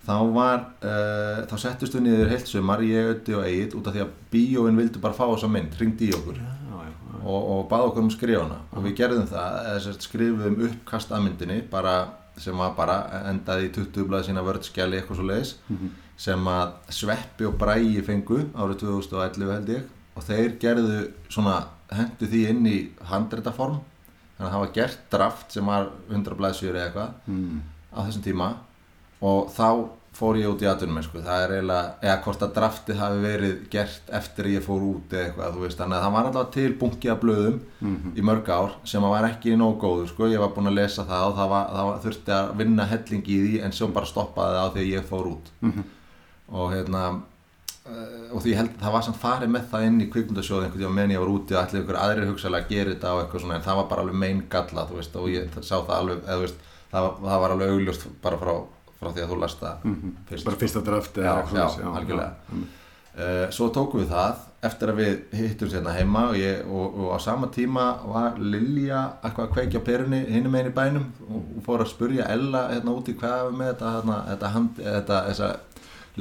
[0.02, 3.94] Þá var uh, þá settust við niður heilt sumar ég, Öddi og Egil út af
[3.94, 6.42] því að bíóin vildu bara fá þessa mynd, ringdi í okkur.
[6.42, 6.61] Já.
[7.24, 8.58] Og, og baða okkur um að skrifa hana.
[8.76, 11.94] Og við gerðum það, sagt skrifum uppkast að myndinni bara,
[12.40, 12.96] sem var bara
[13.30, 15.54] endaði í 20 blaði sína vördskjali eitthvað svo leiðis
[16.22, 19.86] sem að Sveppi og Bræi fengu árið 2011 held ég.
[20.16, 20.98] Og þeir gerðu
[21.32, 21.56] svona
[21.92, 22.76] hendu því inn í
[23.08, 23.78] handreitaform
[24.36, 27.62] þannig að það var gert draft sem var 100 blaðsjur eða eitthvað Mm.
[27.92, 28.48] á þessum tíma.
[29.22, 29.68] Og þá
[30.12, 31.22] fór ég út í atvinnum sko.
[31.24, 35.24] það er eiginlega, eða hvort að draftið hafi verið gert eftir ég fór út eða
[35.24, 37.58] eitthvað, þú veist, þannig að það var alltaf til bunki af blöðum
[38.16, 41.06] í mörg ár sem að var ekki nóg góður, sko, ég var búinn að lesa
[41.08, 44.12] það og það, var, það var, þurfti að vinna helling í því en sem bara
[44.12, 45.52] stoppaði það á því að ég fór út.
[46.52, 47.02] Og hérna
[47.88, 50.82] uh, og því held að það var samt farið með það inn í kvikmyndasjóð einhvern
[50.82, 53.42] tíma meðan ég var úti og allir ykkur aðrir hugsaðlega að gera þetta og eitthvað
[53.44, 56.22] svona en það var bara alveg mein galla, þú veist, og ég sá það alveg,
[56.26, 58.54] eða þú veist, það, það var alveg augljóst bara frá,
[59.02, 59.90] frá því að þú last það
[60.30, 62.62] fyrst, bara fyrsta draft Já, já, algjörlega.
[63.12, 67.10] Uh, svo tókum við það eftir að við hittum sérna heima og, ég, og, og
[67.12, 71.64] á sama tíma var Lilja eitthvað að kveikja perunni hinum einn í bænum og, og
[71.66, 75.50] fór að spurja Ella hérna úti hvað við með þetta, hérna, þetta, hand, þetta þessa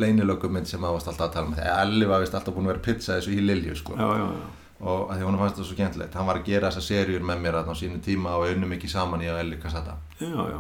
[0.04, 2.74] leynilögumynd sem það varst alltaf að tala um þegar Elli var vist alltaf búin að
[2.74, 3.96] vera pizza þessu í Lilju sko.
[4.00, 4.48] já, já, já.
[4.82, 7.60] og því hún fannst þetta svo skemmtilegt hann var að gera þessa seríur með mér
[7.62, 10.60] á sínu tíma og unnum ekki saman í að Elli Kassata já, já.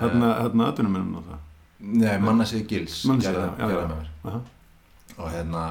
[0.00, 1.44] hérna, hérna aðdunum minnum á það
[1.78, 3.30] Nei, manna sig gils já.
[3.30, 4.06] með mér.
[4.26, 4.40] Aha.
[5.18, 5.64] og hérna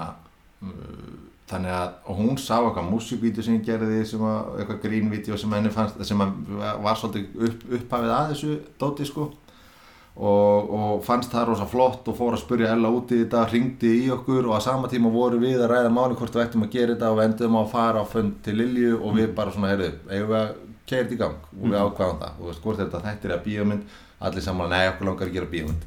[0.63, 5.51] uh, þannig að hún sá eitthvað músikvídeó sem ég gerði sem að, eitthvað grínvídeó sem
[5.55, 9.29] henni fannst sem að var svolítið upp, upphafið að þessu dóti sko.
[10.17, 13.91] Og, og fannst það rosa flott og fór að spurja Ella út í þetta, ringdi
[13.99, 16.71] í okkur og á sama tíma voru við að ræða máli hvort við ættum að
[16.73, 19.91] gera þetta og endum að fara á fund til Lilju og við bara svona, heyrðu,
[20.09, 20.49] eigum við að
[20.89, 21.45] keira þetta í gang?
[21.53, 22.41] Og við ákvæðum það.
[22.41, 25.83] Og hvort þetta þetta er að bíómynd allir saman, nei, okkur langar að gera bíómynd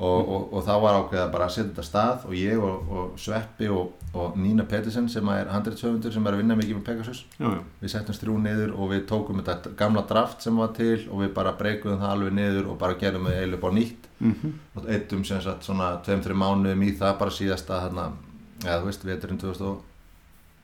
[0.00, 3.18] og, og, og þá var ákveðið að bara setja þetta stað og ég og, og
[3.20, 7.20] Sveppi og, og Nína Pettersen sem er handreitshöfundur sem er að vinna mikið með Pegasus
[7.36, 7.60] já, já.
[7.82, 11.34] við settum strjú niður og við tókum þetta gamla draft sem var til og við
[11.36, 14.50] bara breykuðum það alveg niður og bara gerum við eiginlega á nýtt Mhm.
[14.76, 18.02] og eittum sem sagt svona 2-3 mánuðum í það bara síðasta þarna,
[18.64, 19.38] eða þú veist, veturinn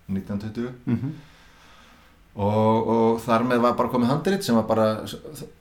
[0.09, 1.15] 2019-20 Mhm.
[2.37, 4.87] Og, og þar með var bara komið handrit sem var bara,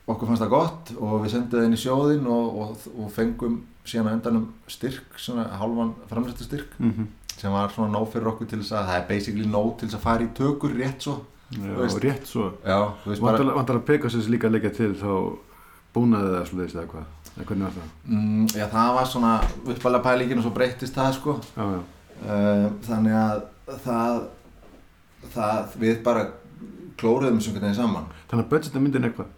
[0.07, 4.09] okkur fannst það gott og við það inn í sjóðin og, og, og fengum síðan
[4.11, 7.07] á endanum styrk, svona hálfan framlæstu styrk Mhm.
[7.37, 9.97] sem var svona nóg fyrir okkur til þess að það er basically nóg til þess
[9.99, 11.15] að fara í tökur rétt svo.
[11.51, 12.45] Já, rétt svo.
[13.21, 15.11] Vantar að Pegasus líka leggja til þá
[15.93, 17.05] búnaði það slúðist eða hvað?
[17.35, 17.89] Eða hvernig var það?
[18.07, 19.33] Mm, já, það var svona
[19.65, 21.35] uppalega pælingin og svo breyttist það sko.
[21.55, 21.81] Já, já.
[22.23, 23.43] uh, þannig að
[23.85, 24.23] það,
[25.35, 26.25] það við bara
[26.97, 29.31] klóruðum sem hvernig saman þannig að budgetin myndin eitthvað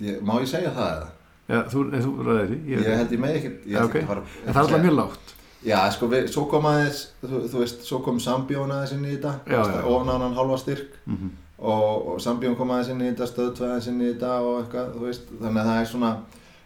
[0.00, 1.08] ég, má ég segja það eða?
[1.48, 3.94] Já, þú, nei, þú ræðir því Ég held ég með ekki ég Já, ætla ok.
[3.94, 5.34] ekki að fara- En það er alltaf mjög lágt
[5.64, 9.14] Já, sko, við, svo kom aðeins, þú, þú veist, svo kom Sambjón aðeins inn í
[9.16, 9.80] þetta, Já, já.
[9.90, 13.66] ofan á hann halva styrk mm og, og Sambjón kom aðeins inn í þetta, stöðtvei
[13.66, 16.10] aðeins inn í þetta og eitthvað, þú veist, þannig að það er svona,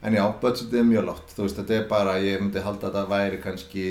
[0.03, 2.93] en já, budgetið er mjög lágt, þú veist, þetta er bara, ég myndi halda að
[2.99, 3.85] þetta væri kannski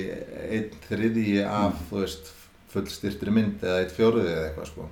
[0.52, 1.88] einn þriðji af, Mhm.
[1.90, 2.30] þú veist,
[2.76, 4.86] fullstyrtri mynd eða eitt fjóruði eða eitthvað, sko.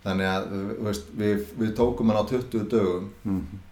[0.00, 0.44] Þannig að,
[0.86, 3.10] veist, við, við tókum hann á 20 dögum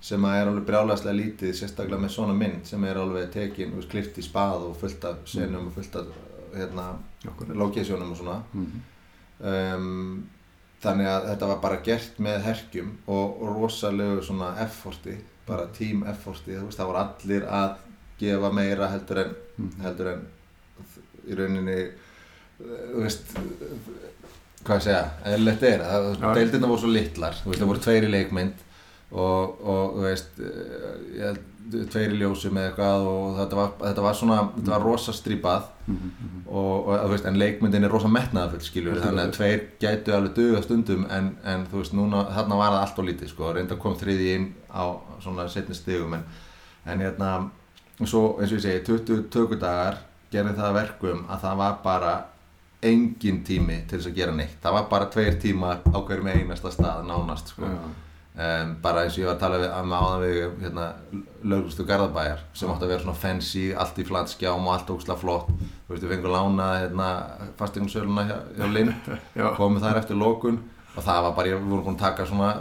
[0.05, 4.19] sem að er alveg brjálæslega lítið, sérstaklega með svona mynd sem er alveg tekin, klift
[4.21, 6.11] í spað og fullt af senum og fullt af,
[6.55, 6.85] hérna,
[7.57, 8.83] locationum og svona Mhm.
[9.41, 10.29] um,
[10.83, 15.17] þannig að þetta var bara gert með herkjum og, og rosalegu svona efforti,
[15.49, 17.77] bara team efforti, það voru allir að
[18.21, 19.81] gefa meira heldur en, Mhm.
[19.83, 20.27] heldur en
[21.29, 21.79] í rauninni,
[22.61, 23.33] þú veist,
[24.69, 25.03] hvað segja,
[25.33, 26.09] eðlilegt er, að
[26.39, 28.65] deildina voru svo litlar, þú veist, það voru tveir í leikmynd
[29.13, 31.45] og, og þú veist, eh, ég held,
[31.93, 35.67] tveir í ljósum eða eitthvað og þetta var, þetta var svona, þetta var rosa strípað
[35.89, 36.43] Mhm.
[36.53, 40.35] og, og þú veist, en leikmyndin er rosa metnaðafull skilur, þannig að tveir gætu alveg
[40.37, 43.77] duga stundum en, en þú veist, núna, þarna var það allt og lítið sko, reynda
[43.81, 44.85] kom þriði inn á
[45.25, 46.25] svona setni stigum en,
[46.87, 47.31] en hérna,
[48.05, 49.97] svo eins og ég segi 20 tökudagar
[50.33, 52.13] gerði það að verkum að það var bara
[52.83, 54.59] engin tími til þess að gera neitt.
[54.63, 57.71] Það var bara tveir tímar á hverjum einasta stað nánast sko.
[58.39, 60.85] Um, bara eins og ég var að tala við, með áðan við hérna,
[61.43, 65.49] löglustu Garðabæjar sem átti að vera svona fancy, allt í flatskjám og allt ógslag flott.
[65.51, 67.09] Þú veist, við fengum lánað hérna,
[67.59, 69.11] fastegnarsöluna hjá, hjá Lind.
[69.59, 70.61] Komum þar eftir lokun
[70.95, 72.53] og það var bara, ég- við vorum búin að taka svona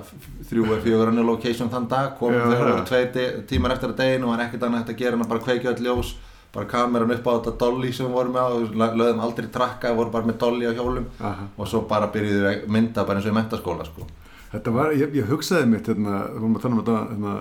[0.50, 2.10] þrjú eða fjögur önnur location þann dag.
[2.18, 2.74] Komum þegar já.
[2.74, 5.46] voru tveir tímar eftir að deginu og var ekkert annað að gera en að bara
[5.46, 6.16] kveikja öll ljós
[6.58, 9.94] bara kameran upp á þetta dolly sem við vorum með og lö- lögðum aldrei trakka,
[9.98, 11.06] vorum bara með dolly á hjólum.
[11.22, 11.48] Aha.
[11.58, 14.08] og svo bara byrjuðum við að mynda bara eins og í mentaskóla sko.
[14.52, 17.36] Þetta var, ég, ég hugsaði mitt hérna, við vorum að tala um þetta hérna,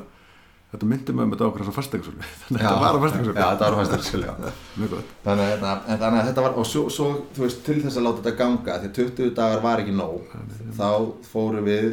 [0.72, 3.46] þetta myndi mig um þetta ákveða svona fasteignsölu þannig að þetta var á fasteignsölu Já,
[3.46, 5.12] þetta var mjög gott.
[5.24, 7.06] Þannig að, hérna, en þannig að þetta var, og svo, svo
[7.36, 10.34] þú veist, til þess að láta þetta ganga, því að 20 dagar var ekki nóg,
[10.76, 10.88] þá
[11.30, 11.88] fórum við,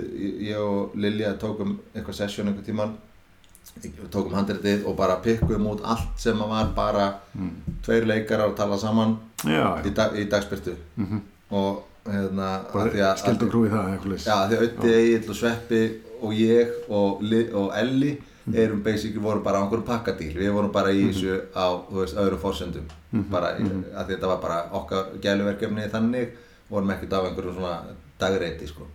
[0.49, 2.97] ég og Lilja tókum eitthvað session einhver tíman,
[4.11, 7.07] tókum handritið og bara pikkuðum út allt sem að var bara
[7.85, 11.21] tveir leikarar að tala saman Já, í, já, dag, í dagspyrtu Mhm.
[11.51, 12.47] og hérna,
[13.17, 13.89] skildum krúi það
[14.27, 15.81] Já, því að Ötti, Egil og Sveppi
[16.21, 17.21] og ég og,
[17.53, 18.13] og Elli
[18.53, 20.33] erum basically voru bara á einhverjum pakkadíl.
[20.35, 22.17] Við vorum bara í þessu á þú veist,
[23.31, 23.63] bara í,
[23.95, 26.33] að því þetta var bara okkar gæluverkefni þannig
[26.69, 27.77] vorum ekkert á einhverjum svona
[28.19, 28.87] dagreiti sko.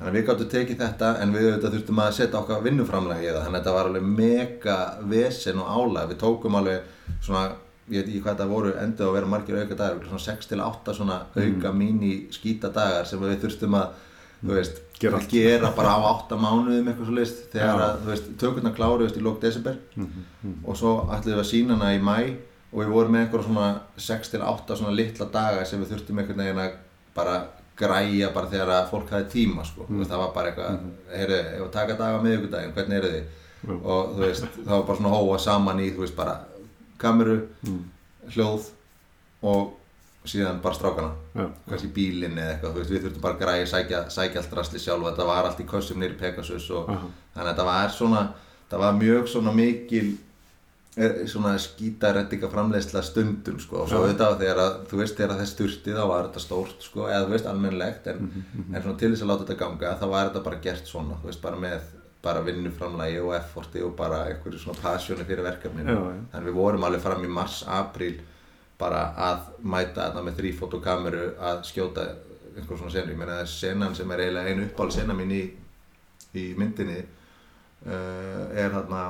[0.00, 3.30] Þannig að við gáttum tekið þetta en við auðvitað þurftum að setja okkar vinnuframlega í
[3.30, 3.42] það.
[3.44, 4.76] Þannig að þetta var alveg mega
[5.12, 6.08] vesen og álag.
[6.10, 7.42] Við tókum alveg svona
[7.90, 10.60] ég veit ekki hvað þetta voru endið að vera margir auka dagar svona 6 til
[10.62, 13.98] 8 svona auka mini skýta dagar sem við þurftum að
[14.40, 17.84] þú veist, Gera gera, bara á 8 mánuðum eitthvað svo list þegar Já.
[17.86, 19.78] að, þú veist, tökurnar kláruðust í lók desember.
[20.64, 22.16] Og svo ætlum við að sína hana í mæ
[22.70, 26.20] og við vorum með einhverja svona 6 til 8 svona litla daga sem við þurftum
[26.20, 26.76] einhvern veginn að
[27.16, 27.38] bara
[27.80, 29.86] græja bara þegar að fólk hafi tíma sko.
[29.88, 33.36] Veist, það var bara eitthvað, heyrðu, ef að taka daga miðvikudaginn, hvernig eru þið?
[33.60, 33.74] Já.
[33.76, 36.36] og þú veist, það var bara svona hóa saman í, þú veist, bara
[37.00, 37.36] kameru,
[38.34, 38.70] hljóð
[39.50, 39.76] og
[40.28, 41.12] síðan bara strákana.
[41.34, 44.80] Já, kannski bílinn eða eitthvað, þú veist, við þurftum bara græja sækja, sækja allt rastli
[44.82, 45.06] sjálf.
[45.10, 48.24] Þetta var allt í kössum nýri Pegasus og þannig að þetta var svona,
[48.70, 50.10] það var mjög svona mikil
[51.30, 53.82] svona skítarettika framleiðsla stundum sko.
[53.84, 57.06] Og svo auðvitað þegar að, þú veist, þegar það sturti þá var þetta stórt sko,
[57.08, 60.06] eða þú veist, almennlegt en, Mhm, en svona til þess að láta þetta ganga þá
[60.10, 61.80] var þetta bara gert svona, þú veist, bara með
[62.22, 65.88] bara vinnuframlægi og efforti og bara einhverju svona passjóni fyrir verkefninu.
[65.88, 66.24] Já, já.
[66.34, 68.18] þannig við vorum alveg fram í mars, apríl
[68.78, 72.04] bara að mæta þarna með þrýfotokameru að skjóta
[72.56, 75.32] einhver svona senu, ég meina það er senan sem er eiginlega einu uppáhald sena mín
[75.32, 75.40] í,
[76.34, 76.98] í myndinni
[77.86, 79.02] uh, er þarna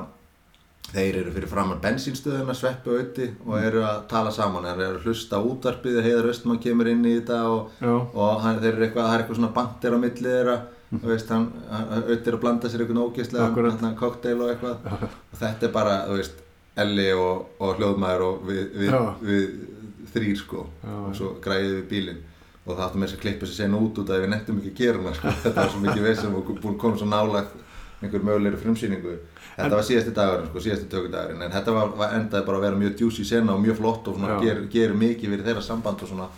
[0.91, 4.67] þeir eru fyrir framann bensínstöðuna sveppi og ötti og eru að tala saman.
[4.67, 7.93] Þeir eru að hlusta útvarpið heiðar Östmann kemur inn í þetta og, Já.
[7.95, 10.57] og hann, þeir eru eitthvað, það er eitthvað svona bandir á milli þeirra.
[10.91, 14.89] Þú veist, hann, hann ötti er að blanda sér eitthvað ógeðslega hérna, kokteil og eitthvað.
[15.31, 16.43] Og þetta er bara, þú veist,
[16.81, 19.01] Elli og, og hljóðmaður og við, við, Já.
[19.21, 20.67] við þrýr sko.
[20.83, 22.21] Já, og svo græðið við bílinn.
[22.65, 24.81] Og það áttum þess að klippa sér sen út út að við nettum ekki að
[24.81, 25.35] gera hana sko.
[25.45, 27.57] þetta var svo mikið vesen og búin komið svo nálægt
[28.01, 29.17] einhver mögulegri frumsýningu
[29.65, 32.81] þetta var síðasti dagurinn, sko, síðasti tökudagurinn en þetta var, var endaði bara að vera
[32.81, 34.41] mjög djúsi sena og mjög flott og svona Já.
[34.47, 36.31] ger, gerir mikið fyrir þeirra samband og svona.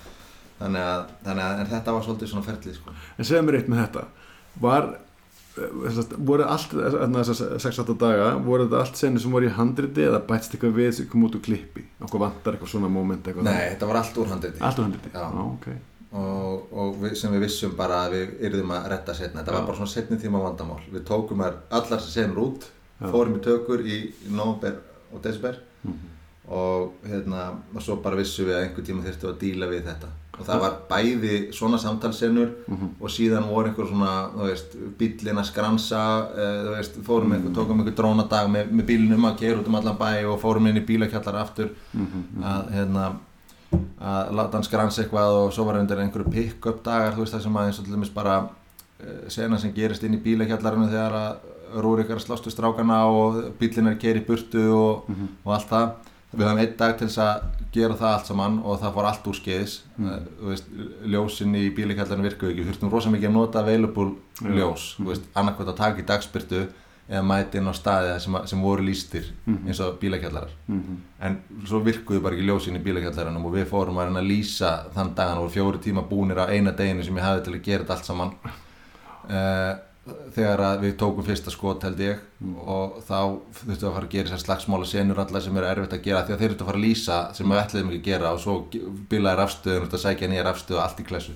[0.62, 2.98] Þannig að, þannig að en þetta var svolítið svona ferlið sko.
[3.18, 4.02] En segja mér eitt með þetta.
[4.62, 9.54] Var eh, sagt, voru allt þessar 6-8 daga, voru þetta allt senur sem voru í
[9.56, 11.86] handriti eða bætst eitthvað við sem kom út úr klippi?
[12.06, 14.62] Okkur vantar eitthvað svona moment eitthvað Nei, þetta var allt úr handriti.
[14.62, 15.26] Allt úr handriti, Já.
[15.48, 15.72] ok.
[16.12, 19.56] Og, og við, sem við vissum bara að við yrðum að retta setna þetta Já.
[19.56, 20.82] var bara svona setni tíma vandamál.
[20.92, 22.68] Við tókum allar sem senur út
[23.10, 23.98] fórum í tökur í
[24.30, 24.80] november
[25.12, 25.60] og desember
[26.52, 30.10] og hérna og svo bara vissum við að einhver tíma þurftum að díla við þetta.
[30.32, 32.52] Og það var bæði svona samtalsennur
[32.98, 34.12] og síðan voru einhver svona,
[34.98, 36.00] bíllinn að skransa
[36.32, 39.98] uh, veist, fórum einhver, tókum einhver drónadag með, með bílnum að keira út um allan
[40.00, 41.74] bæ og fórum inn í bílakjallar aftur
[42.42, 43.12] að hérna
[44.02, 47.44] að láta hann skransa eitthvað og svo var undir einhverju pick-up dagar, þú veist það
[47.44, 51.18] sem að eins og til dæmis bara uh, sena sem gerist inn í bílakjallarinu þegar
[51.20, 55.12] að Rúrik er að slást við strákana og bílinn er að keira í burtu og,
[55.44, 55.92] og allt það.
[56.32, 59.26] Við höfum einn dag til þess að gera það allt saman og það fór allt
[59.28, 60.28] úr skeiðis mm.
[60.48, 60.70] veist,
[61.12, 65.26] ljósin í bílakjallarinu virkuðu ekki, þurftum rosa mikið að nota available ljós, mm.
[65.36, 66.62] annarkvæmt að taka í dagspyrtu
[67.12, 69.28] eða mæti inn á staði sem, sem voru lístir
[69.66, 70.52] eins og bílakjallarar.
[71.20, 74.72] En svo virkuðu bara ekki ljósin í bílakjallaranum og við fórum að reyna að lýsa
[74.94, 77.84] þann dagan og fjóri tíma búnir á eina deginu sem ég hafði til að gera
[77.84, 78.32] þetta allt saman.
[79.28, 79.72] Uh,
[80.02, 82.18] þegar við tókum fyrsta skot held ég
[82.58, 85.94] og þá þurftum við að fara að gera þessar slagsmála senur alla sem eru erfitt
[85.94, 88.08] að gera því að þeir þurftu að fara að lýsa sem við ætliðum ekki að
[88.08, 88.54] gera og svo
[89.12, 91.32] bilaði rafstöðun og sækja nýja rafstöðu og allt í klessu.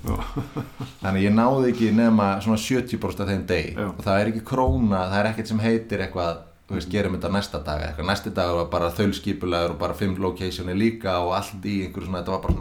[1.05, 5.01] Þannig ég náði ekki nema svona 70% af þeim deg og það er ekki króna,
[5.13, 6.35] það er ekkert sem heitir eitthvað
[6.67, 8.11] þú veist, gerum þetta næsta dag eitthvað.
[8.11, 12.27] Næsti dag var bara þaulskipulegur og bara fimm locationi líka og allt í einhverju svona,
[12.27, 12.55] þetta var bara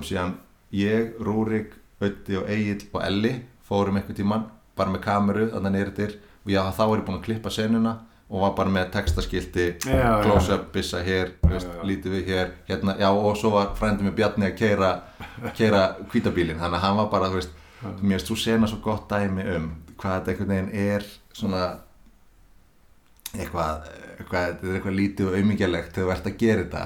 [0.00, 0.34] svona
[0.72, 3.34] að að ég, Rúrik, Ötti og Egil og Elli
[3.66, 4.44] fórum einhvern tímann
[4.76, 7.94] bara með kameru þannig nýrtir og já, þá er ég búinn að klippa senuna
[8.26, 10.22] og var bara með textaskilti Já, já.
[10.22, 11.30] close up, bissa hér,
[11.86, 14.90] lítið við hér hérna, já og svo var frændi með Bjarni að keira,
[15.54, 17.50] keira kvítabílinn þannig að hann var bara, þú veist,
[18.02, 21.62] mér finnst þú sena svo gott dæmi um hvað þetta einhvern veginn er svona
[23.36, 26.84] eitthvað, eitthvað þetta er eitthvað lítið og auðmyggjulegt þegar þú ert að gera þetta.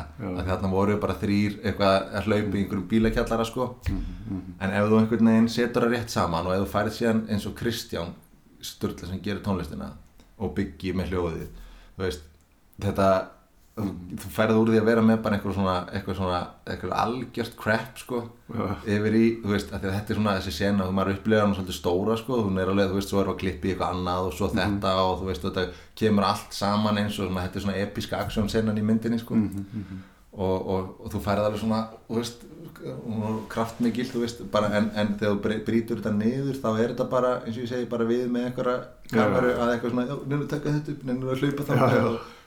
[0.51, 3.69] Þarna voru bara þrýr eitthvað að hlaupa í einhverjum bílakjallara sko.
[3.89, 7.25] Mhm, en ef þú einhvern veginn setur það rétt saman og ef þú færið síðan
[7.31, 8.15] eins og Kristján
[8.61, 9.93] Sturla sem gerir tónlistina
[10.41, 11.47] og byggi með hljóðið
[12.01, 12.27] veist,
[12.81, 13.07] þetta
[13.79, 13.87] þú,
[14.21, 18.01] þú færið úr því að vera með bara einhver svona eitthvað svona, eitthvað algjört crap
[18.01, 18.65] sko, Já.
[18.97, 22.19] yfir í þú veist, þetta er svona þessi sena þú maður upplifar hann svolítið stóra
[22.21, 24.95] sko, hún er alveg, þú veist, svo er að klippi eitthvað annað og svo þetta
[25.07, 25.67] og þú veist, þetta
[26.03, 29.39] kemur allt saman eins og svona, þetta er svona episka aksjón senan í myndinni sko.
[30.31, 32.45] Og, og, og þú færið alveg svona þú veist,
[32.81, 37.07] hún kraftmikil þú veist, bara, en, en þegar þú brýtur þetta niður þá er þetta
[37.11, 38.77] bara, eins og ég segi bara við með einhverja
[39.11, 40.07] kameru að eitthvað svona,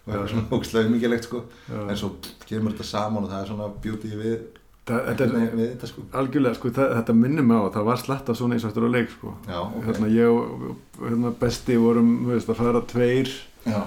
[0.05, 1.43] það og, og eitthvað svona ógstlega mikilvægt sko
[1.87, 2.11] en svo
[2.49, 4.35] kemur þetta saman og það er svona beauty við,
[4.83, 7.85] Það, þetta er við, þetta sko algjörlega, sko, það, þetta minnir mig á að það
[7.87, 9.29] var sletta svona eins og eftir á leik, sko.
[9.47, 9.85] Já, ok.
[9.85, 13.31] Hérna, ég og hérna, besti vorum, veist, að fara tveir,
[13.63, 13.77] já,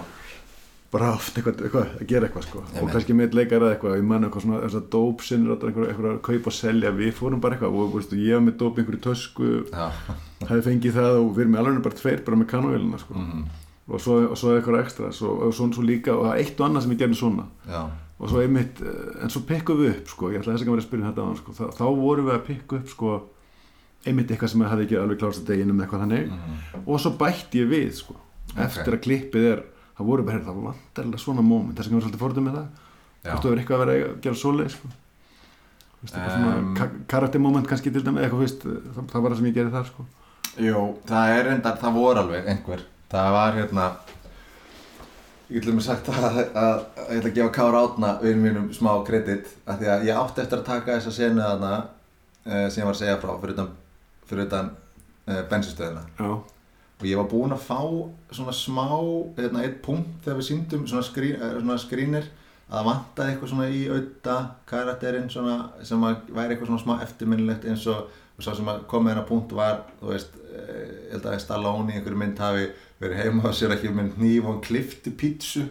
[0.97, 2.63] bara oft eitthvað, eitthvað, að gera eitthvað, sko.
[2.71, 5.91] Nei, og kannski með leikar eða eitthvað, ég man eitthvað svona, þess að dópsinnur, eitthvað,
[5.91, 8.81] eitthvað að kaupa og selja, við fórum bara eitthvað, og, veist, ég var með dóp
[8.81, 9.87] einhverju tösku, já,
[10.49, 13.21] hefði fengið það og við erum alveg bara tveir, bara með kanóvelina, sko.
[13.21, 13.45] mhm,
[13.87, 16.67] Og svo, svo eitthvað ekstra, svo, og svo, svo líka, og það er eitt og
[16.67, 17.45] annað sem ég gerði svona.
[17.71, 17.83] já,
[18.19, 20.83] og svo einmitt, eh, en svo pikkum við upp sko, ég ætla þess að vera
[20.83, 21.53] að spyrja um þetta á hann sko.
[21.53, 23.13] þá, þá vorum við að pikka upp sko,
[24.07, 27.13] einmitt eitthvað sem ég hafði ekki alveg klárast að deginum eitthvað þannig mhm, og svo
[27.21, 28.17] bætti ég við sko.
[28.57, 29.63] eftir að klippið er
[29.97, 32.59] það voru bara, það vantar alveg svona moment þess að ég var svolítið fórtum með
[32.61, 32.69] það
[33.27, 34.91] þú hefur eitthvað að vera að gera svoleið sko.
[36.07, 36.75] Em.
[36.77, 39.89] ka karaktermoment kannski til dæmi eitthvað, veist, það, það var það sem ég gerði þar
[39.89, 40.05] sko.
[40.63, 43.87] Jú, það er reyndar, það voru alveg einhver Það var hérna
[45.47, 48.65] Ég ætlum að sagt að, að, að ég ætla að gefa Kára Átna við mínum
[48.75, 52.81] smá kredit af því að ég átti eftir að taka þessa senu þarna uh, sem
[52.81, 53.69] ég var að segja frá fyrir utan,
[54.27, 56.33] fyrir utan uh, bensinstöðina já,
[56.97, 57.79] og ég var búinn að fá
[58.35, 58.89] svona smá
[59.37, 62.27] hérna, eitt punkt þegar við síndum svona, skrín, eh, svona skrínir
[62.67, 64.37] að það vantaði eitthvað svona í auða
[64.67, 68.83] karakterinn svona, sem að væri eitthvað svona smá eftirminnilegt eins og, og svo sem að
[68.91, 72.43] kom með hennar punkt var þú veist, eh, ég held að Stallone í einhverju mynd
[72.43, 72.67] hafi
[73.03, 75.67] verið heima á sér ekki með hníf og klifti pítsu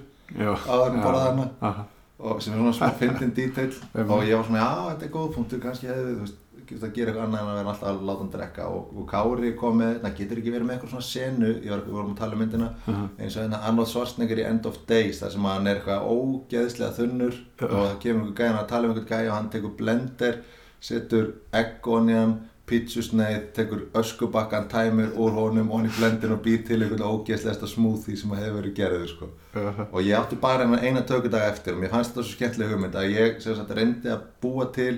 [1.30, 1.50] hana.
[1.62, 1.86] Aha.
[2.20, 4.10] og sem er svona smá fyndin Einmitt.
[4.10, 6.94] og ég var svona, já, þetta er góð punktur kannski hefði, þú veist, getur að
[6.96, 9.76] gera eitthvað annað en að vera alltaf að láta hann drekka og, og Kári kom
[9.78, 12.34] með, það getur ekki verið með eitthvað svona senu ég var, við vorum að tala
[12.38, 13.04] um myndina Aha.
[13.20, 16.98] eins og hérna Arnold Schwarzenegger í End of Days þar sem hann er eitthvað ógeðslega
[16.98, 17.68] þunnur Já.
[17.68, 20.40] og það kemur einhver gæðan að tala um einhvern gæja og hann tekur blender
[20.90, 21.30] setur
[21.62, 22.34] egg onion
[22.70, 28.32] pítsusneið, tekur öskubakkan tæmir úr honum í blendin og býr til einhvern ógeðslegasta smoothie sem
[28.34, 29.88] hefur verið gerður sko Aha.
[29.92, 33.12] og ég átti bara eina tökudag eftir og mér fannst þetta svo skemmtileg hugmynd að
[33.14, 34.98] ég sagt reyndi að búa til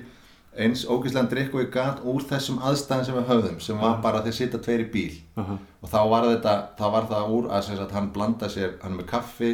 [0.58, 4.22] eins ógeðslegan drikk og ég gat úr þessum aðstæðin sem við höfðum sem var bara
[4.22, 5.58] að þeir sitja tveir í bíl Aha.
[5.82, 9.10] og þá var þetta, þá var það úr að sagt, hann blanda sér, hann með
[9.12, 9.52] kaffi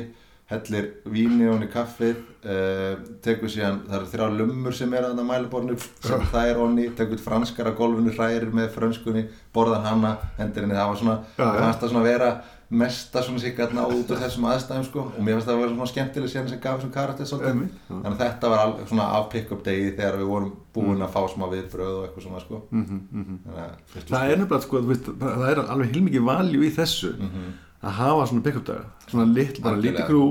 [0.52, 5.08] hellir víni og hann í kaffið uh, tekur síðan, það eru þrjá lummur sem er
[5.08, 9.24] að það mælaborinu sem það er onni, tekur franskar að golfinu hrærir með frönskunni,
[9.56, 11.48] borðar hana hendur henni, það var svona, já.
[11.62, 12.34] fannst það svona vera
[12.74, 15.89] mesta svona sigarna út úr þessum aðstæðum sko og mér finnst það að vera svona
[15.91, 17.89] skemmtileg síðan sem gaf þessum karakter svolítið já.
[17.89, 21.46] þannig að þetta var svona af pick-up degi þegar við vorum búin að fá smá
[21.52, 23.38] viðbröð og eitthvað svona sko Mhm, mhm.
[23.46, 27.14] þannig að fyrstu Það er nefnilega, sko, það það er alveg heilmikið valjú í þessu
[27.20, 27.54] Mhm.
[27.84, 30.23] Að hafa svona pick-up daga, svona lit, bara lítið krú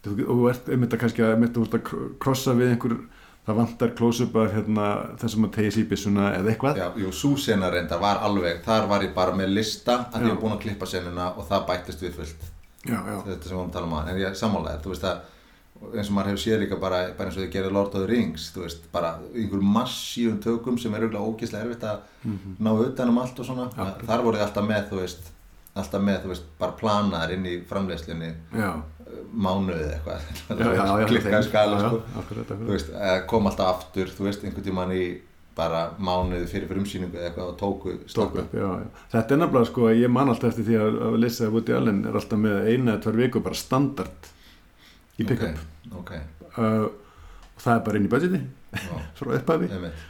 [0.00, 2.94] og þú ert einmitt að kannski að, einmitt, að kr- krossa við einhver,
[3.48, 4.86] það vantar close-up af hérna,
[5.20, 6.78] þessum að tegja byssuna eða eitthvað.
[6.80, 10.26] Já, jú, sú sena reyndar var alveg, þar var ég bara með lista að Já.
[10.28, 12.48] ég var búin að klippa senuna og það bættist við fullt.
[12.86, 15.08] Já, já, þetta sem við vorum að tala um að, en ég sammálaði, þú veist
[15.10, 15.20] að
[15.96, 18.08] eins og maður hefur séð líka bara, bara eins og þau gerir Lord of the
[18.08, 22.00] Rings, þú veist, bara einhver massíum tökum sem er auðvitað ógeðslega erfitt að
[22.60, 23.68] ná utan um allt og svona.
[24.04, 25.30] Þar voru þið alltaf með, þú veist
[25.78, 28.70] alltaf með, þú veist, bara planaðar inn í framleiðslunni já,
[29.30, 30.28] mánuðið eitthvað.
[31.10, 32.22] Klikkaði skala, sko.
[32.50, 35.04] þú veist, eh, kom alltaf aftur, þú veist, einhvern tímann í
[35.60, 38.44] bara mánuði fyrir fyrir umsýningu eða eitthvað og tóku Tók slappa.
[38.44, 39.06] upp, já, já.
[39.14, 42.40] Þetta er nefnilega sko ég man alltaf eftir því að, að Woody Allen er alltaf
[42.40, 44.30] með eina eða tvær viku bara standard
[45.18, 45.60] í pick-up.
[46.00, 48.42] Ok, ok, uh, og það er bara inn í budgeti
[49.18, 50.06] frá einmitt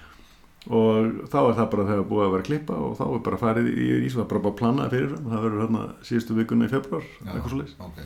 [0.69, 3.71] og þá er það bara þegar búið að vera klippa og þá er bara farið
[3.73, 6.73] í í svo bara bara að plana fyrir það það verður hérna síðustu vikuna í
[6.75, 8.03] februar Já, eitthvað svo leys ok,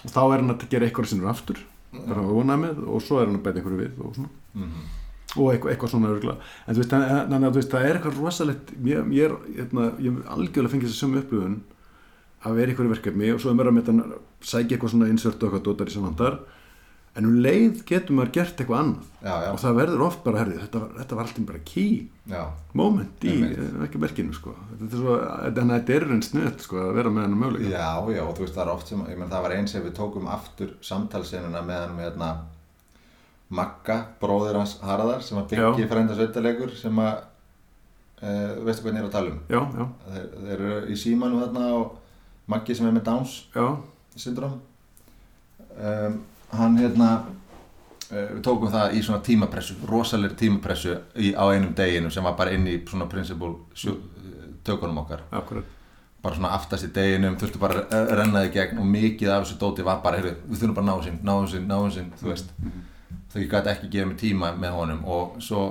[0.00, 1.60] og þá er hann að gera eitthvað sinnur aftur
[1.92, 4.32] bara að vona með og svo er hann að bæta einhverju við og, svona.
[4.56, 4.88] mhm,
[5.36, 8.22] og eitthvað, eitthvað svona örgla en þú veist, þannig að þú veist, það er eitthvað
[8.22, 11.60] rosalegt ég, ég er, hérna, ég algjörlega fengið þessu sömu upplifun
[12.42, 16.40] að vera einhverju verkefni og svo er mér að sækja eitthvað svona insert og eitthvað
[17.12, 19.08] en um leið getur maður gert eitthvað annað.
[19.20, 21.90] Já, já, og það verður oft bara, herrið, þetta þetta var alltaf bara key
[22.32, 22.40] já.
[22.80, 24.54] moment í eh, ekki merkinu sko.
[24.70, 27.74] Þetta er svo, þannig að þetta er einn snuð sko að vera með hennar möguleika.
[27.74, 29.84] Já, já, og þú veist það er oft sem, ég menn það var eins ef
[29.84, 32.32] við tókum aftur samtalsenuna með hann með hérna
[33.52, 37.18] Magga, bróðir hans Harðar sem að byggi frænda sveitalegur sem að
[38.22, 39.40] uh, veistu hvað ég er að tala um?
[39.52, 41.98] Já, já, þeir, þeir eru í símanum þarna og
[42.52, 43.34] Maggi sem er með Downs
[44.16, 44.56] syndrom
[45.76, 46.16] um,
[46.52, 52.10] hann hérna uh, við tókum það í svona tímapressu rosalegri tímapressu í, á einum deginu
[52.12, 53.54] sem var bara inn í svona principle
[54.64, 55.24] tökunum okkar.
[55.30, 55.78] Akkurat.
[56.22, 59.58] Bara svona aftast í deginum, þurftu bara að renna þig gegn og mikið af þessu
[59.58, 62.28] dóti var bara, heyrðu, við þurfum bara að ná sinn, ná sinn, ná sinn, þú
[62.30, 62.52] veist.
[63.32, 65.64] Þau gæti ekki gefa mig tíma með honum og svo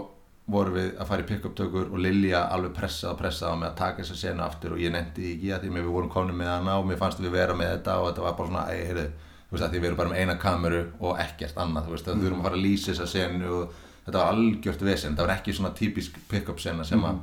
[0.51, 3.77] vorum við að fara í pick-up tökur og Lilja alveg pressað og pressað mig að
[3.79, 6.49] taka þessa senu aftur og ég nefndi ekki að því að við vorum komin með
[6.51, 9.05] hana og mér fannst við vera með þetta og þetta var bara svona,
[9.51, 12.07] þú veist að því við erum bara með eina kameru og ekkert annað, þú veist,
[12.07, 12.21] mm.
[12.23, 13.73] þurfum að fara að lýsa þessa senu og
[14.05, 17.19] þetta var algjört vesen, þetta var ekki svona típisk pick-up sena sem að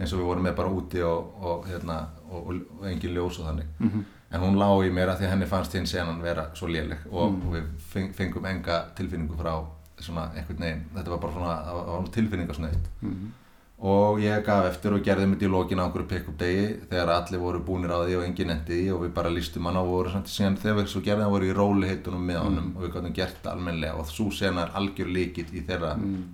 [0.00, 1.98] eins og við vorum með bara úti og, og, hérna,
[2.30, 3.66] og, og, engin ljós og þannig.
[4.32, 7.04] En hún lá í mér að því að henni fannst hinn senan vera svo léleg
[7.10, 9.52] og, og við feng- fengum enga tilfinningu frá
[10.00, 12.90] svona einhvern veginn, þetta var bara svona það var- það var tilfinningasnöytt
[13.78, 17.38] og ég gaf eftir og gerði mitt í lokin á einhverju pick-up degi þegar allir
[17.38, 19.92] voru búnir á því og enginn endi því og við bara lístum hann á og
[19.92, 22.92] voru samt síðan þegar við svo gerðum það voru í róliheitunum með honum og við
[22.96, 24.00] gáttum gert það almennilega.
[24.02, 25.92] Og svo sena er algjör líkill í þeirra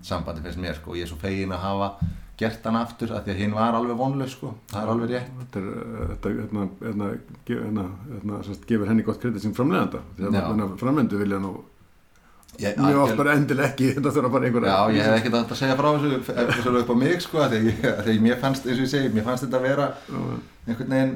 [0.08, 0.94] sambandi finnst mér sko.
[0.94, 1.90] Og ég er svo fegin að hafa
[2.40, 4.54] gert hann aftur af því að hinn var alveg vonlaus sko.
[4.72, 5.36] Það er alveg rétt.
[5.42, 8.40] Þetta er, uh, þetta, hérna, hérna, hérna,
[8.72, 10.00] gefur henni gott kredit sem framleganda
[10.80, 11.58] framlendu vilja nú
[12.62, 15.54] ég, mjög oft bara endilega ekki þetta þurfa bara einhverja Já, ég hef ekkert að
[15.60, 16.18] segja frá þessu
[16.52, 17.56] þessu upp á mig sko að
[18.24, 19.88] mér fannst, eins og ég segi, mér fannst þetta að vera
[20.66, 21.14] einhvern veginn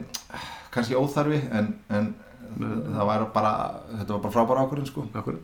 [0.75, 2.13] kannski óþarfi en, en
[2.59, 3.53] það var bara,
[3.95, 5.05] þetta var bara frábæra ákvörðin sko.
[5.15, 5.43] Akkurat.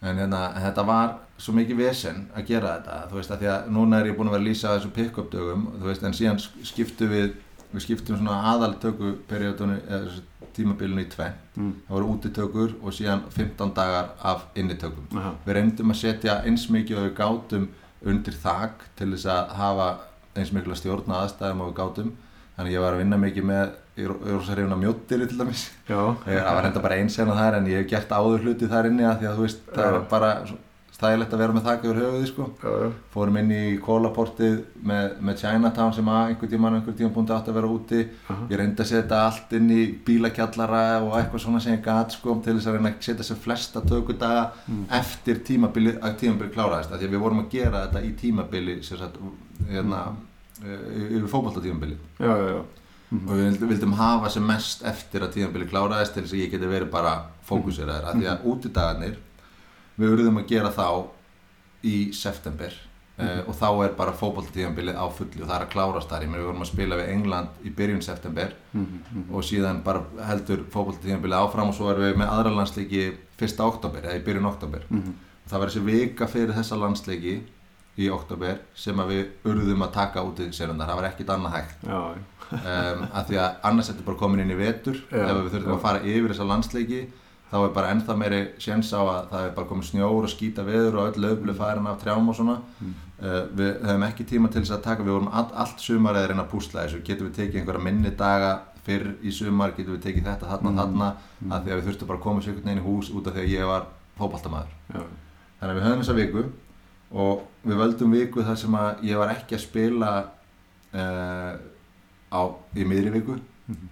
[0.00, 3.68] en, hérna, þetta var svo mikið vesen að gera þetta þú veist að því að
[3.74, 6.40] núna er ég búin að vera að lýsa þessu pick-up dögum þú veist en síðan
[6.66, 7.36] skiptu við
[7.72, 10.22] við skiptum svona aðaltöku periodunni eða þessu
[10.58, 11.72] tímabilinu í tvenn Mm.
[11.88, 15.32] það voru útitökur og síðan 15 dagar af innitökum Aha.
[15.46, 17.64] við reyndum að setja eins mikið og við gátum
[18.06, 19.88] undir þak til þess að hafa
[20.38, 22.12] eins mikil að stjórna aðstæðum og við gátum
[22.58, 24.12] þannig ég var að vinna mikið með er
[24.76, 27.90] af mjóttir til dæmis Já, það var reynda bara eins en þar en ég hef
[27.90, 29.96] gert áður hluti þar inni að því að þú veist það Já.
[29.98, 30.30] er bara
[30.98, 32.44] svo stæðilegt að vera með þak yfir höfuði sko.
[32.58, 37.28] Já, fórum inn í kólaportið með, með Chinatown sem að einhver tíman einhver tíman búin
[37.30, 38.00] að vera úti.
[38.26, 38.46] Aha.
[38.50, 42.34] ég reyndi að setja allt inn í bílakjallara og eitthvað svona sem ég gat sko
[42.42, 44.48] til þess að reyna að setja sér flesta tökudaga
[44.98, 46.96] eftir tímabili að tímabili kláraðist.
[46.96, 49.22] Því að við vorum að gera þetta í tímabili sagt
[49.68, 51.06] hérna mm.
[51.12, 52.60] yfir fótballtatímabili já, já, já.
[53.20, 56.74] og við vildum, hafa sem mest eftir að tímabili kláraðist til þess að ég geti
[56.74, 57.14] verið bara
[57.48, 58.10] fókuseraður.
[58.10, 59.16] Af því að útidagarnir
[59.98, 60.88] við urðum að gera þá
[61.86, 62.74] í september
[63.18, 66.32] uh, og þá er bara fótballtíðanbilið á fullu og það er að klárast þar, ég
[66.32, 68.56] meina við vorum að spila við England í byrjun september
[69.28, 73.04] og síðan bara heldur fótballtíðanbilið áfram og svo erum við með aðra landsleiki
[73.38, 73.60] 1.
[73.62, 74.88] oktober, eða í byrjun oktober
[75.48, 77.36] það var þessi vika fyrir þessa landsleiki
[77.98, 81.56] í oktober sem að við urðum að taka út í sérundar, það var ekkit annað
[81.56, 81.86] hægt.
[82.48, 85.74] Um, af því að annars þetta bara komin inn í vetur ef við þurfum já.
[85.74, 87.00] að fara yfir þessa landsleiki
[87.50, 90.64] þá er bara ennþá meiri séns á að það er bara komið snjór og skýta
[90.66, 92.58] veður og öll löflu farin af trjám og svona.
[92.80, 92.94] Mm.
[93.22, 96.28] uh, við höfum ekki tíma til þess að taka við vorum all, allt sumar eða
[96.32, 97.02] reyna að púsla þessu.
[97.06, 98.52] Getum við tekið einhverja minni daga
[98.88, 100.78] fyrr í sumar, getum við tekið þetta þarna Mm.
[100.82, 101.08] þarna
[101.52, 103.34] af því að við þurftum bara að koma sér einhvern veginn í hús út af
[103.34, 103.86] því að ég var
[104.18, 104.72] fótboltamaður.
[104.94, 105.02] Já,
[105.60, 106.44] Þannig að við höfum þessa viku
[107.10, 110.10] og við völdum viku þar sem að ég var ekki að spila
[110.94, 111.52] uh,
[112.32, 112.40] á,
[112.76, 113.36] í miðri viku,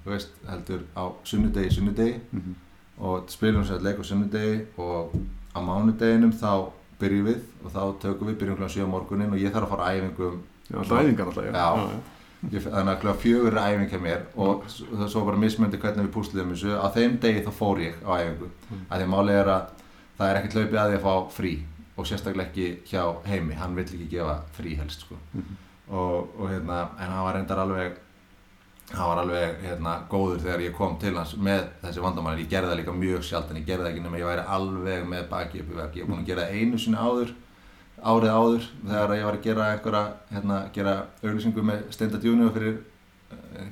[0.04, 2.20] þú veist, heldur á sunnudegi, sunnudegi.
[2.32, 2.54] Mhm.
[2.98, 5.12] Og spilum sér leik á sunnudegi og
[5.54, 6.70] á mánudeginum þá
[7.00, 8.68] byrjum við og þá tökum við byrjum kl.
[8.72, 10.38] 7 á morgunin og ég þarf að fara á æfingum
[10.70, 11.98] já, alltaf æfingar alltaf, já, Já.
[12.52, 13.12] Ég, þannig að kl.
[13.20, 16.76] fjögur er æfing hjá mér og það er svo bara mismöndi hvernig við púsluðum þessu
[16.76, 18.80] á þeim degi þá fór ég á æfingu Mm.
[18.90, 19.62] að því að málið er að
[20.18, 21.52] það er ekkert hlaupið að því að fá frí
[21.96, 25.14] og sérstaklega ekki hjá heimi hann vill ekki gefa frí helst sko.
[25.34, 25.56] Mhm.
[25.90, 27.92] og, og hérna en hann var reyndar alveg
[28.92, 32.70] hann var alveg hérna, góður þegar ég kom til hans með þessi vandamæli, ég gerði
[32.70, 33.58] það líka mjög sjaldan.
[33.58, 36.10] Ég gerði það ekki nema ég væri alveg með baki upp í vegg, ég er
[36.10, 37.34] búin að gera það einu sinni áður
[37.96, 42.76] árið áður þegar ég var að gera einhverja, hérna, gera auglýsingu með Steinda Junior fyrir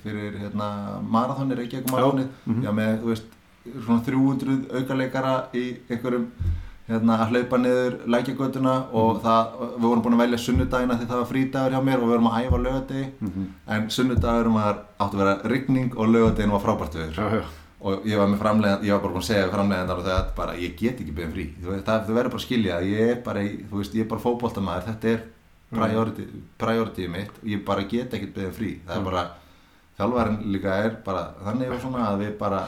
[0.02, 0.68] fyrir hérna
[1.02, 2.62] marathonir, Reykjavík marathonið mhm.
[2.64, 3.34] já með, þú veist,
[3.84, 6.28] svona 300 aukaleikara í einhverjum
[6.88, 11.20] hérna að hlaupa niður lækjagötuna og það, við vorum búin að velja sunnudagina því það
[11.22, 13.44] var frídagur hjá mér og við vorum að æfa lögadegi Mhm.
[13.76, 17.14] en sunnudagur var átti að vera rigning og lögadegin var frábært viður
[17.84, 20.34] og ég var með framlegand, ég var bara búin að segja við framlegandar og það
[20.36, 21.44] bara, ég get ekki beðin frí.
[21.62, 23.94] Þú veist, það, þú verður bara að skilja, að ég er bara í, þú veist,
[23.94, 25.20] ég er bara fótboltamaður, þetta er
[25.74, 26.24] priority,
[26.58, 27.30] priority mitt.
[27.42, 29.24] Og ég bara get ekkert beðin frí, það er bara
[29.98, 32.62] þjálfarinn líka er bara þannig og svona að við bara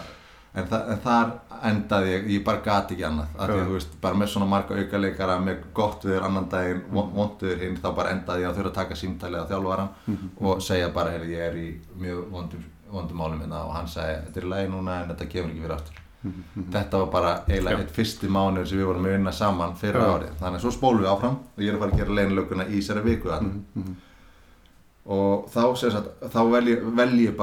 [0.56, 1.32] en, þa en þar
[1.70, 4.46] endaði ég, ég bara gati ekki annað, af því að þú veist, bara með svona
[4.50, 7.12] marga aukaleikara, með gott viður annan daginn, Mm.
[7.16, 10.30] vondur hinn, þá bara endaði ég að þurfa að taka símtalið á þjálfaran Mhm.
[10.40, 14.18] og segja bara, heyrðu, ég er í mjög vondum, vondum málum minna og hann sagði,
[14.26, 15.94] þetta er í lagi núna en þetta kemur ekki fyrir aftur.
[16.26, 16.70] Mhm.
[16.72, 20.32] Þetta var bara eiginlega eitt fyrsti mánuður sem við vorum að vinna saman fyrir árið.
[20.40, 22.80] Þannig að svo spólum við áfram og ég er að fara að gera leinlökunna í
[22.80, 23.48] þessari viku þarna.
[23.52, 23.96] Mhm, mhm.
[25.06, 27.36] Og þá, sagt, þá vel ég, vel ég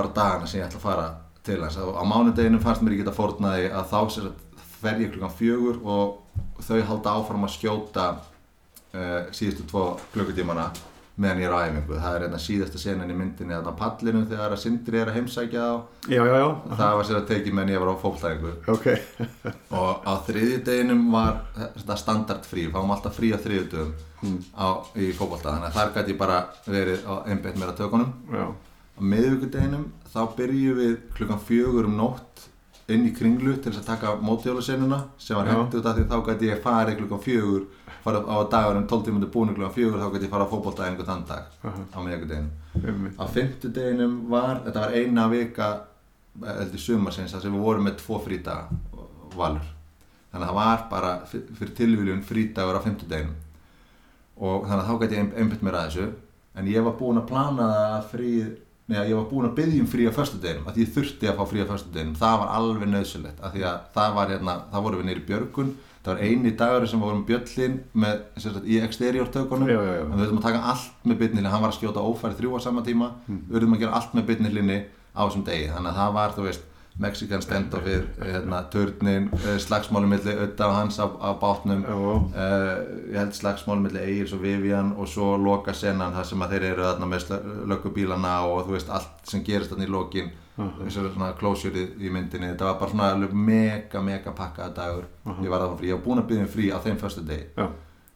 [1.50, 1.92] ég ætla að til.
[2.00, 5.82] Á, mánudeginum fannst mér ekki geta fórnaði að þá sem sagt, fer ég klukkan fjögur
[5.84, 10.70] og þau halda áfram að skjóta uh, síðustu tvo klukkutímana
[11.14, 11.98] meðan ég er á æfingu.
[12.02, 15.62] Það er einna síðasta senan í myndinni á pallinu þegar að Sindri er að heimsækja
[15.62, 15.74] á.
[16.10, 16.48] já, já, já,
[16.80, 18.54] Það var sér að tekið meðan ég var á fótballtæfingu.
[18.74, 18.88] ok
[19.78, 21.38] og á þriðju deginum var
[21.78, 24.38] þetta standard frí, fáum alltaf frí á þriðju dögum Mm.
[24.56, 28.46] á, í fótbolta þannig að þar gæti ég bara verið á einbeitt meira tökunum já,
[28.94, 32.48] á miðvíkudeginum þá byrjum við klukkan fjögur um nótt
[32.92, 36.18] inn í kringlu til þess að taka mótjólusennuna sem var hengt út af því þá
[36.28, 37.64] gæti ég farið klukkan fjögur
[38.04, 40.52] fara á dagurum 12 tímundir búinu klukkan fjögur þá gæti ég fara á
[40.90, 41.86] einhvern þann dag Aha.
[41.96, 42.52] á miðvíkudeginum
[42.84, 43.16] einmitt.
[43.18, 45.70] á fimmtudeginum var, þetta var eina vika
[46.44, 48.68] heldur sumarsins þar sem við vorum með tvo frídaga
[49.38, 49.66] valur.
[50.34, 53.36] Þannig að það var bara fyr- fyrir tilvíljun frídagur á fimmtudeginum.
[54.42, 56.08] Og þannig að þá gæti ég einbytt mér að þessu.
[56.58, 58.08] En ég var búinn að plana það að
[58.84, 61.38] frí neða ég var búinn að byggja um frí á föstudeginum að ég þurfti að
[61.38, 62.16] fá frí á föstudeginum.
[62.20, 65.74] Það var alveg nöðsulegt af því að það var hérna, það vorum við nýri björgun.
[66.04, 69.70] Það var eini dagur sem vorum bjöllin með, sagt, í exterior tökunum.
[69.72, 72.04] Já, já, já, en við þurfum að taka allt með bytnilinni hann var að skjóta
[72.04, 73.14] ófæri þrjú á sama tíma.
[73.24, 73.40] Mm.
[73.48, 74.80] við þurfum að gera allt með bytnilinni
[75.16, 75.70] á þessum degi.
[75.72, 76.68] Þannig að það var, þú veist
[77.02, 81.82] Mexican stand-offið, hérna, törnin slagsmáli milli Ötta og hans á, á bátnum.
[81.90, 86.54] Uh, ég held slagsmáli milli Egils og Vivian og svo loka senan þar sem að
[86.54, 87.34] þeir eru þarna með
[87.72, 90.30] löggubílana og þú veist allt sem gerist þarna í lokin.
[90.54, 90.84] Aha.
[90.84, 92.52] þessu svona closure í myndinni.
[92.52, 95.08] Þetta var bara svona alveg mega mega pakkaða dagur.
[95.42, 97.48] Ég var það frí, ég var búinn að byggja um frí á þeim föstu degi
[97.58, 97.66] já,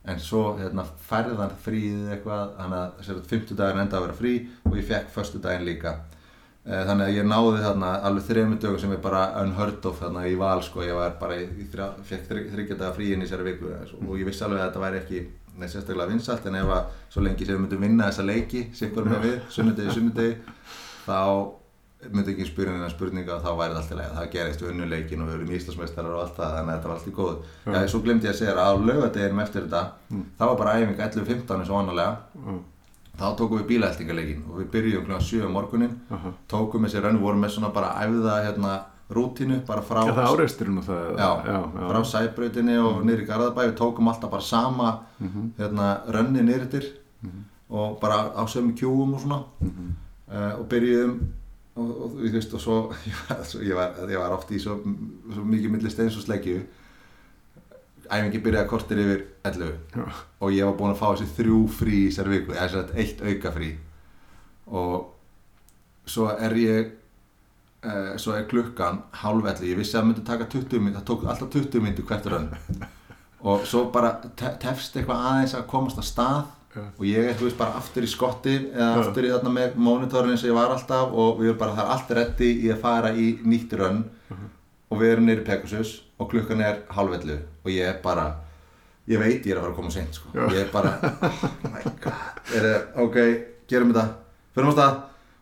[0.06, 2.54] en svo hérna, færðan fríð eitthvað.
[2.60, 4.36] Þannig að sér, 50 dagar enda að vera frí
[4.68, 5.96] og ég fekk förstu daginn líka.
[5.96, 6.17] Eh,
[6.68, 10.36] þannig að ég náði þarna alveg þrejum dögum sem er bara unheard of þarna í
[10.40, 11.38] val sko, ég var bara
[11.72, 14.68] þrjá, fekk þryggja daga frí inn í þessari viku eh, og ég vissi alveg að
[14.70, 15.22] þetta væri ekki
[15.58, 19.08] neð sérstaklega vinsalt en ef að svo lengi sem við myndum vinna þessa leiki, sikkur
[19.10, 20.36] með við, sunnudegi, sunnudegi
[21.08, 21.22] þá
[22.14, 24.70] myndi ekki spyrja hennar spurninga og þá væri þetta allt í leið það gerist við
[24.74, 27.14] unnu leikin og við erum íslasmeistarar og allt það þannig að þetta var allt í
[27.18, 27.32] góð
[27.66, 27.72] Já.
[27.74, 30.22] Já, svo glemdi ég að segja að á laugardeginum eftir þetta Mm.
[30.38, 32.54] þá var bara æfing 11.15 eins og annarlega já,
[33.18, 35.18] þá tókum við bílaheltingaleikin og við byrjum kl.
[35.20, 36.32] 7 á morgunin aha.
[36.52, 38.76] Tókum þessi rönn, vorum með svona bara æfða hérna
[39.10, 40.40] rútínu bara frá, Já, það og
[41.18, 41.88] Já, já, já.
[41.90, 43.62] frá sæbrautinni og niður í Garðabæ.
[43.70, 44.90] Við tókum alltaf bara sama
[45.20, 45.52] Mhm.
[45.58, 46.88] hérna, rönni niður yfir
[47.70, 49.44] og bara á sömu kjúum og svona.
[50.28, 51.20] Uh, og byrjuðum
[51.78, 54.60] og, og, þú veist, og svo, ég var, svo ég, var, ég var oft í
[54.60, 54.76] svo,
[55.34, 56.62] svo mikið milli steins og sleggju
[58.12, 60.06] æfingi byrjaði kortir yfir 11 Já.
[60.40, 63.24] og ég var búinn að fá þessi þrjú frí í þessari viku, eða að eitt
[63.24, 63.72] auka frí.
[64.68, 66.92] Og svo er ég
[67.86, 71.26] uh, svo er klukkan hálfelli, ég vissi að það myndi taka 20 minn, það tók
[71.28, 72.54] alltaf 20 minn hvert rönn
[73.48, 76.54] og svo bara te tefst eitthvað aðeins að komast að stað.
[76.78, 76.84] Já.
[77.00, 78.98] og ég er, þú veist, bara aftur í skotti eða Já.
[79.02, 81.14] aftur í þarna með mónitorinn eins og ég var alltaf.
[81.16, 84.04] Og við erum bara, það er allt reddi í að fara í nýtt rönn
[84.92, 88.28] og við erum nýri Pegasus og klukkan er hálfellu og ég er bara
[89.08, 90.32] ég veit ég er að fara að koma seint sko.
[90.52, 90.96] Ég er bara,
[91.64, 92.42] oh my god.
[92.58, 93.20] Er það, ok,
[93.72, 94.08] gerum þetta.
[94.58, 94.98] Förum á stað.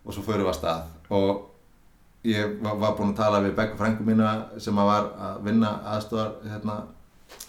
[0.06, 0.84] Og svo förum við á stað.
[1.18, 5.42] Og ég var, var búinn að tala við Begga frængu mína sem að var að
[5.48, 6.78] vinna aðstofar hérna,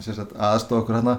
[0.01, 1.19] aðstofa okkur hérna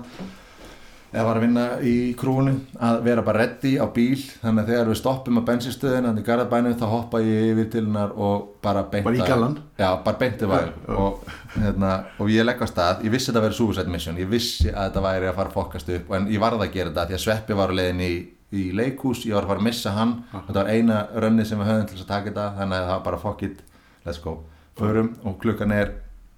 [1.17, 2.53] eða var að vinna í krúinu
[2.87, 4.19] að vera bara reddi á bíl.
[4.43, 7.83] Þannig að þegar við stoppum á bensinstöðin þannig í Garðabænum þá hoppa ég yfir til
[7.87, 9.57] hennar og bara beint Bara í að- gallann?
[9.79, 10.95] Já, bara Já, já.
[10.95, 11.19] og,
[11.57, 14.69] hérna, og ég legg á stað, ég vissi þetta að vera suicide mission, ég vissi
[14.69, 16.11] að þetta væri að fara að fokast upp.
[16.13, 18.13] En ég varð að gera þetta því að Sveppi var á leiðin í,
[18.53, 20.15] í leikhús, ég var að fara að missa hann.
[20.33, 22.47] Þetta var eina rönni sem við höfðum til að taka þetta.
[22.59, 23.61] Þannig að það var bara fuck it,
[24.05, 24.37] let's go.
[24.77, 25.91] Förum og klukkan er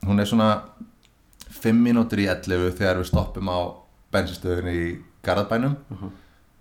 [0.08, 0.62] hún er svona
[1.60, 3.60] 5 mínútur í 11 þegar við stoppum á
[4.14, 4.90] bensinstöðunni í
[5.26, 5.76] Garðabænum.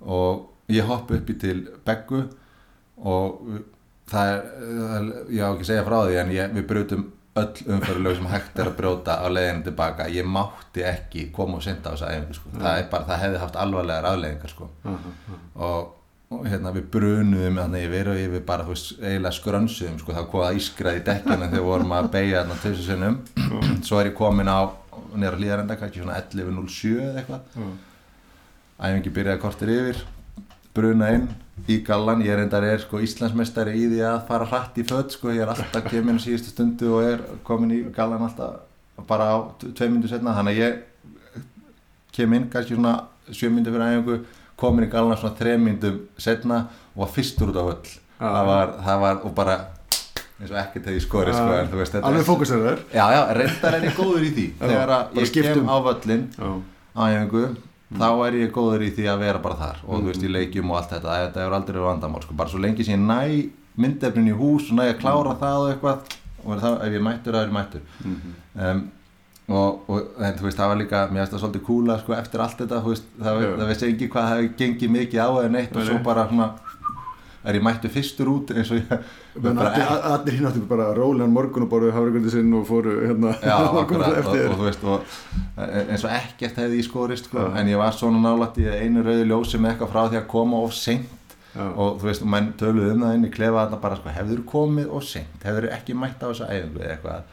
[0.04, 2.24] Og ég hopp upp í til Beggu
[2.98, 3.38] og
[4.08, 7.06] það er, það er ég á ekki að segja frá því en ég, við brutum
[7.38, 11.62] öll umfærulög sem hægt er að brjóta á leiðinu tilbaka ég mátti ekki koma og
[11.64, 12.54] senda á þessa æfingu sko.
[12.56, 14.68] það, er bara, það hefði haft alvarlegar afleiðingar sko.
[15.68, 15.92] og,
[16.34, 20.30] og hérna við brunuðum þannig yfir og yfir bara veist, eiginlega skrönsuðum sko, það var
[20.34, 23.20] hvað ískrað í dekkjana þegar vorum að beigja þarna tausu sinnum.
[23.86, 24.58] Svo er ég komin á
[25.14, 27.74] nýra hlýðarenda kannski svona 11.07 eða eitthvað.
[28.78, 30.02] Æfingi byrjaði kortir yfir
[30.76, 31.28] bruna inn
[31.66, 32.22] í gallan.
[32.22, 35.32] Ég er reyndar er sko Íslandsmeistari í því að fara hratt í föt sko.
[35.34, 38.64] Ég er alltaf kemin á síðustu stundu og er komin í gallan alltaf
[39.08, 40.78] bara á tvei myndu setna þannig að ég
[42.14, 42.94] kem inn kannski svona
[43.30, 44.18] sjö myndu fyrir æfingu
[44.58, 47.76] komin í gallan svona þrei myndum setna og var fyrstur út á höll
[48.18, 48.26] Já.
[48.26, 49.56] það, var, það var og bara
[50.38, 53.20] eins og ekkert hefði skori sko en þú veist þetta Alveg er- fókuseraður já já
[53.38, 54.46] reyndar er ég góður í því.
[54.60, 56.24] Þegar að ég kem á völlin
[56.94, 57.44] á æfingu
[57.98, 60.70] þá er ég góður í því að vera bara þar og þú veist í leikjum
[60.70, 61.16] og allt þetta.
[61.24, 62.34] Þetta hefur aldrei vandamál sko.
[62.34, 65.72] bara svo lengi sem ég næ myndefnin í hús og næ að klára það og
[65.72, 65.98] eitthvað
[66.44, 67.80] og það, ef ég mættur það er ég mættur.
[68.58, 68.80] Um,
[69.48, 72.40] og, og en, þú veist það var líka mér finnst það svolítið kúla sko, eftir
[72.44, 74.26] allt þetta þú veist, það, það veist ekki hvað
[77.48, 78.92] er ég mættur fyrstur út eins og ég
[79.48, 84.18] allir, hinn áttu bara rólegan morgun og borðuðu hafragröndi sinn og fóru hérna Já, akkurat,
[84.20, 85.14] og, og þú veist og,
[85.56, 87.54] e- eins og ekkert hefði í skorist sko, Já.
[87.62, 90.60] en ég var svona nálægt í einu rauðu ljósi með eitthvað frá því að koma
[90.66, 91.14] of seint.
[91.58, 91.64] Já.
[91.80, 94.42] og þú veist, og menn töluðu um það inn í klefa þarna bara, sko, hefur
[94.46, 95.38] komið of seint?
[95.42, 97.32] Hefur ekki mætt á þessa eða eitthvað?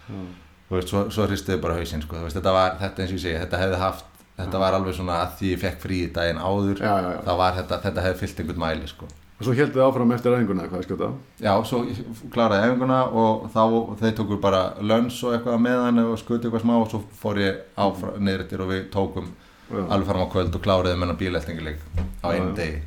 [0.70, 3.18] Þú veist, svo, svo hristuðu bara hausinn sko, þú veist, þetta var, þetta eins og
[3.20, 4.08] ég segi, þetta hefði haft
[4.40, 7.20] þetta var alveg svona að því ég fekk frí í daginn áður, Já, já, já.
[7.28, 10.32] þá var þetta þetta hefði fyllt einhvern mæli, sko og svo heldur þið áfram eftir
[10.36, 11.10] aðinguna hvað er skjóta
[11.44, 11.98] Já, svo ég
[12.32, 13.64] kláraði æfinguna og þá
[14.00, 17.42] þeir tókur bara lönns og eitthvað með hann og skuti eitthvað smá og svo fór
[17.44, 19.28] ég áfram niðurittir og við tókum
[19.66, 19.82] Já.
[19.92, 21.80] alveg fram á kvöld og kláriði með hann bíleltingileik
[22.24, 22.56] á einu Já.
[22.62, 22.80] degi.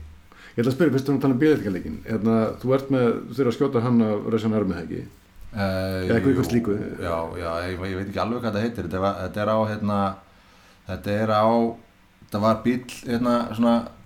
[0.58, 3.34] Ég ætla að spyrja, fyrst um að tala um bílætikaleikin hérna, þú ert með, þú
[3.34, 5.02] þurfir að skjóta hann af Rauðsson Armið, ekki?
[5.48, 6.72] Eða eitthvað- eitthvað slíku.
[7.02, 9.98] Já, já, ég, ég veit ekki alveg hvað þetta heitir, þetta er á, hérna,
[10.88, 11.46] þetta er á,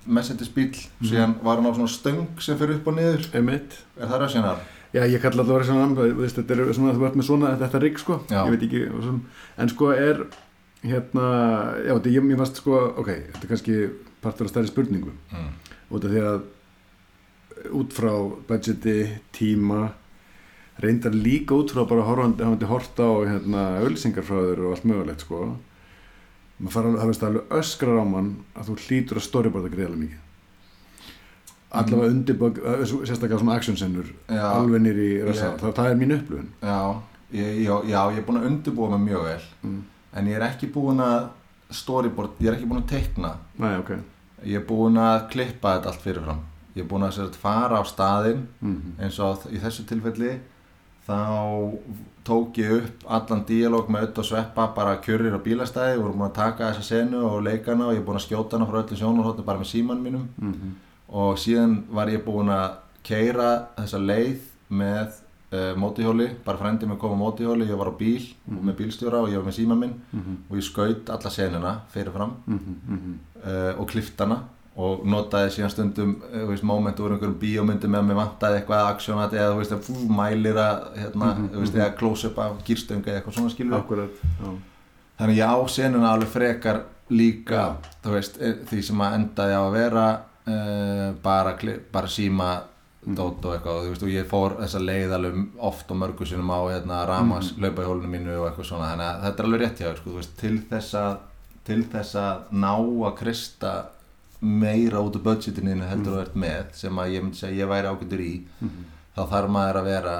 [0.06, 1.08] þetta var bíl, hérna, svona messages bíl, Mhm.
[1.10, 4.58] síðan var hann á svona stöng sem fyrir upp og niður, Emitt er það rauðsjönar?
[4.94, 5.56] Já, ég kalla alltaf
[6.16, 8.44] veist, þetta er svona, þú ert með svona, þetta rigg, sko Já.
[8.46, 9.20] Ég veit ekki, og svona,
[9.58, 10.26] en sko er,
[10.84, 11.26] hérna,
[11.86, 13.90] já, þetta, ég, ég fannst, sko, ok, þetta er kannski
[14.22, 15.48] partur af stærri spurningu Mm.
[15.92, 16.42] út af því að
[17.72, 18.12] út frá
[18.48, 19.92] budgeti, tíma
[20.82, 25.20] reyndar líka út frá bara horfandi, horta á hérna, ölsingar frá þér og allt mögulegt
[25.20, 25.56] sko
[26.62, 30.20] maður fara alveg, alveg öskrar á mann að þú hlýtur að storyboarda greiðlega mikið
[31.72, 32.16] allavega mm.
[32.16, 32.60] undirbögg,
[33.06, 34.44] sérstaklega svona actionsennur Já.
[34.50, 36.80] alveg nýr í rasa, Ég- það, er mín upplifun Já,
[37.32, 39.82] ég, já, já, ég er búin að undirbúa mig mjög vel, mm.
[40.20, 41.30] en ég er ekki búin að
[41.72, 43.92] storyboard, ég er ekki búin að teikna, Næ, ok
[44.42, 46.40] ég er búin að klippa þetta allt fyrirfram,
[46.76, 48.96] ég er búin að sérst, fara á staðinn mm.
[49.00, 50.36] eins og í þessu tilfelli
[51.06, 51.18] þá
[52.24, 56.34] tók ég upp allan díalóg með og sveppa bara kjörrir á bílastæði, við vorum að
[56.36, 59.44] taka þessa senu og leikana og ég er búin að skjóta hana frá öllum sjónarhóttum
[59.48, 60.76] bara með síman mínum Mm.
[61.08, 62.70] og síðan var ég búin að
[63.02, 64.38] keira þessa leið
[64.70, 65.08] með
[65.52, 69.28] uh, mótihjóli, bara frendi mig kom á mótihjóli, ég var á bíl með bílstjóra og
[69.28, 70.36] ég var með síman minn Mhm.
[70.50, 72.60] og ég skaut alla senuna fyrirfram Mm.
[72.88, 73.18] Mm.
[73.44, 74.38] uh, og kliftana
[74.80, 79.36] og notaði síðan stundum eh, veist, moment úr einhverjum bíómyndum eða mér vantaði eitthvað aksjónat
[79.36, 83.52] eða veist, fú, mælir að hérna, þú veist, eða close-up af gýrstöng eða eitthvað svona
[83.52, 84.24] skilur Akkurat,
[85.20, 86.82] þannig ég á senuna alveg frekar
[87.12, 87.68] líka
[88.06, 91.56] veist, eh, því sem að endaði á að vera uh, bara,
[91.92, 92.52] bara síma
[93.02, 96.60] dót og eitthvað veist, og ég fór þessa leið alveg oft og mörgu sinum á
[96.70, 97.66] hérna, ramas mm.
[97.66, 100.96] laupahjólinu mínu og eitthvað svona þannig að þetta er alveg rétt hjá sko, til þess
[101.02, 101.12] að
[101.66, 103.72] til þess að ná að krista
[104.42, 107.68] meira út úr budgetinu þínu heldur þú ert með sem að ég myndi segja ég
[107.70, 108.32] væri ágættur í
[109.16, 110.16] þá þarf maður að vera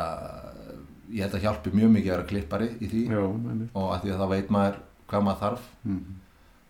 [1.12, 3.03] ég held að hjálpi mjög mikið að vera klippari í því.
[3.12, 3.23] Já,
[3.74, 4.77] og að því að þá veit maður
[5.11, 5.70] hvað maður þarf.
[5.85, 6.19] Mhm.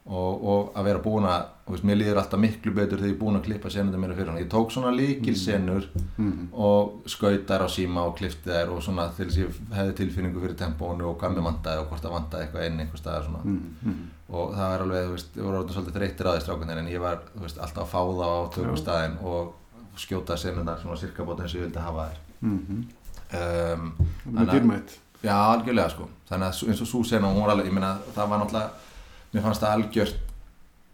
[0.03, 3.21] og, og að vera búin að veist, mér líður alltaf miklu betur þegar ég er
[3.21, 5.85] búin að klippa senundar mér fyrir hann ég tók svona líkilsenur
[6.19, 6.49] Mhm.
[6.53, 10.41] og skautar á síma og klippti þær og svona til þess að ég hefði tilfinningu
[10.43, 13.45] fyrir tempónu og hvað mér vantaði og hvort það vantaði eitthvað inn einhver staðar svona.
[13.45, 14.11] Mhm, mhm.
[14.33, 16.89] Og það var alveg, þú veist, ég voru orðin svolítið þreyttir á því strákunir en
[16.93, 21.27] ég var, þú veist, alltaf að fá það á tökustæðin og skjóta senundar svona cirka
[21.29, 22.21] bóta eins og ég vildi hafa þær.
[22.41, 22.83] Mhm.
[23.39, 23.93] um,
[24.39, 24.97] Með dýrmætt.
[25.23, 26.09] Já, algjörlega sko.
[26.31, 28.71] Þannig að eins og svo sena hún var alveg Ég meina það var náttúrulega
[29.33, 30.17] Mér fannst það algjört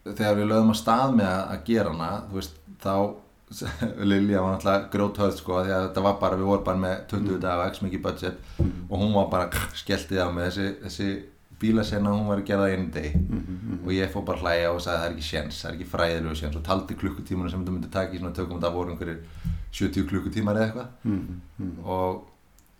[0.08, 2.92] Þegar við lögðum að stað með að, gera hana Þú veist, þá
[4.10, 7.40] Lilja var náttúrulega gróthöð sko Því að þetta var bara, við vorum bara með 20
[7.46, 11.08] daga X mikið budget Og hún var bara skelltið á með þessi, þessi
[11.60, 14.82] bílasena Hún var að gera það einu deg Og ég fór bara að hlæja og
[14.84, 17.76] sagði það er ekki sjens Það er ekki fræðilegu sjens Og taldi klukkutímuna sem þetta
[17.76, 19.22] myndi taka í svona tökum Það voru einhverjir
[19.72, 20.88] 70 klukkutímar eða eitthvað.
[21.04, 22.24] Mhm, og,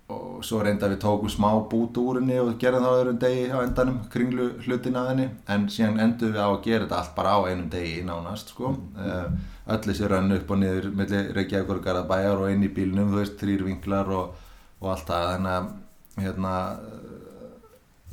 [0.09, 3.45] og svo reynda við tókum smá bút úr henni og gerðum það á öðrum degi
[3.53, 5.29] á endanum kringlu hlutin af henni.
[5.49, 8.75] En síðan endum við á að gera þetta allt bara á einum degi nánast sko.
[8.97, 9.39] Mm.
[9.69, 13.21] öll þessi rönn upp og niður milli Reykjavík og Garðabæjar og inn í bílnum þú
[13.21, 14.39] veist, þrýr vinklar og,
[14.81, 15.27] og allt það.
[15.35, 16.55] Þannig að hérna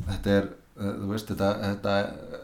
[0.10, 0.50] þetta er,
[0.80, 2.42] eh, þú veist, þetta, þetta eh,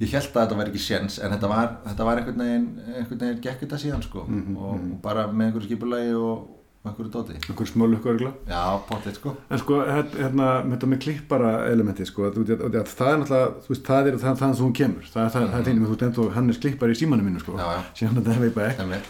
[0.00, 3.20] ég held að þetta væri ekki séns en þetta var, þetta var einhvern veginn einhvern
[3.26, 4.24] veginn gekk þetta síðan sko.
[4.28, 6.48] Mhm, og, og bara með einhverju skipulagi og,
[6.80, 7.34] einhverju dóti.
[7.36, 9.34] Einhver smölu ykkur Já, potið sko.
[9.52, 14.08] En sko, hérna, þetta með klippara elementi, sko, að það er náttúrulega, þú veist, það
[14.08, 16.32] er það, það sem hún kemur, það er það, það er þínum, þú veist, og
[16.38, 17.82] hann er klippari í símanum mínu, sko, Já, já.
[18.00, 19.00] síðan þetta hef ég bara ekki,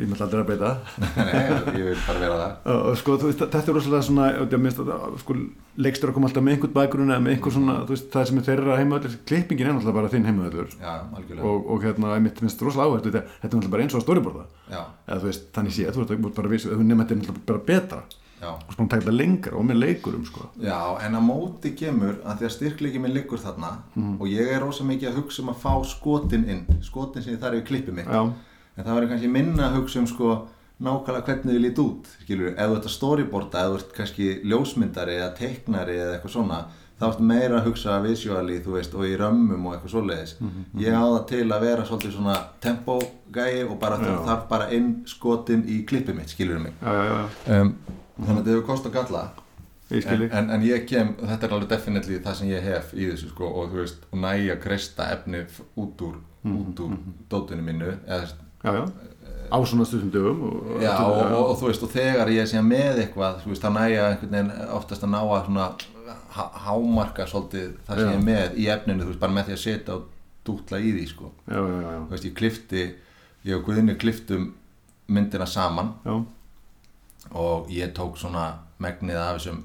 [0.00, 0.72] ég með aldrei að beita,
[1.28, 1.36] Nei,
[1.76, 2.72] ég vil bara vera það.
[2.78, 5.38] Og, sko, veist, þetta er rosalega svona, og það minnst að, sko,
[5.78, 8.38] leikstur að koma alltaf með einhvern bakgrunn eða með einhver svona, þú veist, það sem
[8.40, 10.72] er þeirra heimöðlur, klippingin er náttúrulega bara þinn heimöðlur,
[11.38, 14.06] og, og hérna, einmitt minnst rosalega áhært, þetta þetta er náttúrulega bara eins og að
[14.08, 17.04] storyboarda, Já, eða þú veist, þannig sé, þú veist, þú veist bara viss, þú nefnir
[17.04, 18.00] þetta er náttúrulega bara betra,
[18.42, 18.50] já.
[18.54, 22.42] Og svona taka þetta lengra og með leikurum, sko, Já, en að móti kemur að
[22.42, 23.72] því að styrkleiki minn liggur þarna
[24.18, 27.40] og ég er rosa mikið að hugsa um að fá skotin inn skotin sem ég
[27.42, 28.06] þarf í klippi mitt.
[28.10, 28.22] Já,
[28.78, 30.36] en það var kannski minna að hugsa um sko
[30.78, 34.28] nákvæmlega hvernig þið lít út skilur, ef þú ert að storyboarda, ef þú ert kannski
[34.46, 36.60] ljósmyndari eða teiknari eða eitthvað svona
[36.98, 40.32] þá ertu meira að hugsa visually þú veist, og í römmum og eitthvað svoleiðis.
[40.82, 45.62] Ég á það til að vera svolítið svona tempogæi og bara þarf bara inn skotin
[45.70, 46.74] í klippi mitt, skilur mig.
[46.82, 47.70] Já, já, já, um,
[48.18, 49.22] þannig að þetta hefur kost að galla
[49.90, 53.30] en, en, en ég kem, þetta er alveg definitely það sem ég hef í þessu
[53.30, 55.44] sko og þú veist, og næg að kreista efni
[55.80, 56.18] út úr,
[56.50, 56.98] út úr
[57.32, 58.82] dótinu mínu eða, þú veist, já, já,
[59.48, 62.62] á svona stundum dögum, og, já, og, og, og þú veist, og þegar ég sé
[62.64, 65.66] með eitthvað, þú veist, þá næg að einhvern veginn oftast að ná að svona
[66.36, 69.56] há, hámarka svolítið það sem ég er með í efninu, þú veist, bara með því
[69.56, 70.06] að setja og
[70.48, 71.32] dútla í því, sko.
[71.48, 72.84] Já, já, já, þú veist, ég klifti,
[73.48, 74.52] ég og Guðni kliftum
[75.08, 76.14] myndina saman já,
[77.32, 78.46] og ég tók svona
[78.82, 79.64] megnið af þessum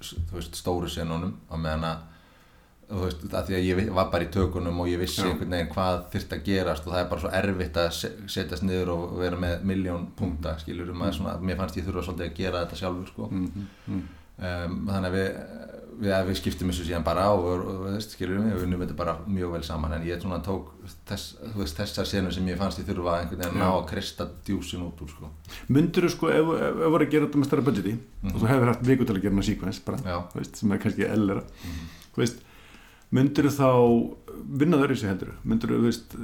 [0.00, 2.06] þú veist, stóru senunum á meðan að
[2.90, 5.28] þú veist, að því að ég var bara í tökunum og ég vissi Já.
[5.30, 8.66] einhvern veginn hvað þyrft að gerast og það er bara svo erfitt að se- setjast
[8.66, 12.30] niður og vera með miljón punkta skilur um að svona, mér fannst ég þurfa svolítið
[12.30, 13.28] að gera þetta sjálfur sko.
[13.30, 14.02] Mm, mm,
[14.40, 15.30] um, þannig að við,
[16.00, 18.96] við, að við skiptum þessu síðan bara á og, og, veist, skilur við, unnum þetta
[18.98, 19.94] bara mjög vel saman.
[19.98, 20.70] En ég svona tók
[21.10, 24.26] þess, veist, þessar senu sem ég fannst ég þurfa einhvern veginn að ná að krista
[24.48, 25.30] djúsin út úr sko.
[25.68, 28.72] Myndur þú sko, ef þú voru að gera þetta með stærra budgeti og þú hefur
[28.72, 32.40] haft viku til að gera með sequence bara, veist, sem er kannski ellera þú veist,
[33.16, 33.68] myndur þú þá
[34.60, 35.30] vinna þau þessu heldur?
[35.44, 36.14] Myndur þú, veist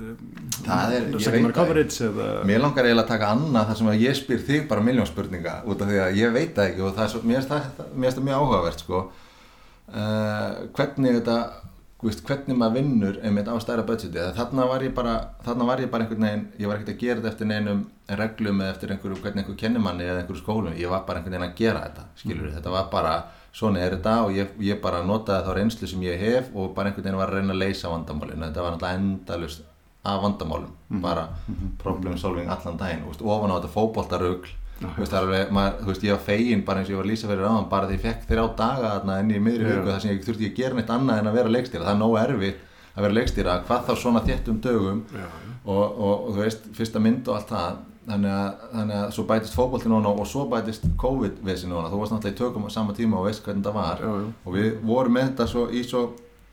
[0.66, 4.02] Það er- ég veit coverage eða Mér langar eiginlega að taka annað þar sem að
[4.06, 6.96] ég spyr þig bara miljón spurninga út af því að ég veit það ekki og
[6.96, 9.04] það er svo, mér finnst það, mjög áhugavert sko.
[9.86, 11.36] Uh, hvernig þetta
[12.02, 14.18] veist, hvernig maður vinnur einmitt á stærra budgeti.
[14.36, 15.14] Þarna var ég bara
[15.46, 17.84] þarna var ég bara einhvern veginn, ég var ekkert að gera þetta eftir neinum
[18.20, 21.48] reglum eða eftir einhverju hvernig einhver kennimanni eða einhverju skólum, ég var bara einhvern veginn
[21.50, 23.14] að gera þetta skilur þetta var bara
[23.56, 26.90] svona er þetta og ég, ég bara notaði þá reynslu sem ég hef og bara
[26.90, 29.64] einhvern veginn var að reyna að leysa vandamálinu þetta var náttúrulega endalust
[30.06, 31.24] af vandamálum bara
[31.82, 34.52] problem solving allan daginn og ofan á þetta fótboltarugl.
[34.76, 37.88] Þú veist, ég var fegin bara eins og ég var að lýsa fyrir áðan bara
[37.88, 39.70] því ég fekk þér á daga þarna inn í miðri Já.
[39.72, 41.86] viku þar sem ég þurfti ekki að gera neitt annað en að vera leikstýra.
[41.86, 42.58] Það er nógu erfitt
[42.92, 45.24] að vera leikstýra hvað þá svona þéttum dögum já,
[45.64, 49.24] og, og, og þú veist, fyrsta mynd og allt það þannig að, þannig að svo
[49.26, 51.88] bætist fótbolti núna og svo bætist COVID-vesi núna.
[51.90, 53.98] Þú varst náttúrulega í tökum á sama tíma og veist hvernig það var.
[54.04, 54.32] Já, já.
[54.46, 56.04] og við vorum með þetta svo í svo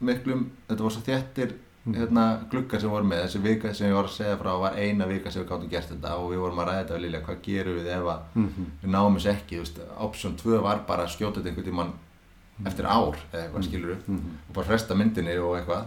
[0.01, 1.53] miklum, þetta voru svo þéttir
[1.93, 3.25] hérna, gluggar sem vorum með.
[3.27, 5.89] Þessi vika sem ég var að segja frá var eina vika sem við gáttum gert
[5.91, 8.65] þetta og við vorum að ræða þetta við Lilja, hvað gerum við ef að Mhm.
[8.84, 11.91] við náum þessu ekki, þú veist, option 2 var bara að skjóta þetta einhvern tímann
[12.65, 14.31] eftir ár eða eitthvað skilur Mhm.
[14.49, 15.84] og bara fresta myndinni og eitthvað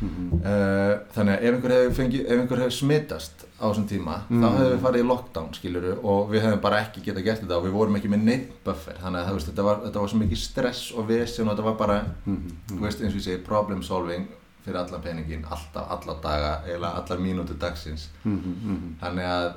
[0.00, 0.40] Mhm.
[0.40, 4.34] uh, þannig að ef einhver hefur, fengi, ef einhver hefur smitast á þessum tíma þá
[4.48, 4.56] Mhm.
[4.58, 7.64] hefur við farið í lockdown skiluru og við hefum bara ekki getað gert þetta og
[7.66, 10.36] við vorum ekki með neitt buffer þannig að veist, þetta, var, þetta var svo mikið
[10.36, 12.50] stress og vesen og þetta var bara Mhm.
[12.68, 14.26] þú veist eins og ég segi problem solving
[14.64, 18.54] fyrir allan peningin, alltaf, alla daga eiginlega allar mínútur dagsins Mhm.
[18.64, 18.94] Mhm.
[19.02, 19.52] þannig að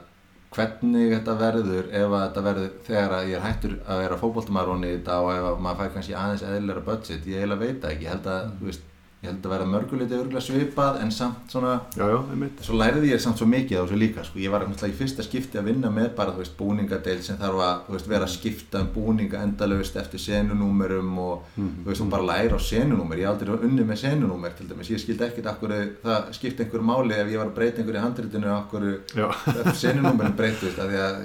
[0.54, 4.98] hvernig þetta verður ef þetta verður þegar að ég er hættur að vera fótboltamæróni í
[5.00, 8.10] þetta og ef að maður fær kannski aðeins eðlilega budget, ég eiginlega veit ekki ég
[8.14, 8.82] held að, þú veist,
[9.24, 12.18] ég held að verða mörguleiti örgulega svipað en samt svona já, já,
[12.68, 14.40] svo lærði ég samt svo mikið á þessu líka sko.
[14.44, 17.94] ég var náttúrulega í fyrsta skipti að vinna með bara veist, búningadeil sem þarf að
[17.96, 21.86] veist, vera að skipta um búninga endalaust eftir senunúmerum og Mhm.
[21.86, 23.18] þú veist, þú bara læra á senunúmer.
[23.24, 24.90] Ég aldrei unni með senunúmer til dæmis.
[24.92, 25.70] Ég skildi ekkert akkur
[26.04, 28.84] það skipti einhverju máli ef ég var að breyta einhverju í handritinu akkur
[29.78, 31.16] senunúmerin breytist af því að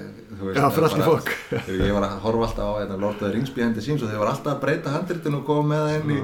[1.67, 4.09] ég var að horfa alltaf á hérna, Lord of the Rings behind the scenes og
[4.11, 6.19] þeir var alltaf að breyta handritinu og koma með það inn í,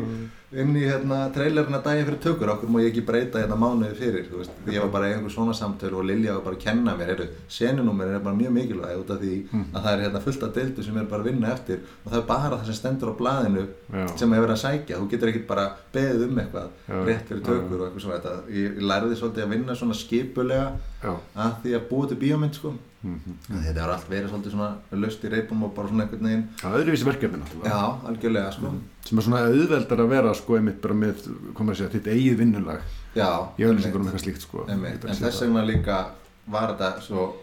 [0.62, 4.28] inn í hérna, trailerina daginn fyrir tökur okkur má ég ekki breyta hérna mánuði fyrir
[4.30, 6.96] þú veist, ég var bara í einhver svona samtölu og Lilja var bara að kenna
[6.96, 7.28] mér heyrðu,
[7.58, 10.86] senunúmerin er bara mjög mikilvæg út af því að það er hérna fullt af deildu
[10.88, 13.66] sem er bara að vinna eftir og það er bara það sem stendur á blaðinu
[13.66, 14.08] Já.
[14.16, 16.98] sem verið að sækja, þú getur ekkert bara beðið um eitthvað Já.
[17.12, 18.20] rétt fyrir tökur og eitthvað svona.
[18.20, 20.68] Þetta ég, ég lærði svolítið að vinna svona skipulega
[21.04, 21.16] já,
[21.46, 22.74] að því að búa til bíómynd sko
[23.06, 23.36] Mhm.
[23.66, 24.70] Þetta har allt verið svolítið svona
[25.06, 28.74] löst í reipum og bara svona einhvern veginn já, öðruvísi verkefni náttúrulega Já, algjörlega sko
[29.06, 32.38] sem er svona auðveldar að vera sko einmitt bara með, koma að segja, þitt eigið
[32.42, 32.82] vinnulag
[33.16, 33.30] Já,
[33.60, 35.06] í auðlýsingunum eitthvað slíkt sko einmitt.
[35.06, 35.46] En þess það.
[35.48, 36.06] vegna líka
[36.48, 37.34] var þetta svo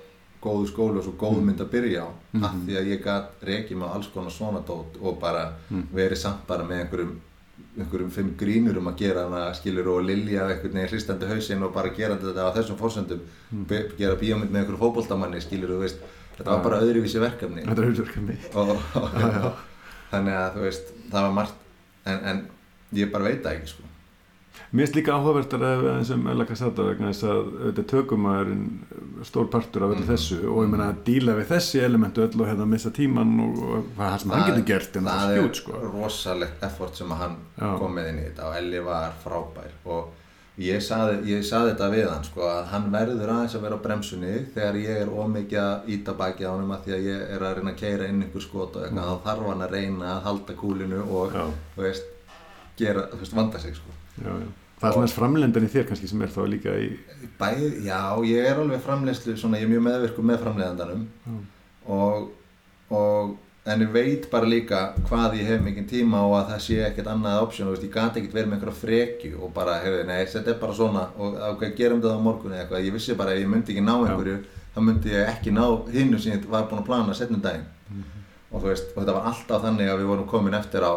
[0.43, 1.44] góðu skóli og svo góð Mm.
[1.47, 2.66] mynd að byrja á Mhm.
[2.66, 5.86] því að ég gat reikið með alls konar svona dót og bara Mm.
[5.94, 7.16] verið samt bara með einhverjum
[7.78, 11.72] einhverjum fimm grínur um að gera hana skilur og Lilja einhvern veginn hristandi hausinn og
[11.74, 13.20] bara gera þetta á þessum fórsöndum
[13.52, 13.66] Mm.
[13.98, 15.98] gera bíómynd með einhverjum fótboltamanni skilur þú veist
[16.39, 17.89] þetta var bara öðruvísi verkefni þetta er
[18.55, 19.52] og, og, Já, já.
[20.12, 21.55] þannig að þú veist það var margt
[22.06, 22.40] en, en
[22.97, 23.90] ég bara veit það ekki sko
[24.73, 25.62] Mér finnst líka áhugavert að
[25.97, 28.65] eins og Ella Cassata vegna þess að auðvitað tökumæðurinn
[29.29, 30.09] stór partur af öllu Mhm.
[30.12, 33.85] þessu og ég meina að díla við þessi elementu öll og hérna missa tíman og,
[33.97, 37.09] hvað sem hann getur gert en það það er er skjút sko rosalegt effort sem
[37.12, 37.79] að hann Já.
[37.79, 40.09] kom með inn í þetta og Elli var frábær og
[40.59, 41.15] ég saði,
[41.73, 45.09] þetta við hann sko að hann verður aðeins að vera á bremsunni þegar ég er
[45.09, 48.09] ómikið að íta baki á hann að því að ég er að reyna að keira
[48.09, 51.33] inn einhver skot og eitthvað, þá þarf hann að reyna að halda kúlinu og
[51.77, 52.05] veist,
[52.77, 54.48] gera, veist, vanda sig sko já, já.
[54.80, 56.90] það er svona þess framlendan í þér kannski sem er þá líka í
[57.40, 61.39] Bæði, já, ég er alveg framleiðslu, svona, ég er mjög meðvirkur með framleiðandanum Já.
[61.97, 62.28] og,
[62.93, 63.34] og
[63.64, 67.10] en ég veit bara líka hvað ég hef mikið tíma og að það sé ekkert
[67.12, 70.24] annað option, þú veist, ég gati ekkert verið með einhverja frekju og bara, hefur, nei,
[70.32, 73.36] þetta er bara svona og ok, gerum þetta á morgun eða eitthvað, ég vissi bara
[73.36, 74.40] að ég myndi ekki ná einhverju,
[74.74, 75.62] þá myndi ég ekki ná
[75.94, 77.68] hinnu sem ég var búinn að plana setnum daginn.
[78.51, 80.93] Og þú veist, og þetta var alltaf þannig að við vorum komin eftir á,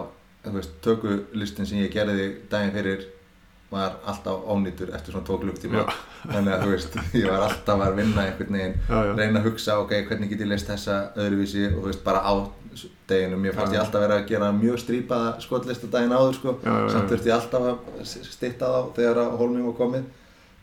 [0.54, 3.06] veist, tökulistin sem ég gerði daginn fyrir
[3.72, 5.94] var alltaf ónýtur eftir svona tvo klukktíma Já.
[6.32, 9.14] þannig að þú veist, ég var alltaf að vinna einhvern veginn Já, já.
[9.18, 12.34] reyna að hugsa, ok, hvernig get ég leist þessa öðruvísi og þú veist, bara á
[13.10, 13.78] deginum, ég fannst Já.
[13.80, 17.68] ég alltaf vera að gera mjög strípaða skotlista daginn áður, sko samt þurfti ég alltaf
[17.72, 20.04] að stitta þá þegar að hólming var komið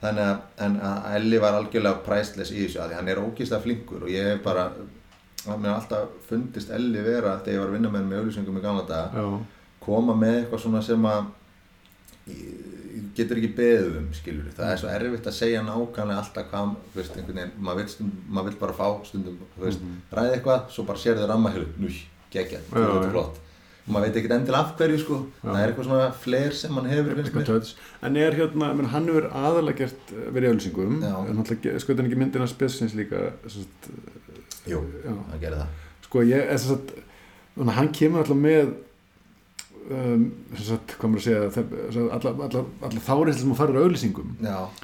[0.02, 0.36] þannig að,
[0.66, 4.32] en að Elli var algjörlega priceless í þessu, að hann er ógíslega flinkur og ég
[4.32, 4.68] hef bara,
[5.52, 9.42] mér alltaf fundist Elli vera, þegar ég var að vinna með hann
[9.84, 11.30] koma með eitthvað svona sem að
[13.16, 17.16] getur ekki beðið um skilur það er svo erfitt að segja nákvæmlega alltaf hvað veist,
[17.16, 21.18] einhvern veginn, maður stundum, maður vill bara fá stundum, veist, ræði eitthvað svo bara sér
[21.20, 21.90] þið rammahjölu, nú.
[22.72, 23.10] Já, þú veit já.
[23.16, 23.40] flott.
[23.82, 25.16] Maður veit ekkert endilega af hverju sko.
[25.42, 25.48] Já.
[25.48, 27.10] það er eitthvað svona fleir sem hann hefur
[28.06, 32.20] en er hérna, menn, hann hefur aðalega gert eh, verið en náttúrulega skoði hann ekki
[32.22, 33.26] myndina spesins líka
[34.70, 35.76] jú, hann gerir það.
[36.06, 36.94] Sko ég, er sagt
[37.56, 38.72] þannig að hann kemur alltaf með
[39.90, 40.24] um,
[40.56, 41.72] sagt, maður að segja sagt,
[42.16, 44.34] alla, alla, þárið sem farir á auðlýsingum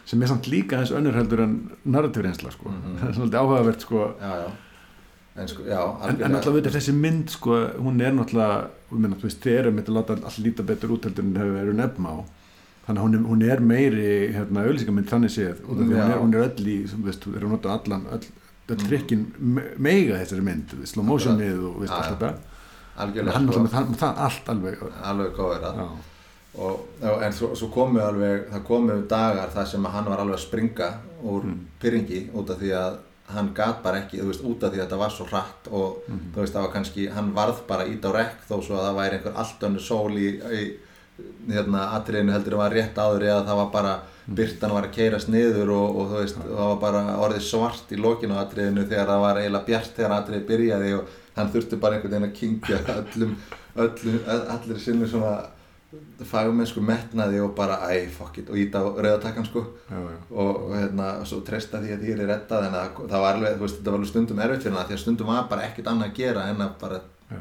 [0.05, 1.55] sem er samt líka eins önnur heldur en
[1.85, 2.71] narratív reynsla sko.
[2.71, 2.97] Mhm.
[3.01, 4.09] það er svolítið áhugavert sko.
[4.21, 4.49] já, já
[5.39, 8.71] en sko, já, en, en alltaf veitir þessi mynd sko, hún er náttúrulega
[9.45, 12.17] þið erum að láta allt líta betur út heldur en þau eru nefna á
[12.89, 16.35] þannig að hún er, hún er meiri hérna, auðlýsingamynd þannig séð að hún er, hún
[16.35, 18.25] er öll í þú veist, þú erum notað allan öll,
[18.69, 18.89] öll Mhm.
[18.89, 22.33] trikkin me- meiga þessari mynd slow motionið og allt þetta
[23.05, 28.49] algjörlega hann sko, það, það allt alveg alveg góður að en svo, svo komu alveg
[28.53, 30.89] það komu dagar þar sem hann var alveg að springa
[31.23, 31.59] úr Mm.
[31.81, 32.97] pyrringi út af því að
[33.29, 35.97] hann gat bara ekki, þú veist, út af því að þetta var svo hratt og
[36.09, 36.33] Mhm.
[36.35, 38.97] þú veist, það var kannski, hann varð bara ít á rekk þó svo að það
[39.01, 40.73] væri einhver allt önnu sól í, í
[41.51, 45.29] hérna, atriðinu heldur að var rétt áður eða það var bara byrtan var að keirast
[45.29, 49.07] niður og, og þú veist, það var bara orðið svart í lokinu á atriðinu þegar
[49.13, 51.05] það var eiginlega bjart þegar atriðið byrjaði og
[51.39, 53.37] hann þurfti bara einhvern veginn að kynkja öllum,
[53.85, 54.19] öllum,
[54.57, 55.37] allir sinni svona
[56.29, 59.63] fagmennsku metnaði og bara æ, fuck it, og íta á rauðatakkan sko.
[59.89, 63.39] Já, já, og, hérna, svo treysta því að því er reddað en það, það var
[63.39, 65.69] alveg, þú veist, þetta var alveg stundum erfitt fyrir hana því að stundum var bara
[65.69, 67.01] ekkert annað að gera en að bara
[67.33, 67.41] já,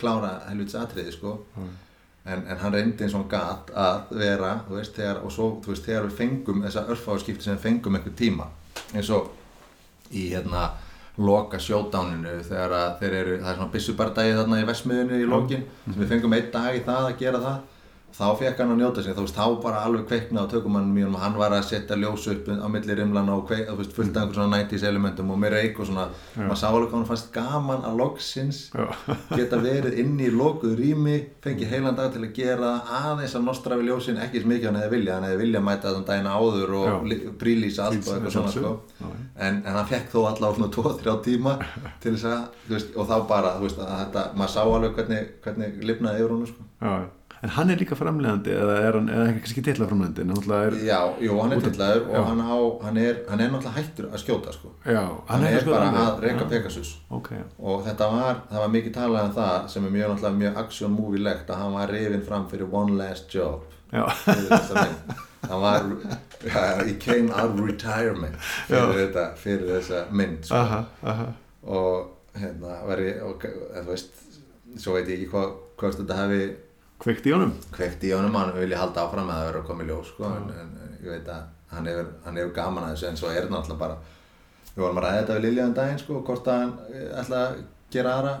[0.00, 1.34] klára helvits atriði sko.
[1.58, 1.66] Já.
[2.32, 5.50] en, en hann reyndi eins og hann gat að vera, þú veist, þegar, og svo,
[5.60, 8.48] þú veist, þegar við fengum þessa örfáskipti sem fengum einhver tíma
[8.94, 9.28] eins og
[10.14, 10.70] í hérna
[11.18, 15.62] loka sjódáninu þegar þeir eru, það er svona byssubardagi þarna í vesmiðinu í lokin.
[15.86, 17.62] Sem við fengum einn dag í það að gera það
[18.14, 21.16] þá fekk hann að njóta sig, þú veist, þá bara alveg kveikna á tökumannum mínum
[21.18, 24.14] og hann var að setja ljós upp á milli rimlana og kveik, þú veist, fullt
[24.14, 26.04] af einhver svona 90s elementum og með reik og svona,
[26.36, 28.86] maður sá alveg hvað hann fannst gaman að loksins Já.
[29.38, 32.70] geta verið inn í lokuð rými fengi heilan dag til að gera
[33.00, 35.96] aðeins að nostra við ljósin, ekki sem mikið hann hefði vilja hann hefði vilja mæta
[35.96, 37.18] þann daginn áður og Já.
[37.42, 38.72] prílýsa allt og eitthvað svona sko.
[38.94, 39.26] Já, já.
[39.48, 41.58] en, en hann fekk þó allavega svona 2-3 tíma
[42.04, 44.24] til þess að, þú veist, og þá bara þú veist, að þetta,
[47.44, 51.00] En hann er líka framlegandi eða er hann, eða kannski titla framlegandi hann er, já,
[51.20, 52.56] jú, hann er tillaður og hann, á,
[52.86, 54.70] hann, er, hann er náttúrulega hættur að skjóta sko.
[54.88, 56.94] já, hann, er, sko bara alveg- að reyka Pegasus.
[57.12, 60.56] Ok, já, og þetta var, það var mikið talað um það sem er mjög mjög
[60.64, 63.60] action movie legt að hann var rifinn fram fyrir one last job.
[65.44, 65.82] Hann var,
[66.86, 68.36] he came out of retirement
[68.68, 70.56] fyrir, þetta, fyrir þessa mynd sko.
[70.56, 71.26] aha, aha.
[71.68, 74.16] Og hérna var ég og, þú veist,
[74.80, 76.46] svo veit ég ekki hvað hvort þetta hefði
[77.04, 77.50] Kveikt í honum.
[77.74, 80.28] Kveikt í honum hann vilja halda áfram að það verður að koma í ljós sko,
[80.38, 81.42] en, en, en ég veit að
[81.74, 83.98] hann hefur, hann hefur gaman að þessu en svo er þetta náttúrulega bara
[84.70, 87.42] við vorum að ræða þetta við Lilja um daginn sko, hvort að hann eh, ætla
[87.42, 87.60] að
[87.92, 88.34] gera aðra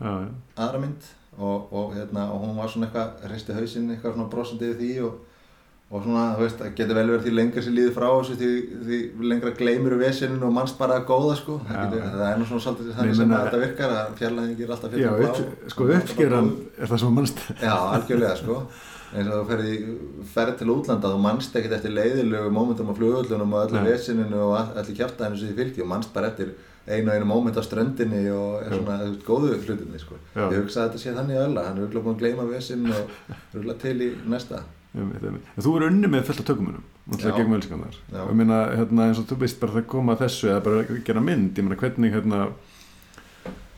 [0.00, 0.28] Já, já,
[0.64, 4.68] aðra mynd og, og, hérna, og hún var svona eitthvað hristi hausinn eitthvað svona brosandi
[4.68, 5.18] yfir því og,
[5.90, 8.50] og svona, þú veist, það getur vel verið því lengra sér líður frá þessu því,
[8.86, 8.98] því
[9.32, 11.56] lengra gleymur við vesinu og mannst bara að góða sko.
[11.66, 12.12] Það, Já, getur, já.
[12.20, 15.26] það er nú svona svolítið þannig sem meina- þetta virkar að fjarlæðingir er alltaf fyrir
[15.26, 18.60] upp, sko uppskeran er það sem mannst Já, algjörlega sko.
[19.10, 19.70] Eins og þú ferði,
[20.60, 24.94] til útlanda þú mannst ekkert eftir leiðilegu mómentum á flugullunum og öllu vesininu og allir
[25.00, 26.52] kjartaðinu sem þið fylgji og mannst bara eftir
[26.86, 30.14] einu og einu móment á ströndinni og er svona veist, góðu hlutinni sko.
[30.36, 30.46] Já.
[30.54, 33.10] ég hugsa að þetta sé þannig öll hann er auðvitað búin að gleyma vesin og
[33.56, 34.62] auðvitað til í næsta.
[34.94, 37.94] En þú er unni með fullt af tökumunum náttúrulega gegn völskannar
[38.24, 41.00] og ég meina, hérna, eins og þú veist bara það koma að þessu eða bara
[41.06, 42.40] gera mynd, ég meina hvernig hérna,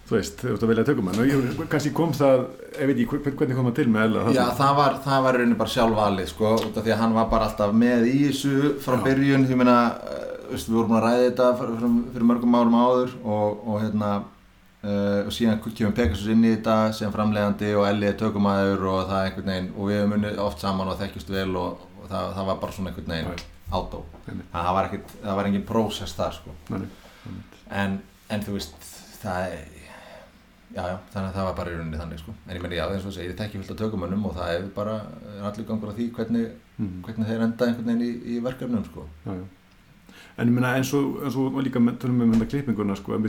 [0.09, 2.43] þú veist, þú veist að velja tökumann og ég, kannski kom það,
[2.81, 5.39] ég veit ekki hvern- hvernig kom það til með Ella Já, það var, það var
[5.39, 8.55] rauninni bara sjálfvalið sko, út af því að hann var bara alltaf með í þessu
[8.85, 9.05] frá Já.
[9.07, 9.77] byrjun, ég meina
[10.53, 14.11] veist, við vorum að ræða þetta fyrir mörgum árum áður og, og hérna
[14.85, 19.03] uh, og síðan kemur Pegasus inn í þetta sem framlegandi og Elli er tökumæður og
[19.11, 22.09] það er einhvern veginn, og við hefum unnið oft saman og þekkjust vel og, og
[22.11, 25.69] það, það var bara svona einhvern veginn átó, að það var ekkert það var engin
[25.69, 26.83] prósess þar sko Nei,
[27.83, 28.91] en, en þú veist
[29.23, 29.63] það er
[30.73, 32.35] já, já, þannig að það var bara í rauninni þannig sko.
[32.49, 34.53] en ég meni já, eins og þú segir, ég þekki fullt af tökumönnum og það
[34.59, 34.95] er bara
[35.37, 36.53] er allir gangur á því hvernig,
[36.83, 37.03] Mhm.
[37.05, 39.03] hvernig þeir enda einhvern veginn í, í verkefnum sko.
[39.27, 39.43] já, já.
[40.39, 43.15] en ég meina eins og, eins og líka með- tölum við um þetta klippinguna sko,
[43.15, 43.23] en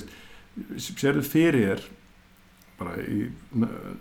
[0.78, 1.84] sérðu fyrir þér
[2.80, 3.32] bara í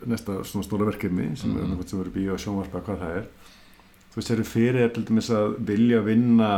[0.07, 1.73] næsta svona stóra verkefni sem er Mhm.
[1.73, 3.27] annað sem verður bíó og sjónvarpa hvað það er
[4.15, 6.53] þú sérðu fyrir þér til dæmis að vilja vinna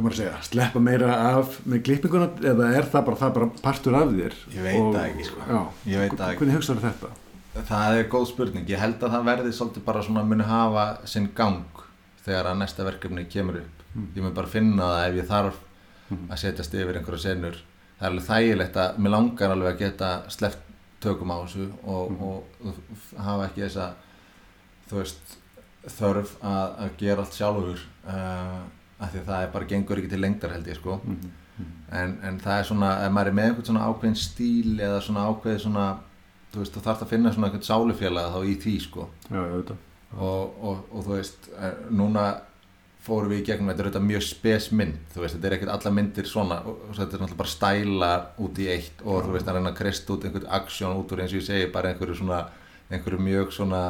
[0.00, 3.48] maður að segja, sleppa meira af með klippinguna eða er það bara, það er bara
[3.62, 5.40] partur af þér Ég veit Og- ekki, sko.
[5.48, 7.10] já, Ég veit hvernig hugsaður þetta?
[7.68, 11.28] það er góð spurning, ég held að það verði svolítið bara svona muni hafa sinn
[11.34, 11.64] gang
[12.24, 14.06] þegar að næsta verkefni kemur upp Mm.
[14.16, 15.54] ég mun bara finna það ef ég þarf
[16.10, 16.28] Mhm.
[16.30, 17.56] að setjast yfir einhverja senur
[18.00, 20.66] það er alveg þægilegt að mér langar alveg að geta sleppt
[21.00, 22.22] tökum á þessu og, Mhm.
[22.22, 23.90] og, og hafa ekki þessa
[24.90, 25.36] þú veist
[26.00, 27.78] þörf að, að gera allt sjálfur
[28.08, 28.60] uh,
[29.00, 30.98] af því að það er bara gengur ekki til lengdar held ég sko.
[31.04, 31.36] Mm
[31.92, 35.24] en, en það er svona, ef maður er með einhvern svona ákveðin stíl eða svona
[35.28, 35.86] ákveðin svona
[36.54, 39.04] þú veist, þú þarfst að finna svona einhvern sálufélag þá í því sko.
[39.28, 39.42] Já,
[40.16, 42.22] og, og, og þú veist, eh, núna
[43.00, 45.74] fórum við í gegnum, þetta er þetta mjög spes mynd þú veist, þetta er ekkert
[45.74, 49.56] alla myndir svona þetta er náttúrulega bara stælar út í eitt og þú veist, að
[49.56, 52.42] reyna að krist út einhvern aksjón út úr eins og ég segi, bara einhverju svona
[52.90, 53.82] einhverju mjög svona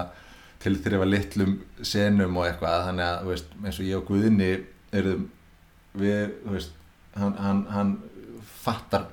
[0.61, 2.85] tilþrifa litlum senum og eitthvað.
[2.89, 4.51] Þannig að, þú veist, eins og ég og Guðni
[5.01, 5.25] erum
[6.01, 6.77] við, þú veist
[7.17, 7.97] hann, hann, hann
[8.61, 9.09] fattar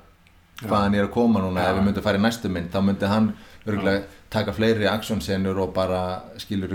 [0.62, 1.64] hvaðan ég er að koma núna.
[1.64, 3.32] Ef við myndum fara í næstu mynd þá myndi hann
[3.68, 6.02] örgulega taka fleiri aksjónsenur og bara
[6.40, 6.74] skilur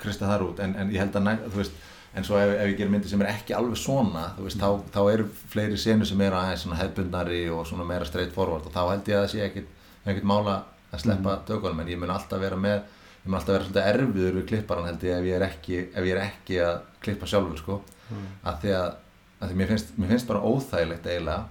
[0.00, 0.62] krista þar út.
[0.64, 3.22] En, en ég held að þú veist en svo ef, ef ég ger myndir sem
[3.24, 6.80] er ekki alveg svona þú veist, þá, þá eru fleiri senur sem eru aðeins svona
[6.80, 9.70] hefbundari og svona meira straight forward og þá held ég að það sé ekkit,
[10.04, 10.58] ekkit mála
[10.92, 11.46] að sleppa mm.
[11.48, 14.90] tökunum en ég mun alltaf vera með ég mun alltaf vera svolítið erfiður við klipparan
[14.90, 16.76] held ég ef ég er ekki, ef ég er ekki að
[17.06, 18.30] klippa sjálfur sko mm.
[18.50, 18.88] að því að,
[19.38, 21.42] að því mér, finnst, mér finnst bara óþægilegt eiginlega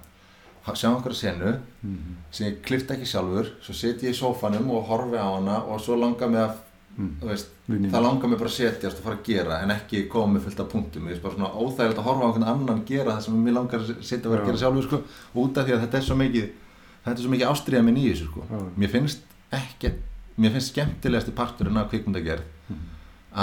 [0.77, 2.17] sjá einhverja senu mm.
[2.29, 5.81] sem ég klippta ekki sjálfur svo sit ég í sófanum og horfi á hana og
[5.81, 6.59] svo langar mig að
[6.91, 7.11] Mm.
[7.23, 10.47] Veist, það langar mig bara að setjast og fara að gera en ekki koma með
[10.49, 13.21] fullt af punktum ég er bara svona óþægilegt að horfa á einhvern annan gera það
[13.25, 14.99] sem mér langar að setja og vera að gera sjálfur sko,
[15.39, 16.49] út af því að þetta er svo mikið
[17.05, 18.43] þetta er svo mikið ástriða minn í þessu sko.
[18.75, 19.23] mér finnst
[19.55, 19.93] ekki
[20.35, 22.43] mér finnst skemmtilegast í parturinn af kvikmundagerð
[22.73, 22.81] mm.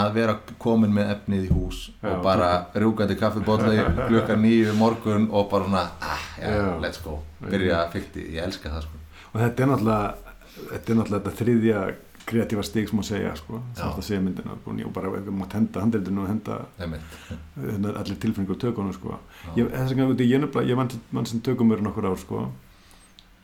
[0.03, 5.31] að vera komin með efnið í hús já, og bara rúkandi kaffibotla klukka nýju morgun
[5.33, 6.69] og bara svona ah, já, já.
[6.85, 9.03] let's go, byrja að fykti ég elska það sko.
[9.33, 11.87] og þetta er náttúrulega þetta er náttúrulega þetta þriðja
[12.29, 15.37] kreatífa stík sem að segja sko, sátt að segja myndina sko, og bara ef við
[15.41, 19.19] mátt henda handreitinu og henda hérna, allir tilfinningu og tökunum sko.
[19.57, 22.49] ég, þess að ég, ég mann sem tökum mér nokkur ár sko.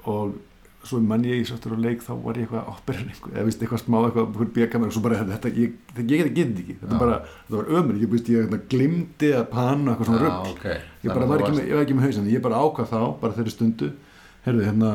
[0.05, 0.35] Og
[0.85, 3.83] svo mann ég í svolítið á leik þá var ég eitthvað ábyrðin eða vist eitthvað
[3.83, 6.77] smá eitthvað bíakamer og svo bara þetta, ég, ég get ekki.
[6.83, 7.19] Þetta, bara,
[7.55, 10.83] var ömur, ég, ég, ég glimti að panna eitthvað svona rögg okay.
[11.05, 13.55] ég bara var ekki, með, var ekki með hausin ég bara ákvað þá, bara þeirri
[13.55, 13.91] stundu
[14.45, 14.93] herðu hérna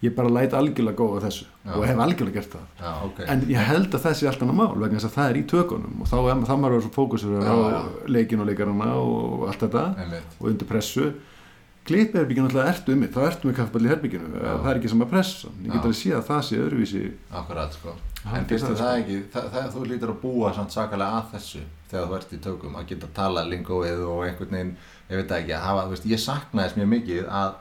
[0.00, 1.72] ég bara læt algjörlega góða þessu já.
[1.76, 2.68] og hef algjörlega gert það.
[2.80, 3.26] Já, okay.
[3.32, 6.04] en ég held að þessi er alltaf mál vegna þess að það er í tökunum
[6.04, 7.56] og þá er maður svo fókusur á
[8.08, 9.84] leikin og leikarana og allt þetta
[10.38, 11.10] og undir pressu.
[11.90, 15.04] Klipherbygginu alltaf ertu um mig þá ertu með kaffeball í herbygginu það er ekki sem
[15.04, 17.04] að pressa ég get að sé að það sé öðruvísi.
[17.40, 17.94] Akkurat sko.
[18.20, 21.62] En fyrstu það, það ekki, það, það, þú lítur að búa svona sakalega að þessu
[21.90, 24.74] þegar þú ert í tökum að geta að tala lingóið og einhvern veginn,
[25.08, 27.54] ég veit ekki að hafa, veist, ég saknaðis mjög mikið að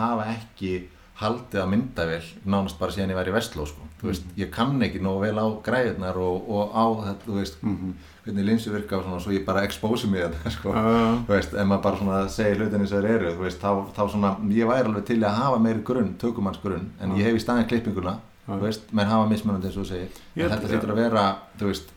[0.00, 0.72] hafa ekki
[1.20, 3.82] haldið að mynda vel nánast bara síðan ég væri í Vestló sko.
[3.82, 4.30] mm -hmm.
[4.36, 7.92] ég kann ekki nógu vel á græðunar og, og á þetta, þú veist mm -hmm.
[8.24, 11.20] hvernig linsu virka og svona, svo ég bara expósi mig þetta, sko, uh.
[11.26, 14.10] þú veist, ef maður bara svona segir hlutinni sem þeir eru, þú veist, þá, þá
[14.10, 17.18] svona ég væri alveg til að hafa meiri grunn, tökumanns grunn en uh.
[17.18, 18.18] ég hef í staðin klippinguna
[18.48, 18.54] uh.
[18.54, 21.88] þú veist, menn hafa mismunandi eins og segir en þetta þýttur að vera, þú veist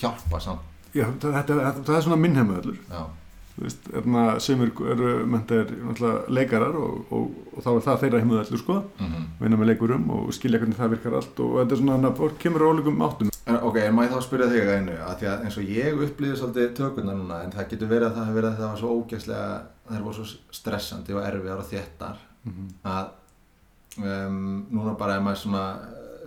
[0.00, 0.60] hjálpa samt
[0.94, 2.78] Já, þetta, þetta, þetta er svona minnheimöðlur
[3.56, 5.70] Veist, erna, semur eru mentar
[6.28, 9.28] leikarar og, og, og þá er það þeirra heimuð allur sko mm -hmm.
[9.40, 12.38] vinna með leikurum og skilja hvernig það virkar allt og þetta er svona að fólk
[12.38, 15.56] kemur á ólíkum áttum Ok, en maður þá spyrja þig einu að því að eins
[15.56, 18.58] og ég upplýði svolítið tökurna núna en það getur verið að það hefur verið að
[18.58, 22.68] það var svo ógæslega það var svo stressandi og erfiðar og þéttar mm -hmm.
[22.84, 23.06] að
[24.26, 25.64] um, núna bara er maður svona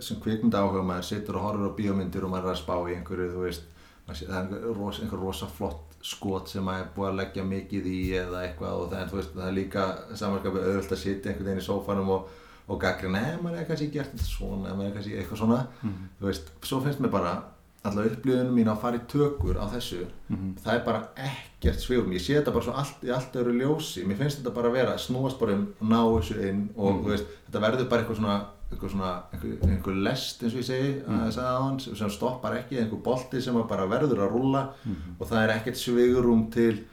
[0.00, 2.96] sem kvikmynda áhuga maður situr og horfur á bíómyndir og maður er að spá í
[2.96, 3.62] einhverju þú veist,
[4.08, 8.42] það er einhver rosa flott skot sem að er búið að leggja mikið í eða
[8.46, 9.86] eitthvað og það, veist, það er líka
[10.16, 12.28] samanskapið auðvöld að sitja einhvern veginn í sófanum og,
[12.70, 15.90] og gagri, neða maður er kannski gert þetta svona, maður er kannski eitthvað svona mm
[15.90, 16.12] -hmm.
[16.20, 17.34] þú veist, svo finnst mér bara
[17.80, 20.56] alltaf upplýðunum mín að fara í tökur á þessu mm -hmm.
[20.62, 24.04] það er bara ekkert svigum ég sé þetta bara svo allt í allt öru ljósi
[24.04, 27.08] mér finnst þetta bara að vera snúast bara um ná þessu inn og mm -hmm.
[27.10, 30.92] veist, þetta verður bara eitthvað svona einhver svona, einhver, einhver lest eins og ég segi
[31.00, 31.26] mm.
[31.40, 35.54] hans sem stoppar ekki, einhver bolti sem bara verður að rulla mm og það er
[35.56, 36.84] ekkert svigurum til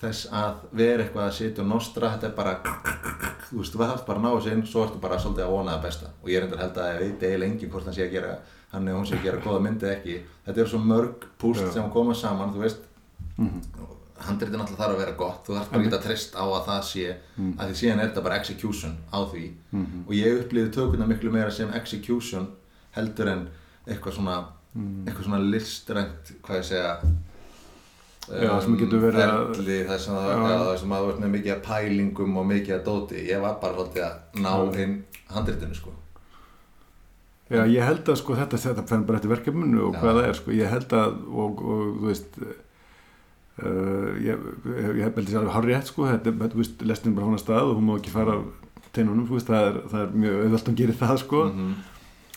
[0.00, 2.54] þess að vera eitthvað að sitja og nostra, þetta er bara
[3.50, 5.74] þú veist, þú þarfst bara að ná þessu inn svo ertu bara svolítið að vona
[5.74, 6.10] það besta.
[6.22, 8.32] Og ég er endur held að ég veit eiginlega engin hvort hann sé að gera
[8.72, 10.18] hann eða hún sé að gera goða myndið ekki.
[10.46, 12.84] Þetta er svo mörg púst sem koma saman, þú veist.
[13.36, 16.44] Mm -hmm handritin alltaf þarf að vera gott þú þarf bara ekki að treyst á
[16.44, 17.52] að það sé mm.
[17.56, 20.02] að því síðan er þetta bara execution á því mm -hmm.
[20.06, 22.48] og ég upplýði tökuna miklu meira sem execution
[22.96, 23.48] heldur en
[23.86, 24.36] eitthvað svona
[24.74, 25.06] mm.
[25.06, 26.94] eitthvað svona listrænt hvað ég segja
[28.30, 29.56] Já, um, sem getur verið að
[29.88, 33.56] það sem að það verður með mikið að pælingum og mikið að dóti ég var
[33.62, 34.52] bara svolítið að ná
[34.84, 35.96] inn handritinu sko
[37.50, 40.00] Já, ég held að sko þetta þetta fenn bara eftir verkefninu og Já.
[40.00, 42.38] hvað það er sko, ég held að og, og þú veist
[43.60, 44.48] Uh, ég,
[44.96, 47.70] ég hef veldið sér alveg hárið rétt sko, þetta er lestin bara hún að stað
[47.70, 48.38] og hún má ekki fara
[48.94, 51.74] teinunum, veist, það, er, það er mjög auðvöld að gera það sko mm -hmm.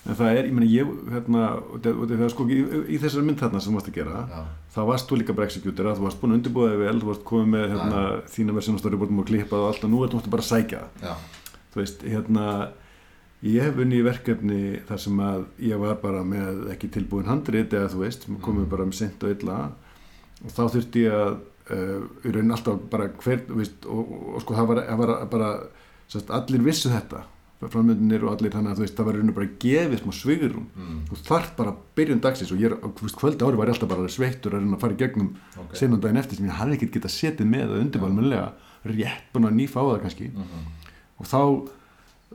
[0.03, 1.79] en það er, ég menna ég hérna, og
[2.11, 2.59] það er sko í,
[2.93, 4.43] í þessari mynd þarna sem þú varst að gera, ja.
[4.75, 7.09] þá varst þú líka bara executor að þú varst búin að undirbúða þig vel þú
[7.11, 8.21] varst komið með hérna, ja.
[8.35, 11.15] þína verðsjónastóri búin að klippa og allt og nú er þú bara að sækja ja.
[11.73, 12.47] þú veist, hérna
[13.43, 17.73] ég hef unni í verkefni þar sem að ég var bara með ekki tilbúin handrið
[17.73, 18.69] eða þú veist, komið mm.
[18.69, 19.57] bara með sent og illa
[20.43, 21.35] og þá þurfti ég að
[21.73, 25.13] uh, í raunin alltaf bara hver veist, og, og, og sko það var, það var
[25.31, 25.53] bara
[26.11, 27.23] sest, allir vissu þetta
[27.71, 30.97] framöndinir og allir þannig að veist, það var í rauninu bara gefið smá svigurum mm.
[31.09, 34.57] þú þarf bara byrjun dagsins og ég er kvöldi ári var ég alltaf bara sveittur
[34.57, 35.77] að reyna að fara í gegnum okay.
[35.79, 38.49] senum daginn eftir sem ég hafði ekkert getað setið með að undirbálmennilega
[38.91, 40.91] rétt búin að nýfa á það kannski mm -hmm.
[41.23, 41.41] og þá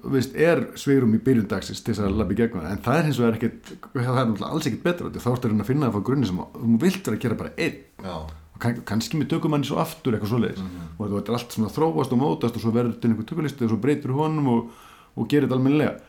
[0.05, 2.99] veist, er sveirum í byrjun dagsins til þess að labba í gegnum það en það
[2.99, 5.95] er hins vegar ekkit, það er alls ekkit betra þá ertu að að finna það
[5.99, 9.19] frá grunni sem að- þú vilt vera að gera bara einn já, og kann, kannski
[9.21, 10.89] með tökum hann svo aftur eitthvað svoleiðis Mhm.
[10.99, 13.71] og þetta er allt svona þróast og mótast og svo verður þetta einhver tökulisti og
[13.71, 14.71] svo breytur honum og,
[15.17, 16.01] og gerir þetta almennilega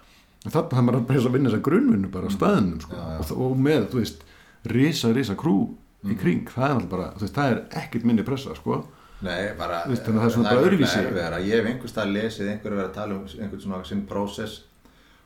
[0.45, 2.95] en þannig að maður bara að vinna þessa grunnvinnu bara á staðinum sko.
[2.95, 2.99] Mhm.
[2.99, 3.31] Já, já.
[3.31, 4.21] Og, og með, þú veist,
[4.65, 5.75] risa, risa krú
[6.05, 6.19] í Mhm.
[6.19, 8.85] kring, það er bara veist, það er ekkert minni pressa, sko
[9.25, 11.03] nei, bara að það er svona bara öðruvísi.
[11.45, 14.63] ég hef einhvers stað lesið einhverju verið að tala um einhvern svona sinn prósess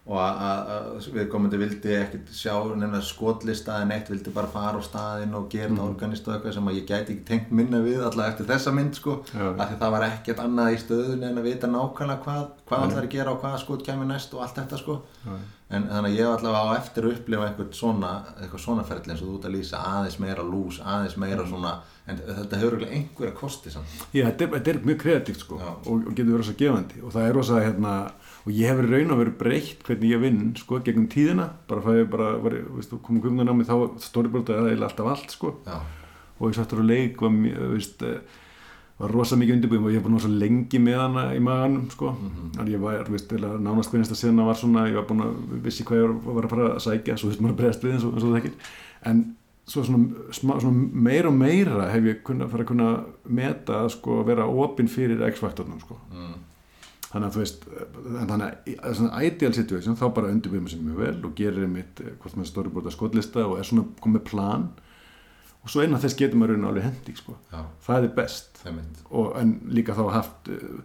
[0.05, 4.83] og að- við komandi vildi ekkert sjá neina skotlista en eitt vildi bara fara á
[4.83, 8.03] staðinn og gera þetta organist og eitthvað sem að ég gæti ekki tengt minna við
[8.03, 9.13] alltaf eftir þessa mynd sko.
[9.31, 13.03] Af því það var ekkert annað í stöðun en að vita nákvæmlega hvað, hvað allar
[13.07, 15.01] að gera og hvaða skot kemur næst og allt þetta sko.
[15.25, 15.37] Já.
[15.73, 18.09] en þannig að ég var allavega á eftir að upplifa eitthvað svona,
[18.43, 21.71] eitthvað svona ferli eins og þú ert að lýsa aðeins meira lús, aðeins meira svona
[22.05, 23.95] en þetta hefur örugglega einhverja kosti samt.
[24.13, 27.01] Já, þetta er, þetta er mjög kreatíft sko og, og getur verið svo gefandi.
[27.01, 27.93] Og það er rosa hérna
[28.43, 31.49] og ég hefur raun og verið breytt hvernig ég vinn sko gegnum tíðina.
[31.69, 35.35] Bara fæði bara, var, veistu, komum kvönguna á mig þá stóribróta eða eiginlega alltaf allt
[35.35, 35.53] sko.
[36.39, 37.29] Og ég sattur að leik var,
[37.71, 38.19] veist, eh,
[38.99, 41.89] var rosa mikið undirbúin og ég hef búin að svo lengi með hana í maganum
[41.89, 42.11] sko.
[42.11, 42.59] Mhm.
[42.59, 45.83] en ég var, veist, nánast hvernig þetta sena var svona, ég var búin að vissi
[45.83, 48.13] hvað ég var, að fara að sækja, svo veist maður að bregðast við eins og,
[48.13, 48.51] eins og það ekki,
[49.05, 52.89] en svo svona, smá, svona meira og meira hef ég kunna, fara að kunna
[53.25, 55.97] meta að sko vera opinn fyrir X-faktornum sko.
[56.11, 56.33] Mm,
[57.13, 60.87] þannig að þú veist en þannig að svona ideal situation þá bara undirbúið mér sem
[60.87, 64.65] mjög vel og gerir mitt hvort með storyboarda skotlista og er svona komið plan.
[65.63, 67.37] Og svo innan þess getur maður raun og alveg hendi sko.
[67.53, 68.63] já, það er best.
[69.11, 70.81] Og, en líka þá haft uh,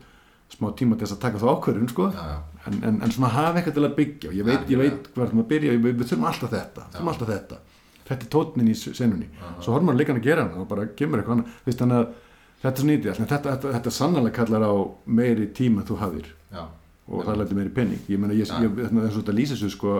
[0.53, 2.11] smá tíma til þess að taka þá ákvörðun sko.
[2.15, 4.31] já, já, en, en, en svona hafa eitthvað til að byggja.
[4.31, 7.33] Og ég veit, ég veit hvað maður byrja við, við þurfum alltaf þetta, þurfum alltaf
[7.33, 7.61] þetta.
[8.09, 9.27] Þetta er tótnin í senunni.
[9.59, 11.59] Svo horfum maður leikann að gera hana og bara kemur eitthvað annað.
[11.65, 12.15] Þú þannig að
[12.63, 14.75] þetta er svona ídýr þetta, þetta, þetta sannlega kallar á
[15.07, 16.33] meiri tíma þú hafðir.
[16.53, 16.65] Já,
[17.09, 19.71] og það læti meiri penning ég meina, ég, ég, þarna, eins og þetta lýsir svo
[19.73, 19.95] sko,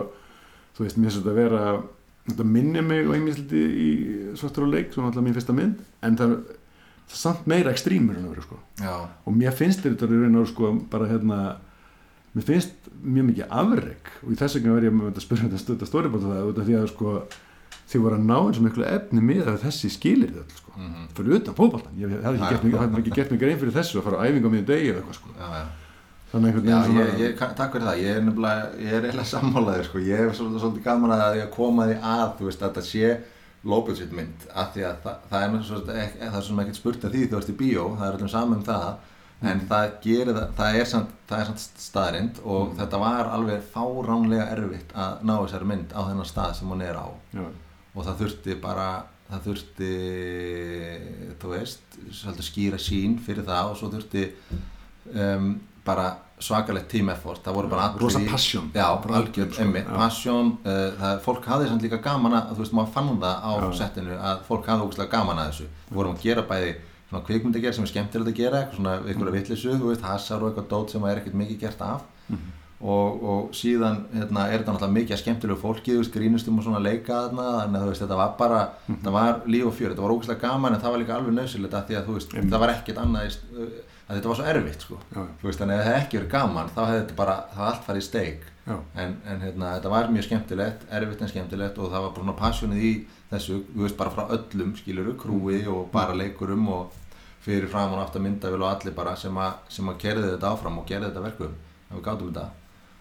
[0.77, 1.63] þú veist, mér þetta að vera
[2.29, 3.89] þetta minnir mig og einmisliti í
[4.37, 5.79] svartur og leik, svona alltaf mín fyrsta mynd.
[6.05, 6.59] En það er,
[7.09, 8.93] það samt meira ekstrímur að sko, já,
[9.25, 11.39] og mér finnst þetta í raun og sko, bara hérna
[12.35, 15.61] mér finnst mjög mikið afreg og í þess vegna verð ég þetta að spyrja þetta
[15.63, 17.13] stöða stóribóta það, út af því að sko
[17.89, 21.05] þið voru að ná eins og miklu efni með að þessi skilir þetta, sko, mhm,
[21.17, 22.27] fyrir utan fótboltan ég hef
[22.99, 25.19] ekki, gert mig, grein fyrir þessu að fara á æfingu á miðjum degi eða eitthvað,
[25.21, 25.67] sko, já, já.
[26.29, 29.87] Þannig einhvern veginn ég, ég, ka- takk fyrir það, ég er nefnilega, ég er sammálaður
[29.89, 32.83] sko, ég hef svolítið, svolítið gaman að að koma því að, þú veist, að þetta
[32.85, 33.13] sé
[33.89, 35.49] budget mynd, af því að það, það er
[36.29, 38.67] er svona ekkert spurt að því þú ert í bíó, það er öllum saman um
[38.69, 38.93] það,
[39.49, 43.65] en það gerir það, það er samt, það er samt staðrind og þetta var alveg
[43.73, 47.07] fáránlega erfitt að ná þessari mynd á þennan stað sem hún er á.
[47.33, 47.43] Já,
[47.99, 48.87] og það þurfti bara
[49.29, 49.89] það þurfti
[51.41, 51.99] þú veist,
[52.47, 54.23] skýra sín fyrir það og svo þurfti
[55.13, 55.51] um,
[55.85, 56.07] bara
[56.39, 57.41] svakalegt team effort.
[57.43, 58.69] Það voru bara allir rosa passion.
[58.75, 59.85] Já, Bara algjörn, sko, já.
[59.97, 60.51] passion.
[60.63, 63.71] Uh, það, fólk hafði samt líka gaman að þú veist, maður fann það á Já.
[63.81, 65.67] settinu að fólk hafði ógustlega gaman að þessu.
[65.89, 66.71] Við vorum að gera bæði
[67.09, 70.43] svona kvikmyndi gera sem er skemmtilegt að gera eitthvað svona einhverja vittlisu, þú veist, hasar
[70.45, 72.05] og eitthvað dót sem er ekkert mikið gert af.
[72.29, 72.55] Mhm.
[72.81, 77.47] Og, og síðan hérna, er þetta náttúrulega mikið skemmtilegu fólki grínustum og svona leika þarna
[77.59, 78.97] þannig að þú veist, þetta var bara, Mhm.
[79.01, 81.73] þetta var líf og fjör, þetta var ógustlega gaman en það var líka alveg nöðsilegt
[81.75, 82.51] að því að þú veist, Einmitt.
[82.53, 83.37] það var ekkert annað
[84.09, 85.21] að þetta var svo erfitt sko Já.
[85.41, 88.01] Þú veist, að ef það ekki verið gaman þá hefði þetta bara, það allt farið
[88.01, 88.75] í steik Já.
[88.95, 92.81] en, en hérna, þetta var mjög skemmtilegt erfitt en skemmtilegt og það var bara passionið
[92.81, 92.93] í
[93.31, 96.91] þessu, þú veist, bara frá öllum skiluru, krúi og bara leikurum og
[97.43, 100.79] fyrir fram og aftur myndavél og allir bara sem að, sem að kerði þetta áfram
[100.79, 101.53] og gerði þetta verkum,
[101.91, 102.49] að við gátum þetta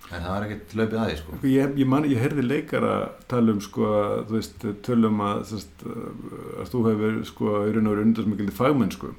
[0.08, 2.92] en það var ekkert hlaupið að því, sko Ég, ég, ég heyrði leikara
[3.30, 3.88] tala um sko,
[4.32, 8.94] veist, tölum að, sest, að þú hefur sko, í raun og veru undir mikilvægt fagmenn
[8.94, 9.10] sko.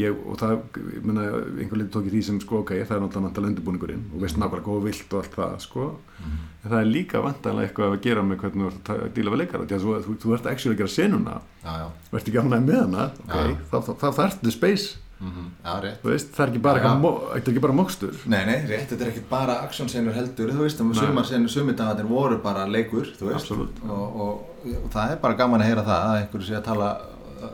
[0.00, 0.54] ég, og það,
[0.94, 1.26] ég meina,
[1.58, 4.70] einhver leiti tók í því sem sko, ok, það er náttúrulega undirbúningurinn og veist nákvæmlega
[4.70, 5.88] þú vilt og allt það sko.
[6.22, 9.42] en það er líka vantanlega eitthvað að gera með hvernig þú ert að díla við
[9.44, 12.30] leikara því að þú, þú, þú ert actually að gera senuna Já, já, þú ert
[12.30, 13.56] ekki ánægð með hana ok, Já.
[13.72, 16.00] þá, þá, þá þarftu space mm já, rétt.
[16.02, 17.40] Þú veist, það er ekki bara, Já, já.
[17.40, 18.14] ekki bara mokstur.
[18.26, 20.82] Nei, nei, rétt, þetta er ekkert bara aksjónsenur heldur, þú veist,
[21.28, 23.50] senur, sumidagarnir voru bara leikur, veist.
[23.52, 26.90] Og, og, og það er bara gaman að heyra það að einhverju sé að tala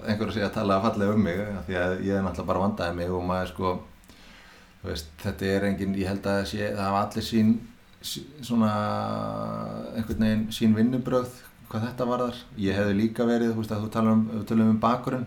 [0.06, 1.38] einhverju sé að tala fallega um mig
[1.68, 3.72] því að ég er náttúrulega bara vandaði mig og maður sko
[4.86, 7.52] veist, þetta er engin, ég held að sé, það hafa allir sín
[8.02, 8.70] sí- svona
[9.96, 11.30] einhvern veginn sín vinnubröð
[11.70, 15.26] hvað þetta varðar, ég hefði líka verið þú veist að þú talar um, um bakurinn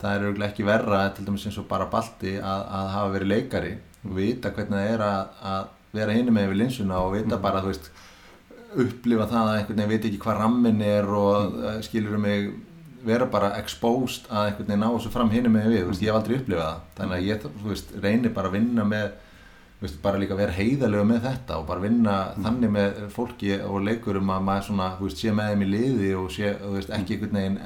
[0.00, 3.32] það er auðvitað ekki verra til dæmis eins og bara balti að, að hafa verið
[3.34, 3.74] leikari
[4.04, 7.62] og vita hvernig það er að, að vera hinni með yfir linsuna og vita bara
[7.62, 7.90] þú veist
[8.80, 11.80] upplifa það að einhvern veginn veit ekki hvað rammin er og mm.
[11.86, 12.50] skilur mig
[13.04, 16.10] vera bara exposed að einhvern veginn ná þessu fram hinni með við, þú veist, ég
[16.10, 16.86] hef aldrei upplifað það.
[16.98, 19.06] Þannig að ég þú veist, reynir bara að vinna með
[19.80, 24.32] veist, bara líka vera heiðalegu með þetta og bara vinna þannig með fólki og leikurum
[24.34, 27.16] að maður svona, þú veist, sé með þeim í liði og sé, þú veist, ekki
[27.16, 27.60] einhvern veginn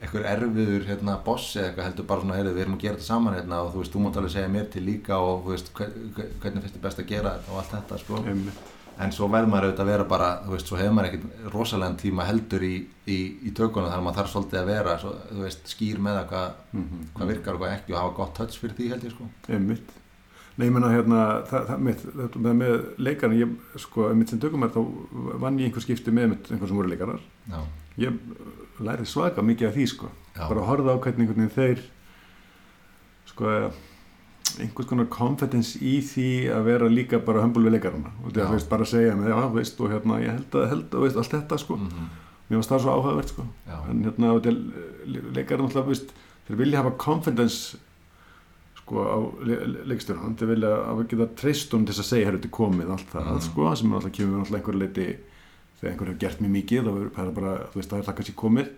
[0.00, 3.08] einhver erfiður hérna boss eða eitthvað heldur bara svona, heyrðu, við erum að gera þetta
[3.08, 5.70] saman hérna og þú veist, þú mátt alveg segja mér til líka og þú veist,
[5.74, 8.60] hver- hver- hvernig finnst þið best að gera þetta og allt þetta, sko einmitt.
[8.98, 11.98] en svo verður maður auðvitað að vera bara þú veist, svo hefur maður ekkert rosalega
[12.02, 12.74] tíma heldur í,
[13.06, 16.26] í, í tökunum að maður þarf svolítið að vera svo, þú veist, skýr með það
[16.32, 17.04] hvað, Mhm.
[17.14, 19.96] hvað virkar og hvað ekki og hafa gott touch fyrir því held ég sko einmitt
[20.58, 24.64] Nei, ég menna hérna, það, það, þetta með, með leikarinn, ég, sko, mitt sem tökum
[24.66, 24.80] er þá
[25.38, 27.20] vann ég einhver skipti með mitt einhver sem voru leikarar.
[27.48, 27.60] já,
[27.98, 28.16] Ég
[28.80, 30.10] lærið svaka mikið af því, sko.
[30.36, 30.42] Já.
[30.48, 31.80] Bara að horfa á hvernig þeir,
[33.26, 33.54] sko,
[34.58, 38.12] einhvers konar confidence í því að vera líka bara hömbul við leikarana.
[38.24, 40.94] Og það, veist, bara að segja með, já, veist, og hérna, ég held að, held
[40.94, 41.76] að, veist, allt þetta, sko.
[41.82, 42.08] mm
[42.48, 43.42] Mér varst það svo áhugavert, sko.
[43.68, 44.54] já, en hérna og til
[45.36, 46.14] leikarinn alltaf veist,
[46.48, 47.76] þeir vilja hafa confidence
[48.78, 52.38] sko á le le leikstjóran þeir vilja að geta treyst um til að segja hér
[52.38, 53.40] þetta er komið allt það Mhm.
[53.50, 55.06] sko sem alltaf kemur alltaf einhver leiti
[55.78, 58.18] þegar einhver hefur gert mjög mikið þá er það bara þú veist það er það
[58.20, 58.72] kannski komið.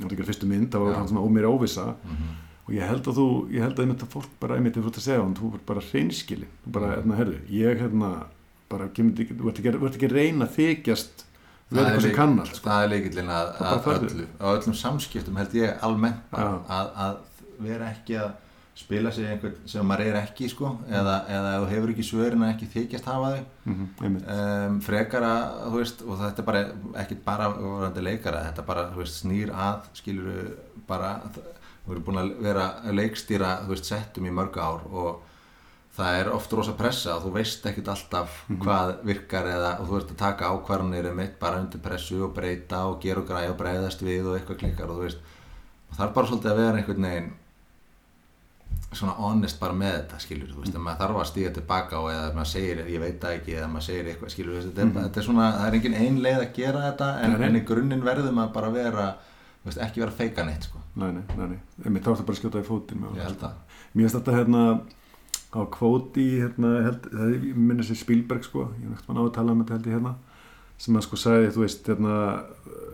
[0.00, 0.98] Ég átti ekki að fyrstu mynd það var Já.
[1.00, 1.86] hann svona ómýri óvissa.
[2.04, 2.30] Mm
[2.70, 4.98] og ég held að þú ég held að einmitt að fólk bara einmitt er fórt
[5.00, 8.10] að segja hann þú er bara hreinskilin þú bara hérna herðu ég hérna
[8.70, 11.24] bara kemur ekki þú ert ekki, ekki reyna þykjast
[11.70, 12.68] vera eitthvað sem kann allt sko.
[12.68, 17.18] það er leikillin að, Það að öllu, á öllum samskiptum held ég almennt að, að
[17.66, 18.30] vera ekki að
[18.80, 22.52] spila sig einhvern sem maður er ekki sko eða, eða þú hefur ekki svörin að
[22.54, 23.46] ekki þykjast hafa þau.
[23.68, 24.28] Mm einmitt.
[24.34, 25.32] Um, frekara,
[25.66, 26.66] þú veist, og þetta er bara
[27.04, 30.52] ekki bara vorandi leikara, þetta bara þú veist, snýr að, skilur
[30.88, 31.16] bara,
[31.86, 35.26] þú eru búin að vera að leikstýra, þú veist, settum í mörg ár og
[35.96, 39.98] það er oft rosa pressa og þú veist ekkert alltaf hvað virkar eða og þú
[39.98, 43.50] ert að taka ákvarðanir um eitt bara undir pressu og breyta og gera og græja
[43.52, 45.18] og breyðast við og eitthvað klikkar og þú veist,
[45.90, 47.30] og það er bara svolítið að vera einhvern veginn
[48.90, 50.84] svona honest bara með þetta skilur þú veist, mm.
[50.84, 53.86] maður þarf að stíga tilbaka og eða maður segir ég veit það ekki eða maður
[53.86, 56.40] segir eitthvað skilur þú veist, þetta, er, þetta er svona, það er engin ein leið
[56.40, 57.46] að gera þetta en, Nei, nei.
[57.46, 59.04] en í grunninn verður maður bara vera
[59.62, 61.60] veist, ekki vera feika neitt sko Nei, nei, nei, nei.
[62.02, 63.54] Þá er það bara að skjóta í fótinn ég held að
[63.90, 64.64] Mér finnst þetta hérna
[65.50, 69.26] á kvóti hérna, held, það er, ég minna sér Spielberg sko, ég er náttúrulega á
[69.26, 70.12] að tala um þetta held ég hérna,
[70.78, 72.14] sem að sko sagði, þú veist, hérna
[72.70, 72.92] uh,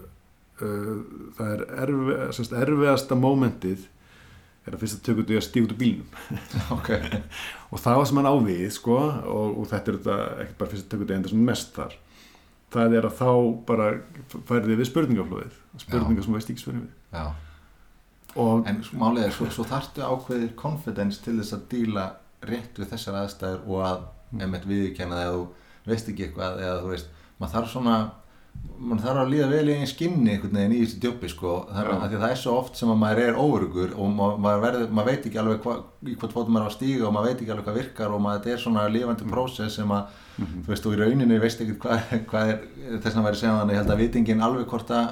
[4.75, 6.09] að fyrst að út í að stíga út úr bílnum.
[6.77, 6.91] Ok,
[7.73, 10.87] og það var sem hann ávið sko og, og þetta er þetta ekkert bara fyrst
[10.87, 11.97] að út í enda sem mest þar.
[12.77, 13.31] Það er að þá
[13.71, 13.89] bara
[14.49, 17.29] færði við spurningaflóðið spurningar sem þú veist ekki spurning við
[18.69, 22.03] en sko, málið er, svo, svo þarftu ákveðir confidence til þess að díla
[22.45, 24.41] rétt við þessar aðstæður og að Mm.
[25.15, 25.43] það eða þú
[25.87, 27.93] veist ekki eitthvað eða þú veist, maður þarf svona
[28.77, 31.55] maður þarf að líða vel í einn skinni einhvern veginn í þessu djópi sko.
[31.73, 34.63] Þannig að að það er svo oft sem að maður er óurugur og maður, maður,
[34.67, 35.77] verður, maður veit ekki alveg hva,
[36.07, 38.23] í hvort fótum maður á að stíga og maður veit ekki alveg hvað virkar og
[38.27, 41.79] maður þetta er svona lifandi prósess sem að þú veist og í rauninni veist ekki
[41.83, 45.09] hvað, hvað er þess að væri segja þannig ég held að vitingin alveg hvort að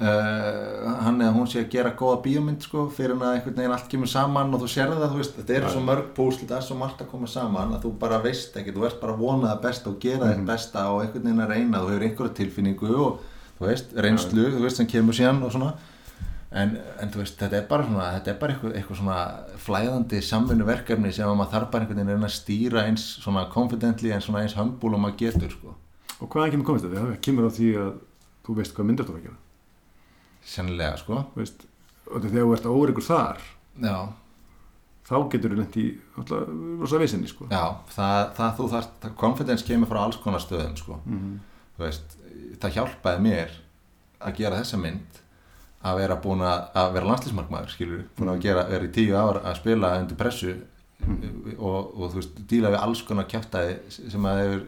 [0.00, 3.74] uh, hann eða hún sé að gera góða bíómynd sko fyrir en að einhvern veginn
[3.76, 6.58] allt kemur saman og þú sérði það, þú veist, þetta er svo mörg púsl þetta
[6.58, 9.24] er svo margt að koma saman að þú bara veist ekki, þú veist bara að
[9.24, 12.38] vona það besta og gera þitt besta og einhvern veginn að reyna þú hefur einhverja
[12.40, 13.20] tilfinningu og
[13.58, 15.72] þú veist, reynslu, þú veist, sem kemur síðan og svona.
[16.56, 19.16] En, en þú veist, þetta er bara svona þetta er bara eitthvað, eitthvað svona
[19.64, 24.12] flæðandi samvinnu verkefni sem að maður þarf bara einhvern veginn að stýra eins svona confidently
[24.14, 25.74] en svona eins humble og maður getur sko.
[26.22, 26.30] Og
[30.46, 31.24] sennilega sko.
[31.36, 31.66] Veist,
[32.06, 33.42] og þegar þú ert óryggur þar,
[33.82, 33.96] já,
[35.06, 35.84] þá getur þú
[36.20, 36.48] alltaf
[36.80, 37.48] rosa vissinni, sko.
[37.50, 37.64] Já,
[37.94, 41.00] það, það þú þarft, það confidence kemur frá alls konar stöðum sko.
[41.04, 41.36] Mhm.
[41.76, 42.16] þú veist,
[42.62, 43.50] það hjálpaði mér
[44.24, 45.20] að gera þessa mynd
[45.86, 49.58] að vera búin að, vera landslísmarkmaður skilur, búin að gera, vera í tíu ár að
[49.60, 50.54] spila undir pressu
[51.58, 54.62] og, og þú veist, díla við alls konar kjæftæði sem að hefur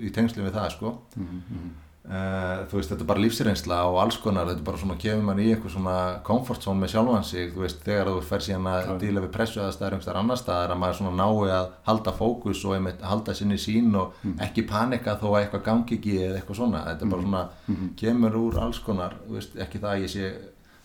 [0.00, 0.94] í, tengslu við það sko.
[1.20, 1.72] Mhm,
[2.04, 5.22] Uh, þú veist, þetta er bara lífsreynsla og alls konar, þetta er bara svona, kemur
[5.24, 5.94] mann í eitthvað svona
[6.26, 8.90] comfort zone með sjálfan sig, þú veist, þegar þú fer síðan að Já.
[9.00, 12.64] díla við pressu að staðar einhverstaðar annar staðar, að maður svona nái að halda fókus
[12.68, 16.60] og einmitt halda sinni sín og ekki panika þó að eitthvað gangi ekki eða eitthvað
[16.60, 20.12] svona, þetta er bara svona kemur úr alls konar, þú veist, ekki það að ég
[20.12, 20.34] sé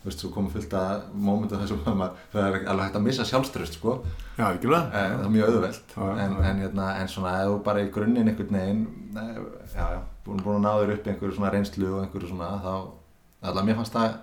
[0.04, 3.76] veist, svo komið fullt að mómentu að maður, það er alveg hægt að missa sjálfströst,
[3.76, 3.96] sko
[4.38, 4.86] Já, ekki það?
[4.96, 6.46] Eh, það er mjög auðvelt Já, en, já.
[6.50, 8.82] en, hérna, en svona ef þú bara í grunninn einhvern veginn
[9.20, 9.42] eh,
[9.74, 9.86] já,
[10.24, 12.72] búin, búin að ná þér upp einhverju svona reynslu og einhverju svona þá,
[13.42, 14.16] allavega mér fannst það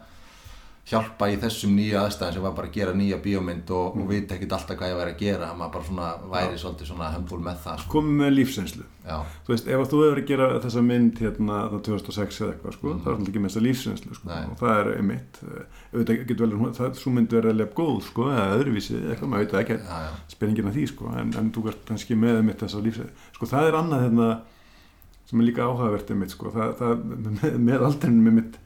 [0.87, 4.01] hjálpa í þessum nýja aðstæðin sem var bara að gera nýja bíómynd og, Mm.
[4.03, 7.09] og vita ekkit alltaf hvað ég væri að gera maður bara svona væri svolítið svona
[7.11, 7.91] hömbul með það sko.
[7.91, 11.57] komið með lífsreynslu já, þú veist, ef að þú hefur að gera þessa mynd hérna
[11.71, 12.99] þá 2006 eða eitthvað, sko, Mhm.
[13.03, 14.45] það er alltaf ekki með þessa lífsreynslu, sko, Nei.
[14.47, 18.21] og það er einmitt eh, auðvitað getur vel, það, svo mynd verið alveg góð, sko,
[18.31, 21.67] eða öðruvísi, eitthvað, maður það ekki, já, já, spenningin af því, sko, en, en þú
[21.67, 24.29] ert kannski með einmitt þessa lífsreynslu, sko, það er annað hérna,
[25.27, 28.57] sem er líka áhugavert einmitt, sko, það, það með, með aldrinum einmitt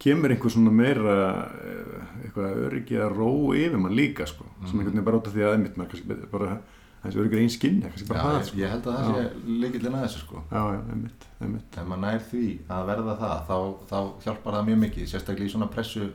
[0.00, 1.14] kemur einhver svona meira
[1.60, 4.80] eh, eitthvað öryggi að ró yfir mann líka, sko, sem Mhm.
[4.80, 6.58] einhvern veginn bara af því að einmitt maður kannski bara,
[7.04, 9.24] þessi öryggir einn skinn, kannski bara það, sko, ég held að það sé
[9.60, 10.42] líkillin að þessu sko.
[10.50, 13.56] Já, já, einmitt, einmitt, ef maður nær því að verða það þá,
[13.90, 16.10] þá hjálpar það mjög mikið, sérstaklega í svona pressu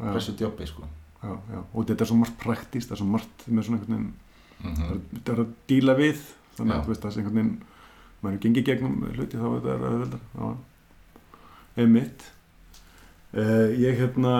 [0.00, 0.82] pressu djópi sko.
[1.22, 1.58] Já, já.
[1.74, 4.12] og þetta er svo margt praktist það er svo margt með svona einhvern veginn
[4.64, 6.20] mm það er- þetta er að díla við
[6.56, 7.62] þannig að það er einhvern veginn
[8.22, 10.56] maður er gengið gegnum hluti þá er þetta auðveldar já.
[11.76, 12.22] einmitt
[13.34, 14.34] uh, ég hérna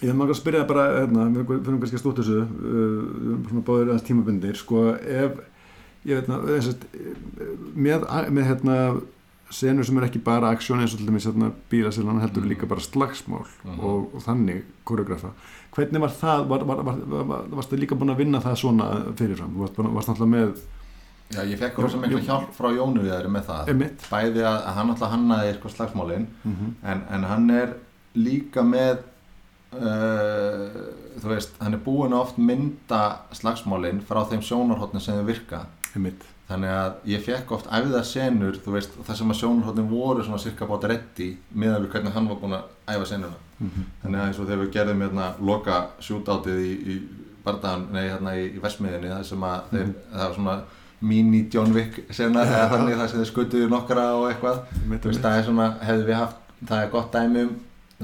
[0.00, 3.38] ég hef maður að spyrja það bara hérna, við fyrir kannski að stóta þessu uh,
[3.50, 5.40] svona báðir aðeins tímabundir sko ef
[6.08, 6.36] ég veit ná
[7.76, 8.76] með, með hérna
[9.50, 12.50] senur sem er ekki bara aksjón eins og til dæmis hérna, bílasillan heldur Mhm.
[12.52, 13.80] líka bara slagsmál Mhm.
[13.80, 15.32] og, og þannig koreografa
[15.74, 18.86] hvernig var það, var, var, var, var, varstu líka búin að vinna það svona
[19.18, 20.54] fyrirfram, varst, varst náttúrulega með
[21.30, 22.26] já, ég fekk mikla já.
[22.30, 25.76] hjálp frá Jónu við þeirri með það emitt bæði að, að hann alltaf hannaði eitthvað
[25.76, 26.74] slagsmálin mm -hmm.
[26.92, 27.76] en, en hann er
[28.14, 29.04] líka með
[29.76, 30.80] uh,
[31.20, 33.02] þú veist, hann er búin að oft mynda
[33.36, 38.58] slagsmálin frá þeim sjónarhóttni sem þau virka emitt þannig að ég fekk oft æfða senur
[38.58, 42.28] þú veist, þar sem að sjónarhóttni voru svona cirka bát reddi meðan við hvernig hann
[42.30, 43.88] var búin að æfa senuna mm -hmm.
[44.02, 47.00] þannig að eins og þegar við gerðum hérna loka sjútátið í, í
[47.44, 50.56] bardagan, nei hérna í, í Vestmiðinni það sem að þeir, það var svona
[51.00, 54.58] mini John Wick sena eða þannig það sem þeir skutuðu nokkra og eitthvað.
[54.84, 56.36] Emitt, þú veist, það er svona, hefði við haft
[56.68, 57.54] það er gott dæmi um,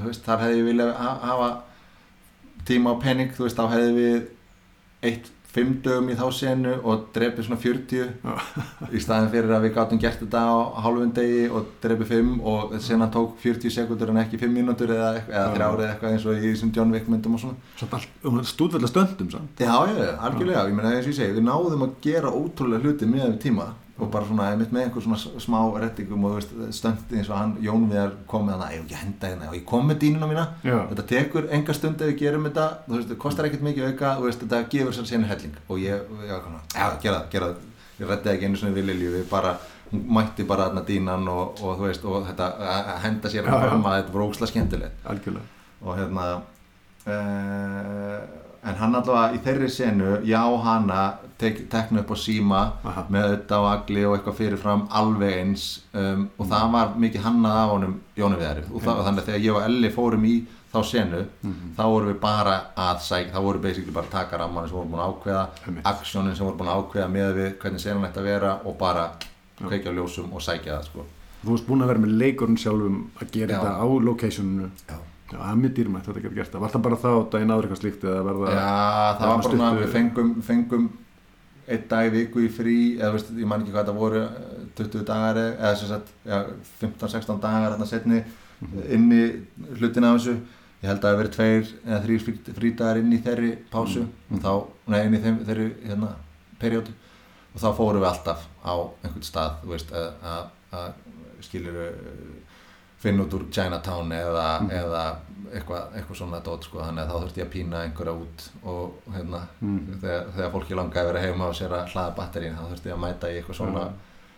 [0.07, 1.49] veist, þar hefði ég viljað ha- hafa
[2.67, 4.17] tíma og penning, þú veist, þá hefði við
[5.11, 9.73] eitt, fimm dögum í þá senu og drepið svona 40 í staðin fyrir að við
[9.77, 10.55] gátum gert þetta á
[10.85, 15.09] hálfum degi og drepið 5 og sena tók 40 sekundur en ekki 5 mínútur eða,
[15.25, 15.55] eða Já.
[15.55, 18.45] þrjár eða eitthvað eins og í þessum John Wick myndum og svona.
[18.47, 19.59] Stúdvölda stöndum samt.
[19.59, 22.85] Já, já, já, algjörlega, ég meina eins og ég segi, við náðum að gera ótrúlega
[22.85, 26.51] hluti með tíma og bara svona, einmitt með einhver svona smá rettingum og þú veist,
[26.77, 29.63] stöndi eins og hann, Jón Viðar kom með hana, ég ekki henda hérna og ég
[29.71, 33.09] kom með dýnuna mína, já, þetta tekur enga stund ef við gerum þetta, þú veist,
[33.09, 35.57] það kostar ekkert mikið auka, þú veist, þetta gefur sér sérna helling.
[35.67, 38.77] Og ég, ég var konar, já, gera það, gera það, ég retti ekki einu svona
[38.77, 39.53] við Lilju, við bara,
[39.91, 43.55] mætti bara þarna dýnan og, og þú veist, og þetta, að að henda sér já.
[43.65, 45.05] fram að þetta var ósla skemmtilegt.
[45.09, 45.55] Algjörlega.
[45.81, 46.27] Og hérna
[47.07, 48.21] uh,
[48.67, 51.01] en hann allavega í þeirri senu já hana
[51.37, 53.03] tekna upp á síma Aha.
[53.13, 57.57] með auðvitað og agli og eitthvað fyrirfram alveg eins um, og það var mikið hannað
[57.63, 60.35] af honum Jóni Viðari og, það, og þannig að þegar ég og Elli fórum í
[60.73, 61.69] þá senu Mhm.
[61.77, 64.77] þá vorum við bara að sækja þá vorum við basically bara að taka rammanum sem
[64.77, 65.43] vorum búin að ákveða
[65.93, 69.05] aksjónin sem vorum búin að ákveða með við hvernig senan að vera og bara
[69.61, 71.05] kveikja ljósum og sækja það sko.
[71.45, 73.59] þú varst búin að vera með leikurinn sjálfum að gera Já.
[73.61, 74.97] þetta á locationinu Já.
[75.31, 77.63] já, það er mjög dýrmætt þetta getur gert það var það bara þá daginn áður
[77.67, 80.89] eitthvað slíkt eða verða Já, það var bara svona, stuttu- við fengum, fengum
[81.67, 84.59] einn dag í viku í frí eða veist, ég man ekki hvað þetta voru eh,
[84.77, 86.37] 20 dagar eða sem sagt já,
[86.83, 88.21] 15-16 dagar hérna setni
[88.93, 89.23] inn í
[89.79, 90.37] hlutina af þessu.
[90.77, 94.03] Ég held að það hafi verið tveir eða þrýr frí, frídagar inn í þeirri pásu
[94.05, 94.51] og þá,
[94.93, 96.11] nei inn í þeim, þeirri hérna,
[96.61, 96.93] periódu.
[97.53, 101.79] Og þá fórum við alltaf á einhvern stað þú veist, að, að, að skilur
[102.97, 105.01] finna út úr Chinatown eða, eða
[105.53, 109.13] eitthvað, eitthvað svona dót sko, þannig að þá þurfti ég að pína einhverja út og
[109.15, 109.99] hérna, Mhm.
[110.01, 112.95] þegar, þegar fólki langaði að vera heima og sér að hlaða batterín þá þurfti ég
[112.97, 113.93] að mæta í eitthvað svona Já.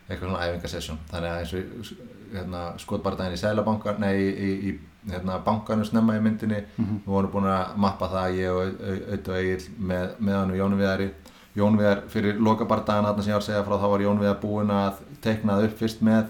[0.09, 1.97] eitthvað svona æfingasessjón þannig að eins og
[2.35, 4.79] hérna, skotbardaginn í Sælabankar nei, í, í,
[5.09, 6.99] hérna, bankanum snemma í myndinni Mhm.
[7.05, 8.61] við vorum búin að mappa það ég og
[9.09, 11.09] Auð og Egil með, með hann og Jónu Viðari
[11.57, 14.39] Jón Viðar fyrir lokabardaginn þarna sem ég var að segja frá þá var Jón Viðar
[14.41, 16.25] búinn að teikna það upp fyrst með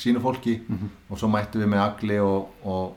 [0.00, 0.88] sínu fólki Mhm.
[1.10, 2.96] og svo mættum við með Agli og, og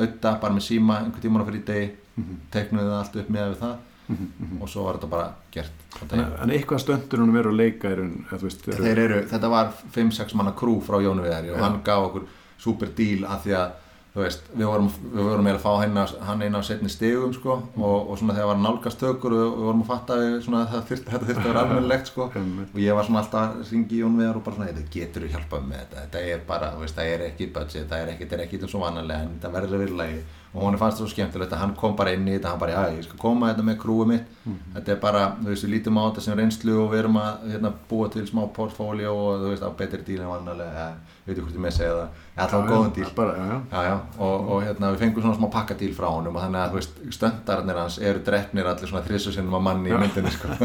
[0.00, 2.36] Auða bara með síma einhver tíman á fyrir degi Mhm.
[2.52, 3.76] teiknuðu það allt upp með við það
[4.10, 4.62] Mhm, mhm.
[4.62, 5.70] og svo var þetta bara gert
[6.00, 8.00] að- en eitthvað stöndur hún verið að leika er
[8.42, 12.24] veist eru- eru, þetta var 5-6 manna krú frá Jónu Viðari og hann gaf okkur
[12.58, 13.70] super deal af því að
[14.14, 16.90] þú veist, við vorum, við vorum eiginlega að fá hann, á- hann einn á setni
[16.90, 20.24] stegum sko, og, og svona þegar var nálgast tökur og við vorum að fatta að
[20.24, 22.26] við, svona, það þyrfti, þetta þurfti að vera almennilegt sko.
[22.74, 25.26] Og ég var svona alltaf að ringi í Jón Viðar og bara svona, þetta getur
[25.26, 26.02] þú hjálpað með þetta?
[26.04, 28.62] Þetta er bara, þú veist, það er ekki budget það er ekki, þetta er ekki
[28.70, 30.20] svo vanalega en þetta verður að vera í lagi
[30.50, 32.72] og hún fannst það svo skemmtilegt að hann kom bara inn í þetta hann bara,
[32.74, 34.32] já, ég skal koma þetta með krúið mitt.
[34.74, 37.44] Þetta er bara, þú veist, við lítum á þetta sem reynslu og við erum að
[37.52, 40.88] hérna, búa til smá portfóljó og þú veist, á betri díl en vannalega, ja,
[41.22, 43.06] veit ekki hvort ég með að segja það ja, alltaf á góðan díl.
[43.20, 43.60] bara, já, já.
[43.70, 43.94] Já, já,
[44.26, 47.00] og, og hérna, við fengum svona smá pakkadíl frá honum og þannig að, þú veist,
[47.20, 50.50] stöndarnir hans eru drefnir allir svona þrissu sinnum á manni í myndinni, sko.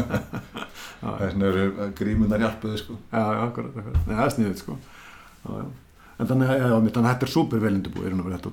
[1.06, 2.98] Þess vegna eru grímundar hjálpuðu, sko.
[6.18, 6.24] Já, já, já, já.
[6.24, 7.32] en þannig að já, já, þannig að þetta er
[8.06, 8.50] er að vera þetta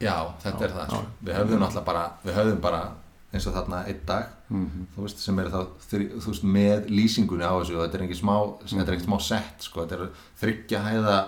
[0.00, 1.00] Já, þetta er það, já.
[1.24, 2.82] Við höfðum náttúrulega bara, við höfðum bara
[3.30, 4.86] eins og þarna einn dag, Mhm.
[4.96, 8.02] þú veist, sem er þá, þri- þú veist, með lýsingunni á þessu og þetta er
[8.08, 8.34] ekki smá,
[8.66, 10.08] þetta er ekki smá sett, sko, þetta er
[10.40, 11.18] þryggja hæða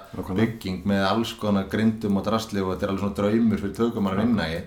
[0.40, 4.16] bygging með alls konar grindum og drasli og þetta er alveg svona draumur fyrir tökumar
[4.16, 4.58] að vinna í.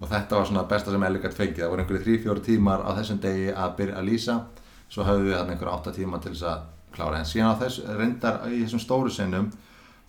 [0.00, 2.90] Og þetta var svona besta sem gætt fengið, það voru einhverju þrý, fjóru tímar á
[2.94, 4.40] þessum degi að byrja að lýsa,
[4.88, 6.60] svo höfðum við þarna einhverju átta tíma til þess að
[6.94, 9.50] klára, en síðan á þess, reyndar í þessum stóru sinnum,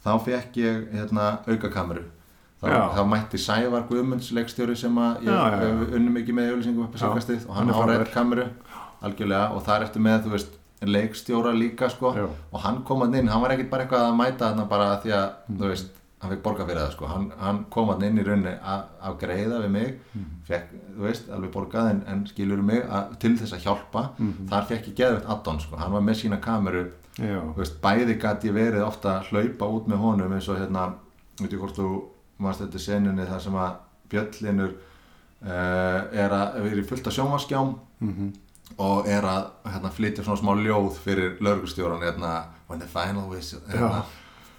[0.06, 2.04] þá fekk ég hérna aukakameru
[2.62, 6.98] þá, þá mætti Sævar Guðmunds leikstjóri sem að ég unnum ekki með auðlýsingum upp á
[6.98, 8.04] Já, síkastið og hann hann á frábær.
[8.06, 8.46] rétt kameru
[9.06, 10.56] algjörlega og þar ertu með þú veist
[10.86, 12.26] leikstjóra líka sko Já.
[12.52, 15.12] og hann kom hann inn, hann var ekkert bara eitthvað að mæta þarna bara því
[15.18, 15.58] að Mm.
[15.60, 15.88] þú veist
[16.22, 19.18] hann fekk borga fyrir það sko, hann, hann kom hann inn í rauninni að, að
[19.20, 20.26] greiða við mig Mm.
[20.48, 20.68] fekk,
[20.98, 24.48] þú veist, alveg borgað en, en skilur mig að, til þess að hjálpa Mhm.
[24.50, 26.86] þar fekk ég geðvett addon sko, hann var með sína kameru
[27.18, 30.90] veist, bæði gæti verið ofta að hlaupa út með honum eins og hérna,
[31.40, 31.90] veit ég hvort þú
[32.44, 33.76] varst þetta senunni þar sem að
[34.12, 37.72] Bjöllinur uh, er að vera í fullt af sjónvarskjám
[38.04, 38.34] mhm,
[38.82, 42.36] og er að hérna, flytja svona smá ljóð fyrir laurugustjóran hérna,
[42.68, 44.04] when the final whistle hérna,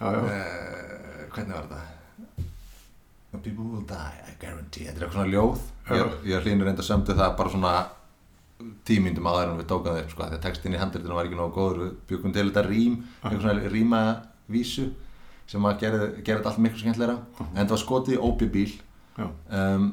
[0.00, 1.84] já, já, uh, hvernig var þetta?
[3.44, 4.86] People will die, I guarantee.
[4.86, 5.64] Þetta er eitthvað svona ljóð.
[5.92, 7.72] Ég, ég hlýnur reynda sömdu það bara svona
[8.88, 11.38] tímyndum áður en við tókum það upp sko, því að textin í handritinu var ekki
[11.38, 11.82] nógu góður.
[11.82, 14.86] Við byggum til þetta rím, eitthvað svona rímavísu
[15.46, 17.16] sem að gera, þetta allt miklu skemmtilegra.
[17.46, 19.28] En þetta var skotið í óbjöbíl já,
[19.60, 19.86] um,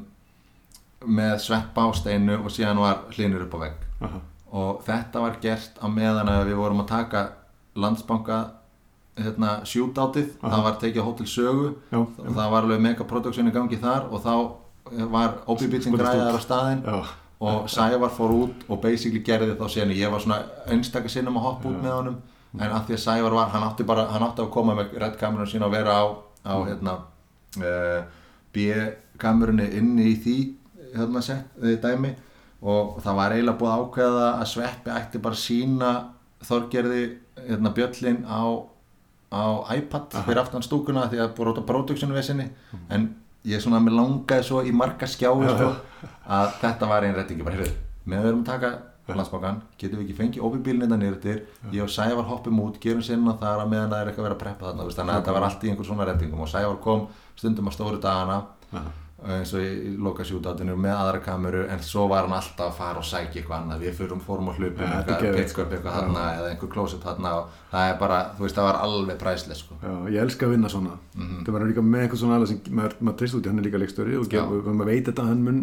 [1.03, 3.85] með sveppa á steinu og síðan var hlýnur upp á vegg.
[4.07, 4.19] Aha,
[4.53, 7.23] og þetta var gert á meðan að við vorum að taka
[7.75, 8.41] landsbanka
[9.17, 10.55] hérna, shootoutið, Aha.
[10.55, 11.69] það var tekið á Hotel Sögu.
[11.93, 14.33] Já, og það var alveg mega production í gangi þar og þá
[15.13, 16.81] var OP-bílinn Skotist græðar á staðinn.
[16.85, 16.97] Já,
[17.43, 20.41] og Sævar fór út og basically gerði þá senu ég var svona
[20.71, 22.17] einstakar sinnum að hoppa út með honum.
[22.53, 25.15] En að því að Sævar var, hann átti bara hann átti að koma með redd
[25.19, 26.03] kamerun sína og vera á,
[26.45, 26.67] á Mm.
[26.69, 26.93] hérna
[27.63, 28.03] uh,
[28.53, 30.35] B-kamerunni inni í því
[30.95, 32.11] hérna sett, því dæmi.
[32.63, 35.89] Og það var eiginlega búið ákveða að Sveppi ætti bara sína
[36.43, 37.01] Þorgerði
[37.47, 38.43] hérna Bjöllin á
[39.33, 39.43] á
[39.73, 42.45] iPad fyrir aftan stúkuna því að búið út á production vesinni
[42.93, 43.07] en
[43.49, 45.69] ég svona mér langaði svo í marga skjái Já, sko,
[46.37, 47.75] að þetta var einn rettingi bara heyrðu,
[48.09, 48.73] með að taka
[49.11, 51.37] landsbókan, getum við ekki fengið óbíbílinn þetta niður til,
[51.75, 54.37] ég og Sævar hoppum út gerum sinna þar að meðan það er eitthvað að vera
[54.37, 57.07] að preppa þarna þannig að þetta var allt í einhver svona rettingum og Sævar kom
[57.35, 58.37] stundum að stóru dagana
[59.23, 62.99] eins og í loka sjútátinu með aðra kameru en svo var hann alltaf að fara
[62.99, 63.85] og sækja eitthvað annað.
[63.85, 67.01] Við fyrum, fórum og hlupum Ja, eitthvað, geðveikt, pick up eitthvað þarna eða einhver closet
[67.07, 69.79] þarna og það er bara, þú veist, það var alveg præslega sko.
[69.79, 70.97] já, ég elska að vinna svona.
[71.15, 73.67] Það var líka með eitthvað svona aðla sem maður, maður treyst út í, hann er
[73.69, 74.23] líka leikstöri og
[74.73, 75.59] maður veit þetta, hann mun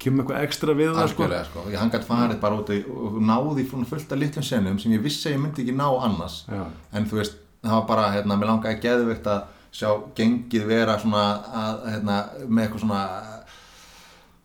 [0.00, 1.22] kemur eitthvað ekstra við það sko.
[1.50, 5.02] Sko, ég hann gætt farið bara út og náði fullt af litlum senum sem ég
[5.04, 6.44] vissi að ég myndi ekki ná annars.
[6.48, 6.62] Já,
[6.96, 8.38] en þú veist, það var bara, hérna,
[9.70, 11.24] sjá gengið vera svona,
[11.62, 12.16] að, hérna,
[12.48, 13.04] með eitthvað svona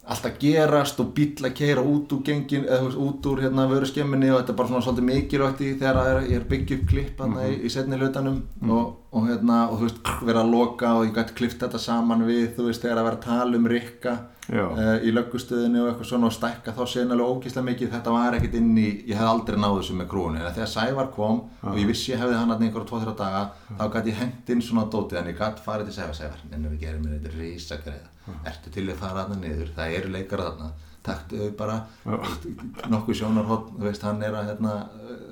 [0.05, 4.29] alltaf gerast og bíll að keira út úr gengin, eða út úr hérna vöru skemminni
[4.29, 7.23] og þetta er bara svona svolítið mikilvægt í þegar er, ég er byggja upp klipp
[7.23, 8.37] hérna í, í setni hlutanum
[8.69, 12.25] og, og hérna, og þú veist, vera að loka og ég gæti klift þetta saman
[12.27, 14.15] við, þú veist, þegar að vera að tala um Rikka
[14.53, 17.93] uh, í löggustöðinu og eitthvað svona og stækka þá senalega ógeðslega mikið.
[17.95, 21.13] Þetta var ekkert inn í, ég hef aldrei náð þessu með krúinu en þegar Sævar
[21.15, 24.51] kom og ég vissi ég hefði hann að einhverja 2-3 daga þá gæti ég hengt
[24.55, 27.79] inn svona dótið en ég gæti farið til Sævar Sævar, ennum við gerum þetta rísa
[27.81, 28.11] greiða
[28.45, 30.69] ertu til að fara þarna niður, það eru leikar þarna.
[31.05, 32.15] Taktu þau bara Já.
[32.23, 32.45] veist,
[32.89, 34.71] nokkuð sjónarhótt, þú veist, hann er að hérna,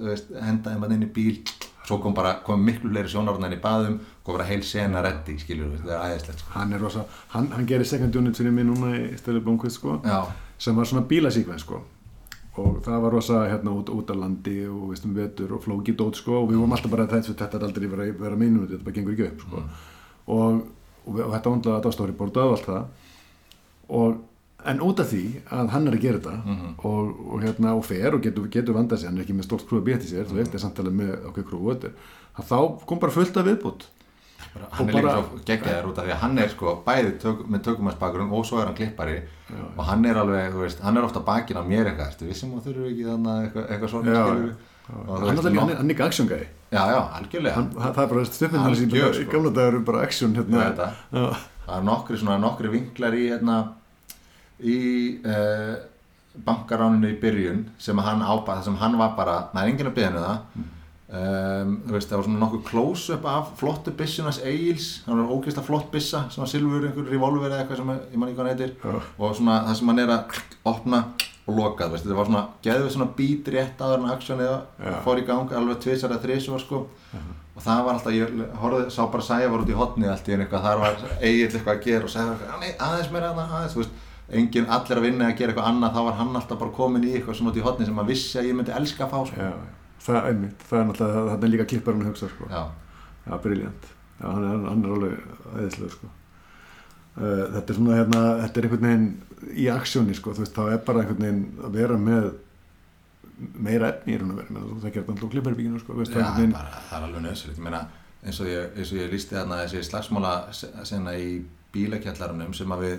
[0.06, 1.40] veist, henda að inn í bíl
[1.88, 5.74] svo kom bara, kom miklu fleiri en í baðum, kom bara heil sena reddi skilur
[5.74, 6.52] við, það er æðislegt sko.
[6.56, 10.00] hann er rosa hann, hann gerir second unit fyrir mig núna í stöðu Blomqvist sko
[10.04, 10.24] já,
[10.58, 11.82] sem var svona bílasíkven sko.
[12.54, 16.20] Og það var rosa hérna út, út á landi og veistum vetur og flóki dót
[16.20, 18.98] sko og við vorum alltaf bara þessu þetta er aldrei vera, vera mínum þetta bara
[18.98, 19.62] gengur ekki upp sko.
[20.36, 20.60] Og,
[21.08, 23.10] og, og þetta ondlaði að það stóri bortað og allt það.
[23.98, 24.20] Og
[24.66, 26.70] en út af því að hann er að gera þetta Mhm.
[26.84, 29.68] og, og hérna og fer og getur, getur vandað sér, hann er ekki með stórt
[29.68, 33.12] krúi að béti sér, þú veist, er samtalið með okkur krúi að þá kom bara
[33.12, 33.84] fullt af viðbútt
[34.54, 37.40] Bara, hann er líka svo geggjaður út af því að hann er sko bæði tök,
[37.50, 39.16] með tökumannsbakgrunn og svo er hann klippari
[39.78, 42.52] og hann er alveg, þú veist, hann er ofta bakinn á mér eitthvað, ertu vissum
[42.58, 44.26] að þurfu ekki þannig eitthvað, eitthvað svona Já, já.
[44.28, 44.54] hann,
[45.24, 48.26] veist, hann, er- ekki action guy já, já, algjörlega hann, það er bara
[48.68, 49.32] Algjör, í sko.
[49.32, 50.92] gamla dagur bara action hérna það.
[51.14, 51.38] Já.
[51.66, 53.58] það er nokkri svona nokkri vinklar í hérna
[54.62, 54.78] í
[55.26, 55.74] uh,
[56.46, 59.98] bankaráninu í byrjun sem hann ábæð, það sem hann var bara það er enginn að
[59.98, 60.70] byggja henni það.
[61.14, 64.88] Um, þú veist, það var svona nokkuð close-up af flottu byssunas Egil's.
[65.06, 68.32] Það var ógeðslega flott byssa, sem var silfur einhver revolver eða eitthvað sem ég man
[68.32, 68.74] ekki hvað hann heitir.
[68.82, 69.04] Já.
[69.20, 70.40] og svona það sem hann er að
[70.74, 71.04] opna
[71.44, 74.94] og loka, veist, þetta var svona geðið svona beat rétt áður en aksjónið Já.
[75.06, 76.80] fór í gang, alveg tvisar eða þrisvar sko.
[77.54, 78.32] Og það var alltaf, ég
[78.64, 81.50] horfði, sá bara Sæja var út í hotni allt í einu eitthvað, þar var Egil
[81.52, 84.00] eitthvað að gera og Sæja var eitthvað, "Á, nei, aðeins meira aðeins, þú veist,
[84.32, 87.14] engin allir að vinna að gera eitthvað annað, þá var hann alltaf bara komin í
[87.18, 89.48] eitthvað svona út í hotni sem maður vissi að ég myndi elska að fá sko.
[89.50, 89.52] Já,
[90.06, 92.50] það er einmitt, það er náttúrulega, það er líka klipparinn að hugsa, sko.
[92.52, 92.64] Já,
[93.24, 93.90] Já, briljant.
[94.20, 96.12] Já, hann er, hann er alveg aðeinslega, sko.
[97.14, 99.10] Uh, þetta er svona, hérna, þetta er einhvern veginn
[99.54, 102.32] í aksjóni, sko, þú veist, þá er bara einhvern veginn að vera með
[103.64, 106.56] meira efni í raun og verið, menn það gerði alltaf klipparbygginu, sko, veist, Já, veginn,
[106.56, 107.84] bara, það er alveg meina
[108.24, 111.30] eins og ég, eins og ég lísti þarna þessi slagsmála í
[111.74, 112.96] bílakjallarunum sem að við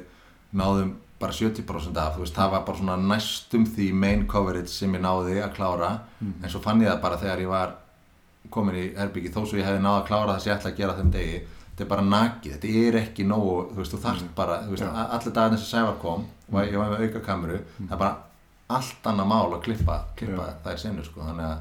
[0.58, 0.94] náðum
[1.24, 5.40] bara 70% af, veist, það var bara svona næstum því main coverage sem ég náði
[5.42, 5.90] að klára,
[6.22, 7.74] en svo fann ég það bara þegar ég var
[8.52, 10.80] komin í herbyggi þó svo ég hefði náð að klára það sem ég ætla að
[10.82, 11.38] gera þeim degi
[11.74, 14.84] þetta er bara nakið, þetta er ekki nógu þú veist, þú þarft bara, þú veist,
[14.84, 14.90] Já.
[14.94, 18.16] a- allir dagarnir sem Sævar kom og ég var með auka kameru það er bara
[18.78, 21.58] allt annað mál að klippa, klippa þær senur, sko, þannig að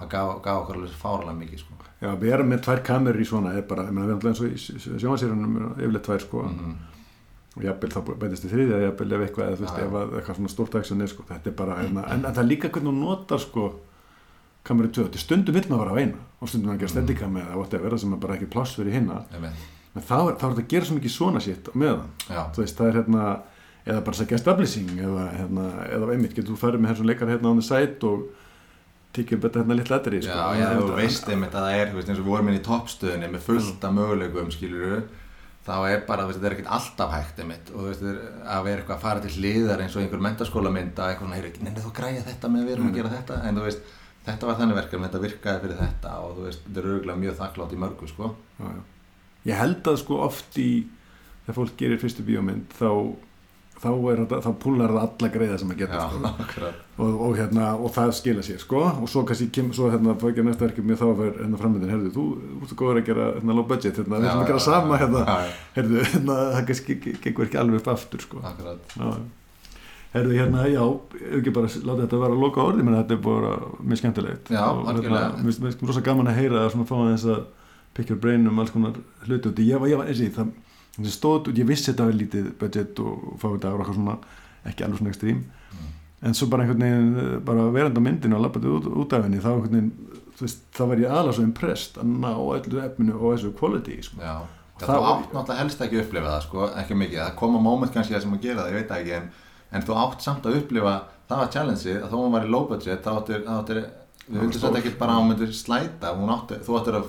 [0.00, 1.78] það gaf, gaf okkur alveg fáralega mikið, sko.
[2.02, 4.42] Já, að vera með tvær kamerur í svona er bara, ég meina, við erum alltaf
[4.42, 6.74] eins og í sjónasýrunum, yfirleitt tvær, sko, Mhm.
[7.52, 10.52] Og jafnvel þá bætist í þriðja, jafnvel ef eitthvað, þú veist, ef að eitthvað svona
[10.52, 13.42] stórt er, sko, þetta er bara, hérna, en, en það er líka hvernig hún notar,
[13.42, 13.66] sko,
[14.64, 17.38] kameru 2, þetta er stundum vill maður vera á eina og stundum að gera steadicam
[17.42, 19.18] eða whatever, það sem er bara ekki pláss fyrir hinna,
[19.92, 23.00] en þá er, þetta að gera svo mikið svona sitt meðan, þú veist, það er
[23.02, 23.26] hérna,
[23.84, 27.52] eða bara sækja establishing, eða, hérna, eða einmitt, getur þú farið með þessum leikar hérna
[27.52, 28.30] á the side og
[29.12, 30.36] tikið upp þetta hérna litla etri, sko.
[30.38, 32.62] já, já, þú veist einmitt að það er, veist, eins og við vorum inn í
[32.64, 35.02] toppstöðinni með fullt af möguleikum, skilur
[35.66, 37.72] þá er bara, þetta er ekkert alltaf hægt einmitt.
[37.74, 38.22] Og þetta er
[38.54, 41.84] að vera eitthvað að fara til hliðar eins og einhver mentaskólamynd að eitthvað, heyri, nefnir
[41.84, 43.38] þú að græja þetta með að erum að gera þetta?
[43.46, 43.92] En þú veist,
[44.26, 47.38] þetta var þannig verkefni, þetta virkaði fyrir þetta og þú veist, þetta er auðvitað mjög
[47.42, 48.32] þakklátt í mörgu, sko.
[48.58, 48.82] Já, já.
[49.50, 50.70] ég held að sko oft í
[51.42, 52.90] þegar fólk gerir fyrstu bíómynd þá,
[53.82, 56.70] þá, er, þá púlar það alla greiða sem að geta Já, sko.
[57.02, 58.82] og, og, hérna, og það skila sér sko.
[59.02, 62.12] og svo kannski kem, svo hérna fór ekki næsta verkefni þá var hérna framöndin, herðu,
[62.14, 62.26] þú
[62.62, 65.24] ert góður að gera hérna, low budget, hérna, við ætlum að gera sama hérna,
[65.76, 68.42] herðu, hérna, það kannski ge- gengur ekki alveg upp aftur sko.
[70.12, 70.82] Herðu, hérna, já
[71.38, 74.50] ekki bara láta þetta vera að loka orði menn þetta er bara mjög skemmtilegt.
[74.52, 77.46] Já, og hérna, mér finnst rosa gaman að heyra að svona fá þess að
[77.96, 80.34] pick your brain um alls konar hluti og ég var, ég var, eins og ég,
[80.36, 80.52] það
[80.98, 84.16] það stóð ég vissi þetta var lítið budget og fá þetta ára svona,
[84.68, 85.42] ekki alveg svona ekstrím.
[86.22, 89.40] En svo bara einhvern veginn bara verandi á myndinu og lappandi út, út af henni
[89.42, 89.92] þá einhvern veginn,
[90.38, 93.96] þú veist, þá var ég alveg svo impressed að ná öllu efninu og þessu quality
[94.02, 94.20] sko.
[94.22, 94.36] já.
[94.72, 97.18] Og Það það- þú átt náttúrulega helst ekki að upplifa það, sko, ekki mikið.
[97.22, 99.26] Það koma moment kannski það sem að gera það, ég veit það ekki en,
[99.72, 100.94] en þú átt samt að upplifa,
[101.28, 103.78] það var challenge að þó hún var í low budget, þá áttir, þá áttir
[104.30, 107.06] við vildum þetta ekki bara að hún myndir slæta hún átti, þú áttir að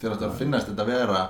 [0.00, 1.20] þér áttir að finnast þetta vera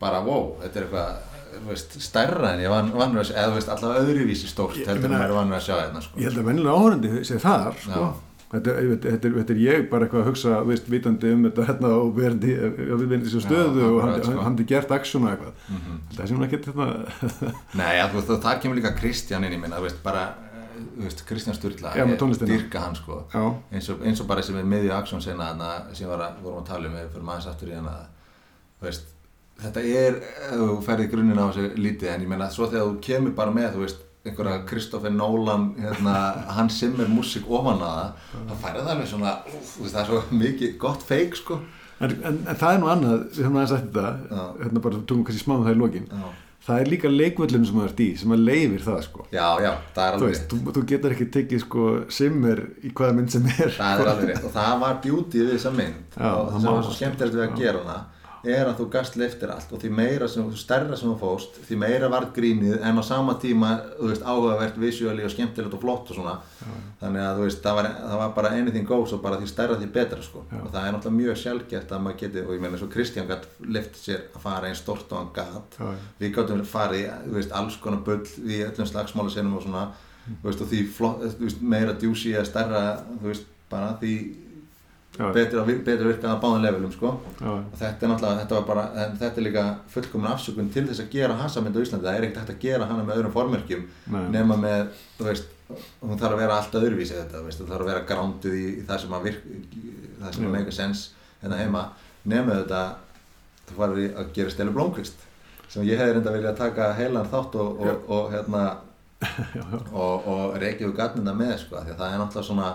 [0.00, 1.35] bara wow, þetta er eitthvað
[1.68, 5.10] veist, stærra en ég van, vanur að sjá eða veist, allavega öðruvísi stórt Ég- heldur
[5.12, 6.18] en maður vanur að sjá hérna sko.
[6.20, 8.06] ég held að venjulega áhörandi sé þar sko.
[8.46, 11.64] Þetta, þetta, þetta, er, þetta er ég bara eitthvað að hugsa veist, vitandi um þetta
[11.66, 14.30] hérna, og við verandi svo stöðu Já, og hann, sko.
[14.36, 15.96] hann, hann er gert aksjón og eitthvað Mhm.
[16.14, 16.86] það sem hún ekki hérna,
[17.80, 20.22] Nei, ja, þú veist, og þar kemur líka Kristján inn í minna, þú veist, bara
[20.76, 21.92] þú veist, Kristján Sturla,
[22.46, 23.24] dyrka hann sko
[23.72, 25.36] eins og, eins og bara sem er miðju aksjón sem
[26.08, 27.74] var að, vorum að tala um fyrir maður aftur í
[28.78, 29.06] þú veist,
[29.62, 30.18] þetta er
[30.52, 33.70] þú ferði grunninn á þessu lítið en ég meina svo þegar þú kemur bara með
[33.76, 36.14] þú veist einhverja Kristoffer Nolan hérna,
[36.56, 39.94] hann sem er músík ofan að það þá færði það alveg svona úf, þú veist,
[39.94, 41.60] það er svo mikið gott feik sko.
[42.02, 44.42] En, en, en það er nú annað við höfum aðeins sagt þetta Já.
[44.64, 46.08] hérna bara tökum kannski smáum það í lokin.
[46.10, 46.26] Já,
[46.66, 49.28] það er líka leikvöllin sem það ert í sem að leifir það sko.
[49.30, 50.50] Já, já það er þú alveg veist, rétt.
[50.66, 51.86] þú, þú getur ekki tekið sko
[52.18, 53.72] simmer í hvaða mynd sem er.
[53.78, 56.04] Það er alveg rétt og það var beauty við þessa mynd.
[56.18, 57.98] Já, og það það var svo það, skemmtilegt við að gera hana
[58.48, 61.58] er að þú gast leiftir allt og því meira sem, þú stærra sem þú fóst
[61.66, 65.82] því meira var grínið en á sama tíma þú veist, áhugavert, visuáli og skemmtilegt og
[65.82, 66.36] flott og svona
[67.00, 69.78] þannig að þú veist, það var, það var bara anything goes og bara því stærra
[69.80, 70.60] því betra sko Já.
[70.62, 73.46] og það er náttúrulega mjög sjálfgeft að maður geti og ég meina svo Kristján gætt
[73.76, 75.92] lift sér að fara einn stort og hann Já, já.
[76.22, 79.88] við gáttum farið þú veist, alls konar bull í öllum slagsmála sinum og svona
[80.26, 82.82] þú veist, og því flott, veist, meira djúsi eða stærra,
[83.20, 84.45] þú veist, bara því Já.
[85.16, 87.12] Betur, að, virkað á báðum levelum, sko.
[87.40, 88.86] Þetta er náttúrulega, þetta bara
[89.16, 92.40] þetta er líka fullkomun afsökun til þess að gera hasamynd á Íslandi, það er ekkert
[92.42, 94.24] hægt að gera hana með öðrum formerkjum Nei.
[94.34, 94.90] nema með,
[95.22, 98.66] veist hún þarf að vera allt öðruvísi þetta, veist, það þarf að vera gránduð í,
[98.80, 99.46] í það sem að virk
[100.20, 101.84] það sem að make sense hérna heima
[102.26, 102.82] nema þetta,
[103.66, 105.24] þú farið að gera Stelu Blómkvist
[105.72, 108.62] sem ég hefði reynda viljað taka heilan þátt og, og, og hérna
[109.56, 109.80] já, já.
[109.90, 112.68] og, og reykja úr gatnina með sko, því að það er náttúrulega svona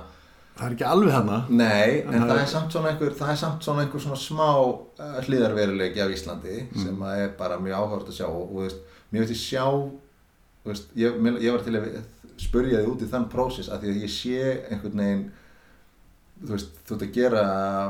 [0.58, 3.42] það er ekki alveg hana Nei, en En það er samt svona einhver, það er
[3.42, 8.10] samt svona einhver svona smá uh, hlýðarveruleiki af Íslandi sem að er bara mjög áhört
[8.12, 9.66] að sjá og, og veist, mér veist ég sjá
[10.68, 11.88] veist, ég, ég var til að
[12.42, 14.42] spurja þið út í þann prósess af því að ég sé
[14.72, 15.24] einhvern veginn
[16.42, 17.44] þú veist, þú ert að gera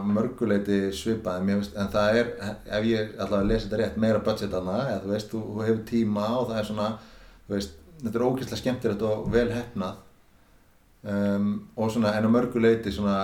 [0.03, 2.31] mörguleiti svipað veist, en það er,
[2.67, 6.25] ef ég allavega lesi þetta rétt meira budgetana, eða þú veist, þú, þú hefur tíma
[6.39, 6.89] og það er svona,
[7.45, 10.01] þú veist þetta er ógeðslega skemmtilegt og vel hefnað
[11.03, 13.19] um, og svona en á mörguleiti svona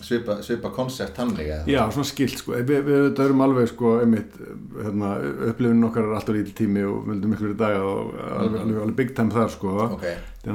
[0.00, 4.36] svipa, svipa koncept eða Já, svona skilt sko, við, við erum alveg sko, einmitt,
[4.80, 5.10] hérna,
[5.50, 8.60] upplifin okkar er alltaf lítil tími og við vildum miklu í dag og alveg, Mhm.
[8.62, 10.06] alveg, alveg big time þar sko ok,
[10.40, 10.54] þetta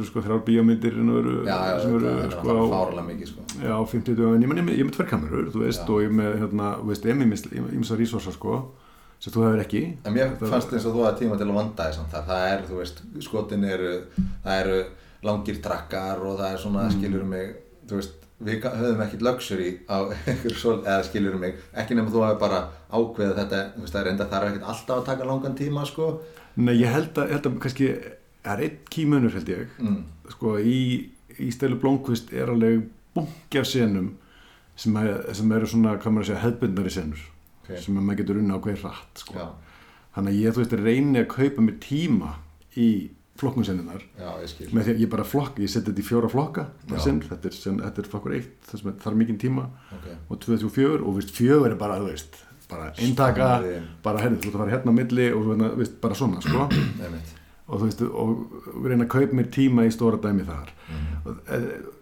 [0.00, 0.96] eru sko þrjár bíómyndir
[1.82, 4.48] sem eru, er sko á, fáralega mikið sko já, 50 dögum, ég
[4.78, 5.90] ég með tvær kamerur, þú veist, Já.
[5.92, 7.04] og ég með, hérna, þú veist,
[7.76, 8.62] ímsa resursa sko,
[9.20, 11.84] sem þú hefur ekki En mér fannst eins og þú hafði tíma til að vanda
[11.84, 12.24] þess þar.
[12.24, 13.92] Það er, þú veist, skotin eru,
[14.46, 14.84] það eru
[15.22, 16.96] langir trakkar og það er svona, Mm.
[16.98, 17.56] skilur mig,
[17.86, 22.22] þú veist, við höfum ekkert luxury á einhverju svol, eða skilur mig, ekki nema þú
[22.24, 22.60] hafi bara
[22.90, 26.20] ákveðið þetta, þú veist, það er enda þarf ekkert alltaf að taka langan tíma, sko.
[26.56, 27.90] Nei, ég held að, held að kannski
[28.44, 30.04] er einn kímunur held ég Mm.
[30.30, 34.14] sko í, í stelu Blomqvist er alveg bungi af senum
[34.76, 37.20] sem, er, sem eru svona, hvað maður að segja, hefðbundari senur
[37.68, 37.76] Ok.
[37.78, 39.34] sem að maður getur unna á hver rætt sko.
[39.34, 39.46] Já,
[40.16, 42.30] þannig að ég, þú veist, reyni að kaupa mér tíma
[42.76, 42.88] í
[44.52, 44.68] skil.
[44.76, 46.66] með því að ég bara flokk, ég seti þetta í fjóra flokka
[47.04, 50.40] sinn, þetta er, sen, þetta er flokkur eitt það sem þarf mikinn tíma Ok, og
[50.46, 52.40] 24 og veist, fjögur er bara, þú veist
[52.70, 53.46] bara eintaka,
[54.04, 56.68] bara herri, þú ert að fara hérna á milli og þú veist, bara svona, sko.
[57.70, 60.72] Og þú veist, og reyna að kaupa mér tíma í stóra dæmi þar.
[60.90, 61.10] Mm.
[61.22, 61.98] og, e-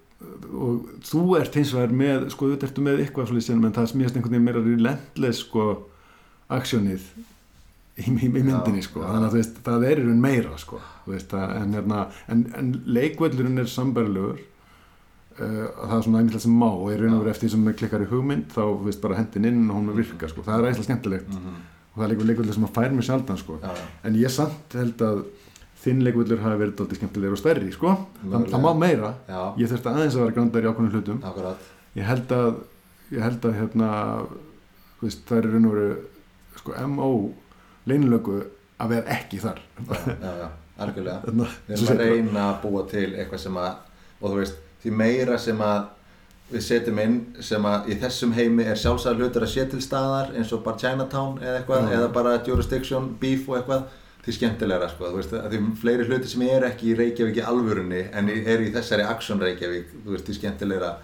[0.48, 3.90] og þú ert hins vegar með, sko, þú ertu með eitthvað svolítið sem, en það
[3.90, 5.66] smíðast einhvern veginn meira relentless, sko,
[6.56, 7.05] aksjónið
[7.99, 9.11] í, í, myndinni, sko, já.
[9.12, 12.05] þannig að veist, það er raun meira, sko, veist, það, en, hérna,
[12.35, 16.69] en, en leikvöllurinn er sambærilegur uh, það er svona einmitt sem má.
[16.70, 19.51] Og í raun og veru eftir því sem klikkar í hugmynd þá, veist, bara hendin
[19.51, 21.35] inn og hún er virka, sko, það er æsla skemmtilegt.
[21.35, 21.59] Mm
[21.99, 23.55] og það er leikur leikvöllur sem að fær mér sjaldan, sko.
[23.59, 25.23] Já, já, en ég samt held að
[25.83, 27.95] þinn leikvöllur hafi verið dálítið skemmtilegur og stærri sko.
[28.23, 29.11] það, það má meira.
[29.59, 31.19] Ég þurfti aðeins að vera grandar í ákveðnum hlutum.
[31.27, 31.66] Akkurat.
[31.99, 32.61] ég held að
[33.11, 33.91] ég held að hérna
[35.01, 35.91] það er raun og veru
[36.61, 37.11] sko, MO
[37.89, 38.39] leynilögu
[38.78, 39.60] að vera ekki þar.
[39.89, 40.48] Já, já, já,
[40.85, 41.36] algjörlega.
[41.69, 43.78] Við erum að reyna að búa til eitthvað sem að,
[44.20, 45.86] og þú veist, því meira sem að
[46.48, 50.31] við setjum inn sem að í þessum heimi er sjálfsæðar hlutur að sé til staðar
[50.32, 53.82] eins og bara Chinatown eða eitthvað, eða bara jurisdiction, beef og eitthvað,
[54.24, 58.01] því skemmtilegra sko, þú veist, því fleiri hluti sem er ekki í Reykjavík í alvörunni
[58.16, 60.94] en eru í þessari action Reykjavík, þú veist, því skemmtilegra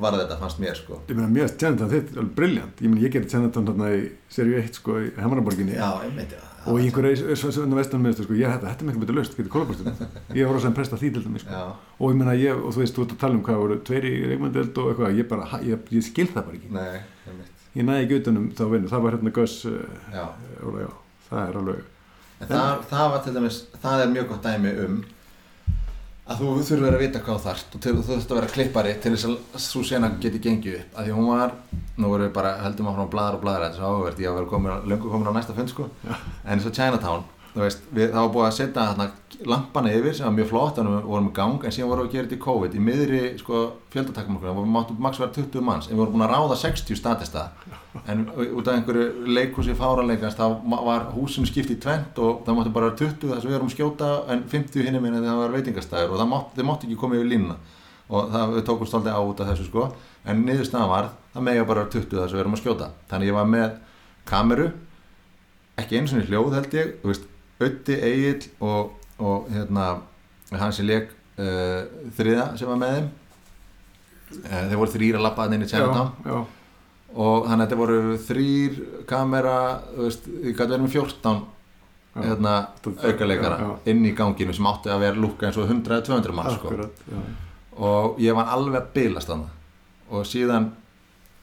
[0.00, 1.00] var þetta fannst mér sko.
[1.08, 4.02] ég meina mjög tjæntan þetta er alveg briljant ég meina ég gerði tjæntan þarna í
[4.30, 5.08] seríu 1 sko í
[5.74, 5.88] já.
[6.64, 9.94] og í einhverju svona vestan með sko, ég þetta, þetta miklu betur löst, getur kólaborstinu
[10.38, 11.52] ég var rosa að presta því til dæmis sko.
[11.52, 11.64] Já,
[11.98, 14.06] og ég meina ég, og þú veist, þú ert að tala um hvað voru tveir
[14.08, 16.70] í reikmyndeld og eitthvað, ég bara, ég, ég skil það bara ekki.
[16.74, 17.42] Nei,
[17.74, 20.24] ég næði ekki utanum þá vinnu, það var hérna Gus uh, já,
[21.28, 21.90] það er alveg
[22.42, 24.96] En það, það var til dæmis, það er mjög gott dæmi um
[26.24, 29.12] að þú þurfur að vita hvað þarft og til, þú þurft að vera klippari til
[29.12, 30.94] þess að svo sena geti gengið upp.
[30.96, 31.52] Að því hún var,
[31.98, 34.38] nú vorum við bara heldum að bladra og bladra, þetta er svo áhugavert ég að
[34.38, 35.88] vera komin, löngu komin á næsta fund sko.
[36.08, 37.26] En eins og Chinatown,
[37.62, 39.04] veist, við, það var búið að setja þarna
[39.50, 42.04] lampana yfir sem var mjög flott þannig að við vorum í gang, en síðan vorum
[42.04, 42.74] við að gera þetta í COVID.
[42.74, 43.60] Í miðri sko
[43.94, 47.44] fjöldatakmarkunum við máttum maks vera 20 manns, en við vorum búin að ráða 60 statista
[48.10, 50.46] en út af einhverju leikhúsi fáranleikast þá
[50.82, 53.74] var húsinu skipt í tvent og það mátti bara vera 20 þar sem við að
[53.74, 57.18] skjóta en 50 hinni minni það var veitingastæður og það mátti, þeir mátti ekki koma
[57.20, 57.58] yfir línuna.
[58.04, 59.84] Og það, tókum stoltið á út af þessu sko.
[60.28, 62.90] En niðurstaðan var, það mega bara vera 20 þar sem við erum að skjóta.
[63.08, 63.78] Þannig ég var með
[64.28, 64.66] kameru
[65.80, 67.24] ekki einu sinni hljóð held ég þú veist,
[67.62, 69.84] Ötti, Egil og, og hérna
[70.54, 71.84] hann sem leik uh,
[72.16, 73.08] þriða sem var með þeim
[74.42, 76.36] uh, þeir voru þrýr að lappa inn í Chinatown já,
[77.14, 78.78] og þannig að þetta voru þrýr
[79.10, 79.56] kamera,
[79.94, 81.42] þú veist, ég gæti verið með 14
[82.14, 82.20] Já.
[82.22, 82.50] hérna,
[83.58, 83.70] já.
[83.90, 86.70] inn í ganginu sem átti að vera lúka eins og 100-200 mann sko.
[87.82, 90.68] og ég var alveg að bilast þannig og síðan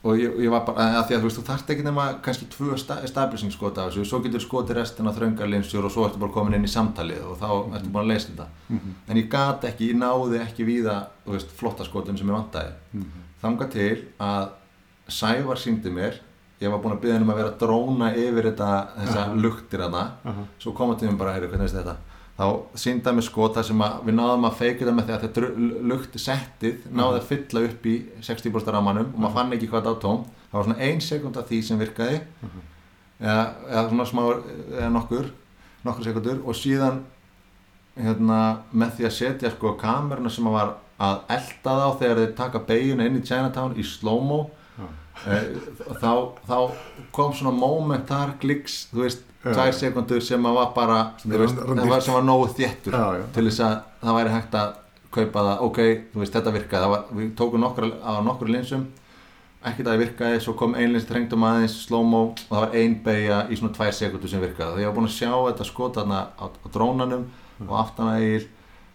[0.03, 2.48] og ég, ég var bara, að því að þú veist, þú þarft ekki nema kannski
[2.49, 4.06] tvö sta establishing skot af þessu.
[4.10, 7.76] Svo getur skotið restina þröngarlinsjur og svo ertu bara komin inn í samtalið og þá
[7.78, 8.48] ertu búin að leysa þetta.
[8.69, 12.38] Mhm, en ég gat ekki, ég náði ekki víða þú veist, flotta skotum sem ég
[12.40, 12.73] vantaði.
[12.94, 13.28] Mhm.
[13.41, 14.49] þangað til að
[15.11, 16.19] Sævar síndi mér
[16.61, 18.68] ég var búinn að byggja hann um að vera að dróna yfir þetta,
[18.99, 19.34] þessa Aha.
[19.36, 20.44] luktir hana Aha.
[20.61, 21.95] svo koma til mér bara, heyrðu, hvernig veist þetta
[22.41, 25.26] þá síndi hann mér skota sem að við náðum að feika þetta með því að
[25.27, 27.95] þetta lukti settið náði að fylla upp í
[28.26, 31.38] 60% ramanum og maður fann ekki hvað þetta á tóm það var svona ein sekund
[31.38, 32.22] af því sem virkaði.
[33.22, 35.30] Eða, eða svona smá eða nokkur
[35.85, 37.03] nokkur sekundur og síðan
[37.97, 38.39] hérna,
[38.72, 42.63] með því að setja sko kameruna sem að var að elda þá þegar þeir taka
[42.68, 44.41] beiguna inn í Chinatown í slow-mo
[45.26, 45.47] eh,
[46.01, 46.13] þá,
[46.47, 46.57] þá
[47.15, 49.27] kom svona moment þar gliks, þú veist.
[49.43, 51.59] Tvær sekundur sem að var bara, Sem veist,
[51.89, 53.26] var sem var nógu þéttur Já, já.
[53.35, 54.73] til þess að það væri hægt að
[55.11, 55.80] kaupa það, ok,
[56.13, 56.89] þú veist, þetta virkaði.
[56.93, 58.85] Var, við tókum nokkur, á nokkur linsum.
[59.61, 62.95] Ekkert að það virkaði, svo kom ein lins trengdum aðeins, slow-mo og það var ein
[63.05, 64.77] beigja í svona tvær sekundur sem virkaði.
[64.77, 67.27] Þegar ég var búin að sjá þetta skot þarna á, á drónanum
[67.68, 68.47] og aftan að eil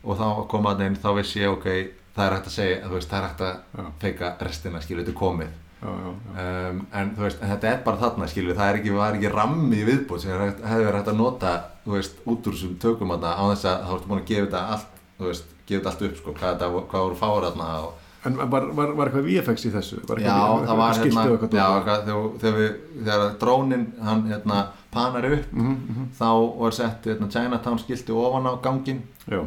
[0.03, 1.69] og þá kom að neinn, þá vissi ég, ok
[2.17, 5.13] það er hægt að segja, þú veist, það er hægt að feika restina, skilur, þetta
[5.13, 5.55] er komið.
[5.85, 9.77] Um, en þú veist, en þetta er bara þarna skilur, það er ekki, ekki rammi
[9.83, 11.53] í viðbútt sem er hægt- hefði verið hægt að nota
[11.87, 14.87] veist, út úr þessum tökum á þess að þá ertu búin að gefa þetta allt
[15.19, 17.95] veist, gefa þetta allt upp, sko, hvað, þetta, hvað voru fáur þarna og,
[18.27, 19.97] En var, var, var eitthvað VFX í þessu?
[20.09, 20.33] Var já,
[20.67, 22.01] það var hérna já, þegar,
[22.41, 22.73] þegar, við,
[23.07, 24.57] þegar drónin hann hérna
[24.91, 26.09] panar upp Mhm, mhm.
[26.19, 29.45] þá var sett hérna, Chinatown skilti ofan á gangin Já,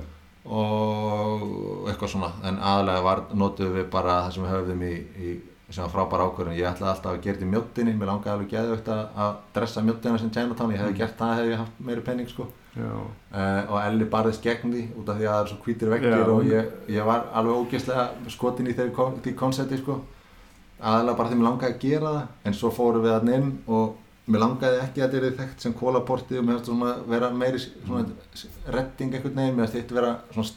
[0.48, 4.94] og eitthvað svona en aðalega var, notuðum við bara það sem við höfðum í,
[5.28, 5.34] í
[5.70, 6.58] sem var frábæra ákvörðun.
[6.58, 9.84] Ég ætlaði alltaf að gera þetta í mjóttinni mér langaði alveg geðvögt að, að dressa
[9.86, 12.48] mjóttina sem Chinatown, ég hefði gert það hefði ég haft meiri penning sko.
[12.80, 16.16] Uh, og Elli barðist gegn því út af því að það er svo hvítir veggir
[16.16, 16.26] Já.
[16.34, 20.00] og ég, ég var alveg ógeðslega skotin í því konsepti sko.
[20.80, 22.28] Aðalega bara því mér langaði að gera það.
[22.48, 23.98] En svo fórum við hann inn og
[24.30, 27.62] mér langaði ekki að þetta er þekkt sem kólaportið og mér finnst svona vera meiri
[27.62, 28.04] svona
[28.74, 30.52] redding einhvern veginn, mér finnst þetta vera svona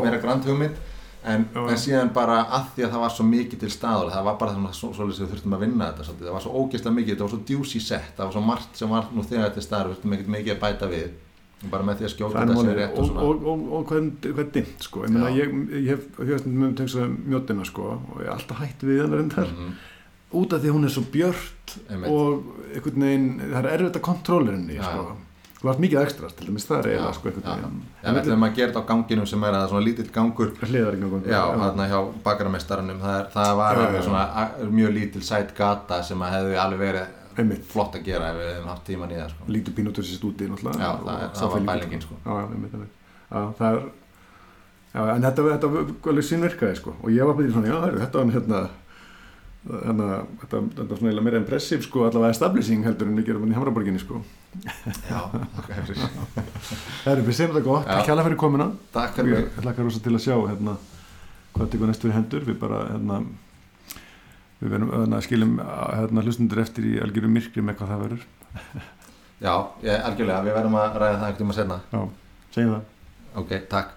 [0.00, 0.80] vera grand hugmynd
[1.24, 4.36] en, en síðan bara að því að það var svo mikið til staður það var
[4.40, 6.28] bara svona svo, svo við þurftum að vinna þetta svolítið.
[6.28, 8.94] það var svo ógeðslega mikið, þetta var svo djúsi sett það var svo margt sem
[8.94, 11.10] var nú þegar til staður við þurftum ekkert mikið að bæta við.
[11.68, 12.68] Bara með því að skjóta er þetta málið.
[12.70, 13.90] sér rétt og og, og, og,
[14.30, 15.02] er dimmt sko.
[15.04, 18.84] Ég, ég, ég hef hef mjög tengst að mjóttina sko og ég er alltaf hætt
[18.88, 19.50] við hennar reyndar.
[19.52, 19.74] Mhm,
[20.40, 22.08] út af því hún er svo björt Einmitt.
[22.08, 25.04] og einhvern veginn, það er erfitt að kontróla henni sko.
[25.68, 27.80] Vart mikið ekstra til dæmis það er Já, eiginlega sko já, einhvern veginn.
[28.02, 30.52] Já, við ætlum að gera þetta á ganginum sem er að svona lítill gangur.
[30.62, 34.02] Hliðar ekki gangur Já, þarna hjá bakaramestaranum það, það var Já, já.
[34.08, 34.24] svona
[34.78, 38.48] mjög lítil sæt gata sem að hefði alveg verið einmitt, flott að gera ef við
[38.54, 39.44] hefum haft tíman í það sko.
[39.54, 42.14] lítur pínútur sér stúti náttúrulega Já, það, er- það var bælingin sko.
[42.24, 42.80] já, já,
[43.30, 43.82] já, það er
[44.94, 46.94] já, en þetta, var alveg sínvirkaði sko.
[47.04, 48.60] Og ég var bara í svona, já, þetta var hérna
[49.68, 50.06] hérna,
[50.40, 53.58] þetta, þetta var svona meira impressiv sko, allavega establishing heldur en við gerum hann í
[53.58, 54.22] Hamraborginni sko.
[55.10, 55.20] Já,
[55.60, 55.68] ok,
[57.04, 58.00] Það er við segjum þetta gott, Já.
[58.08, 58.70] kjalla fyrir komuna.
[58.94, 59.36] Takk fyrir.
[59.44, 60.76] Ég hlakka rosa til að sjá hérna,
[61.56, 62.48] hvað tekur næst fyrir hendur.
[62.48, 63.20] Við bara hérna,
[64.62, 68.26] við verðum hérna, skiljum hérna, hlustundur eftir í algjörum myrkri með hvað það verður.
[69.40, 69.54] Já,
[69.84, 72.00] ég, algjörlega, við verðum að ræða það einhvern tíma senna Já,
[72.52, 72.90] segjum það.
[73.40, 73.96] Ok, takk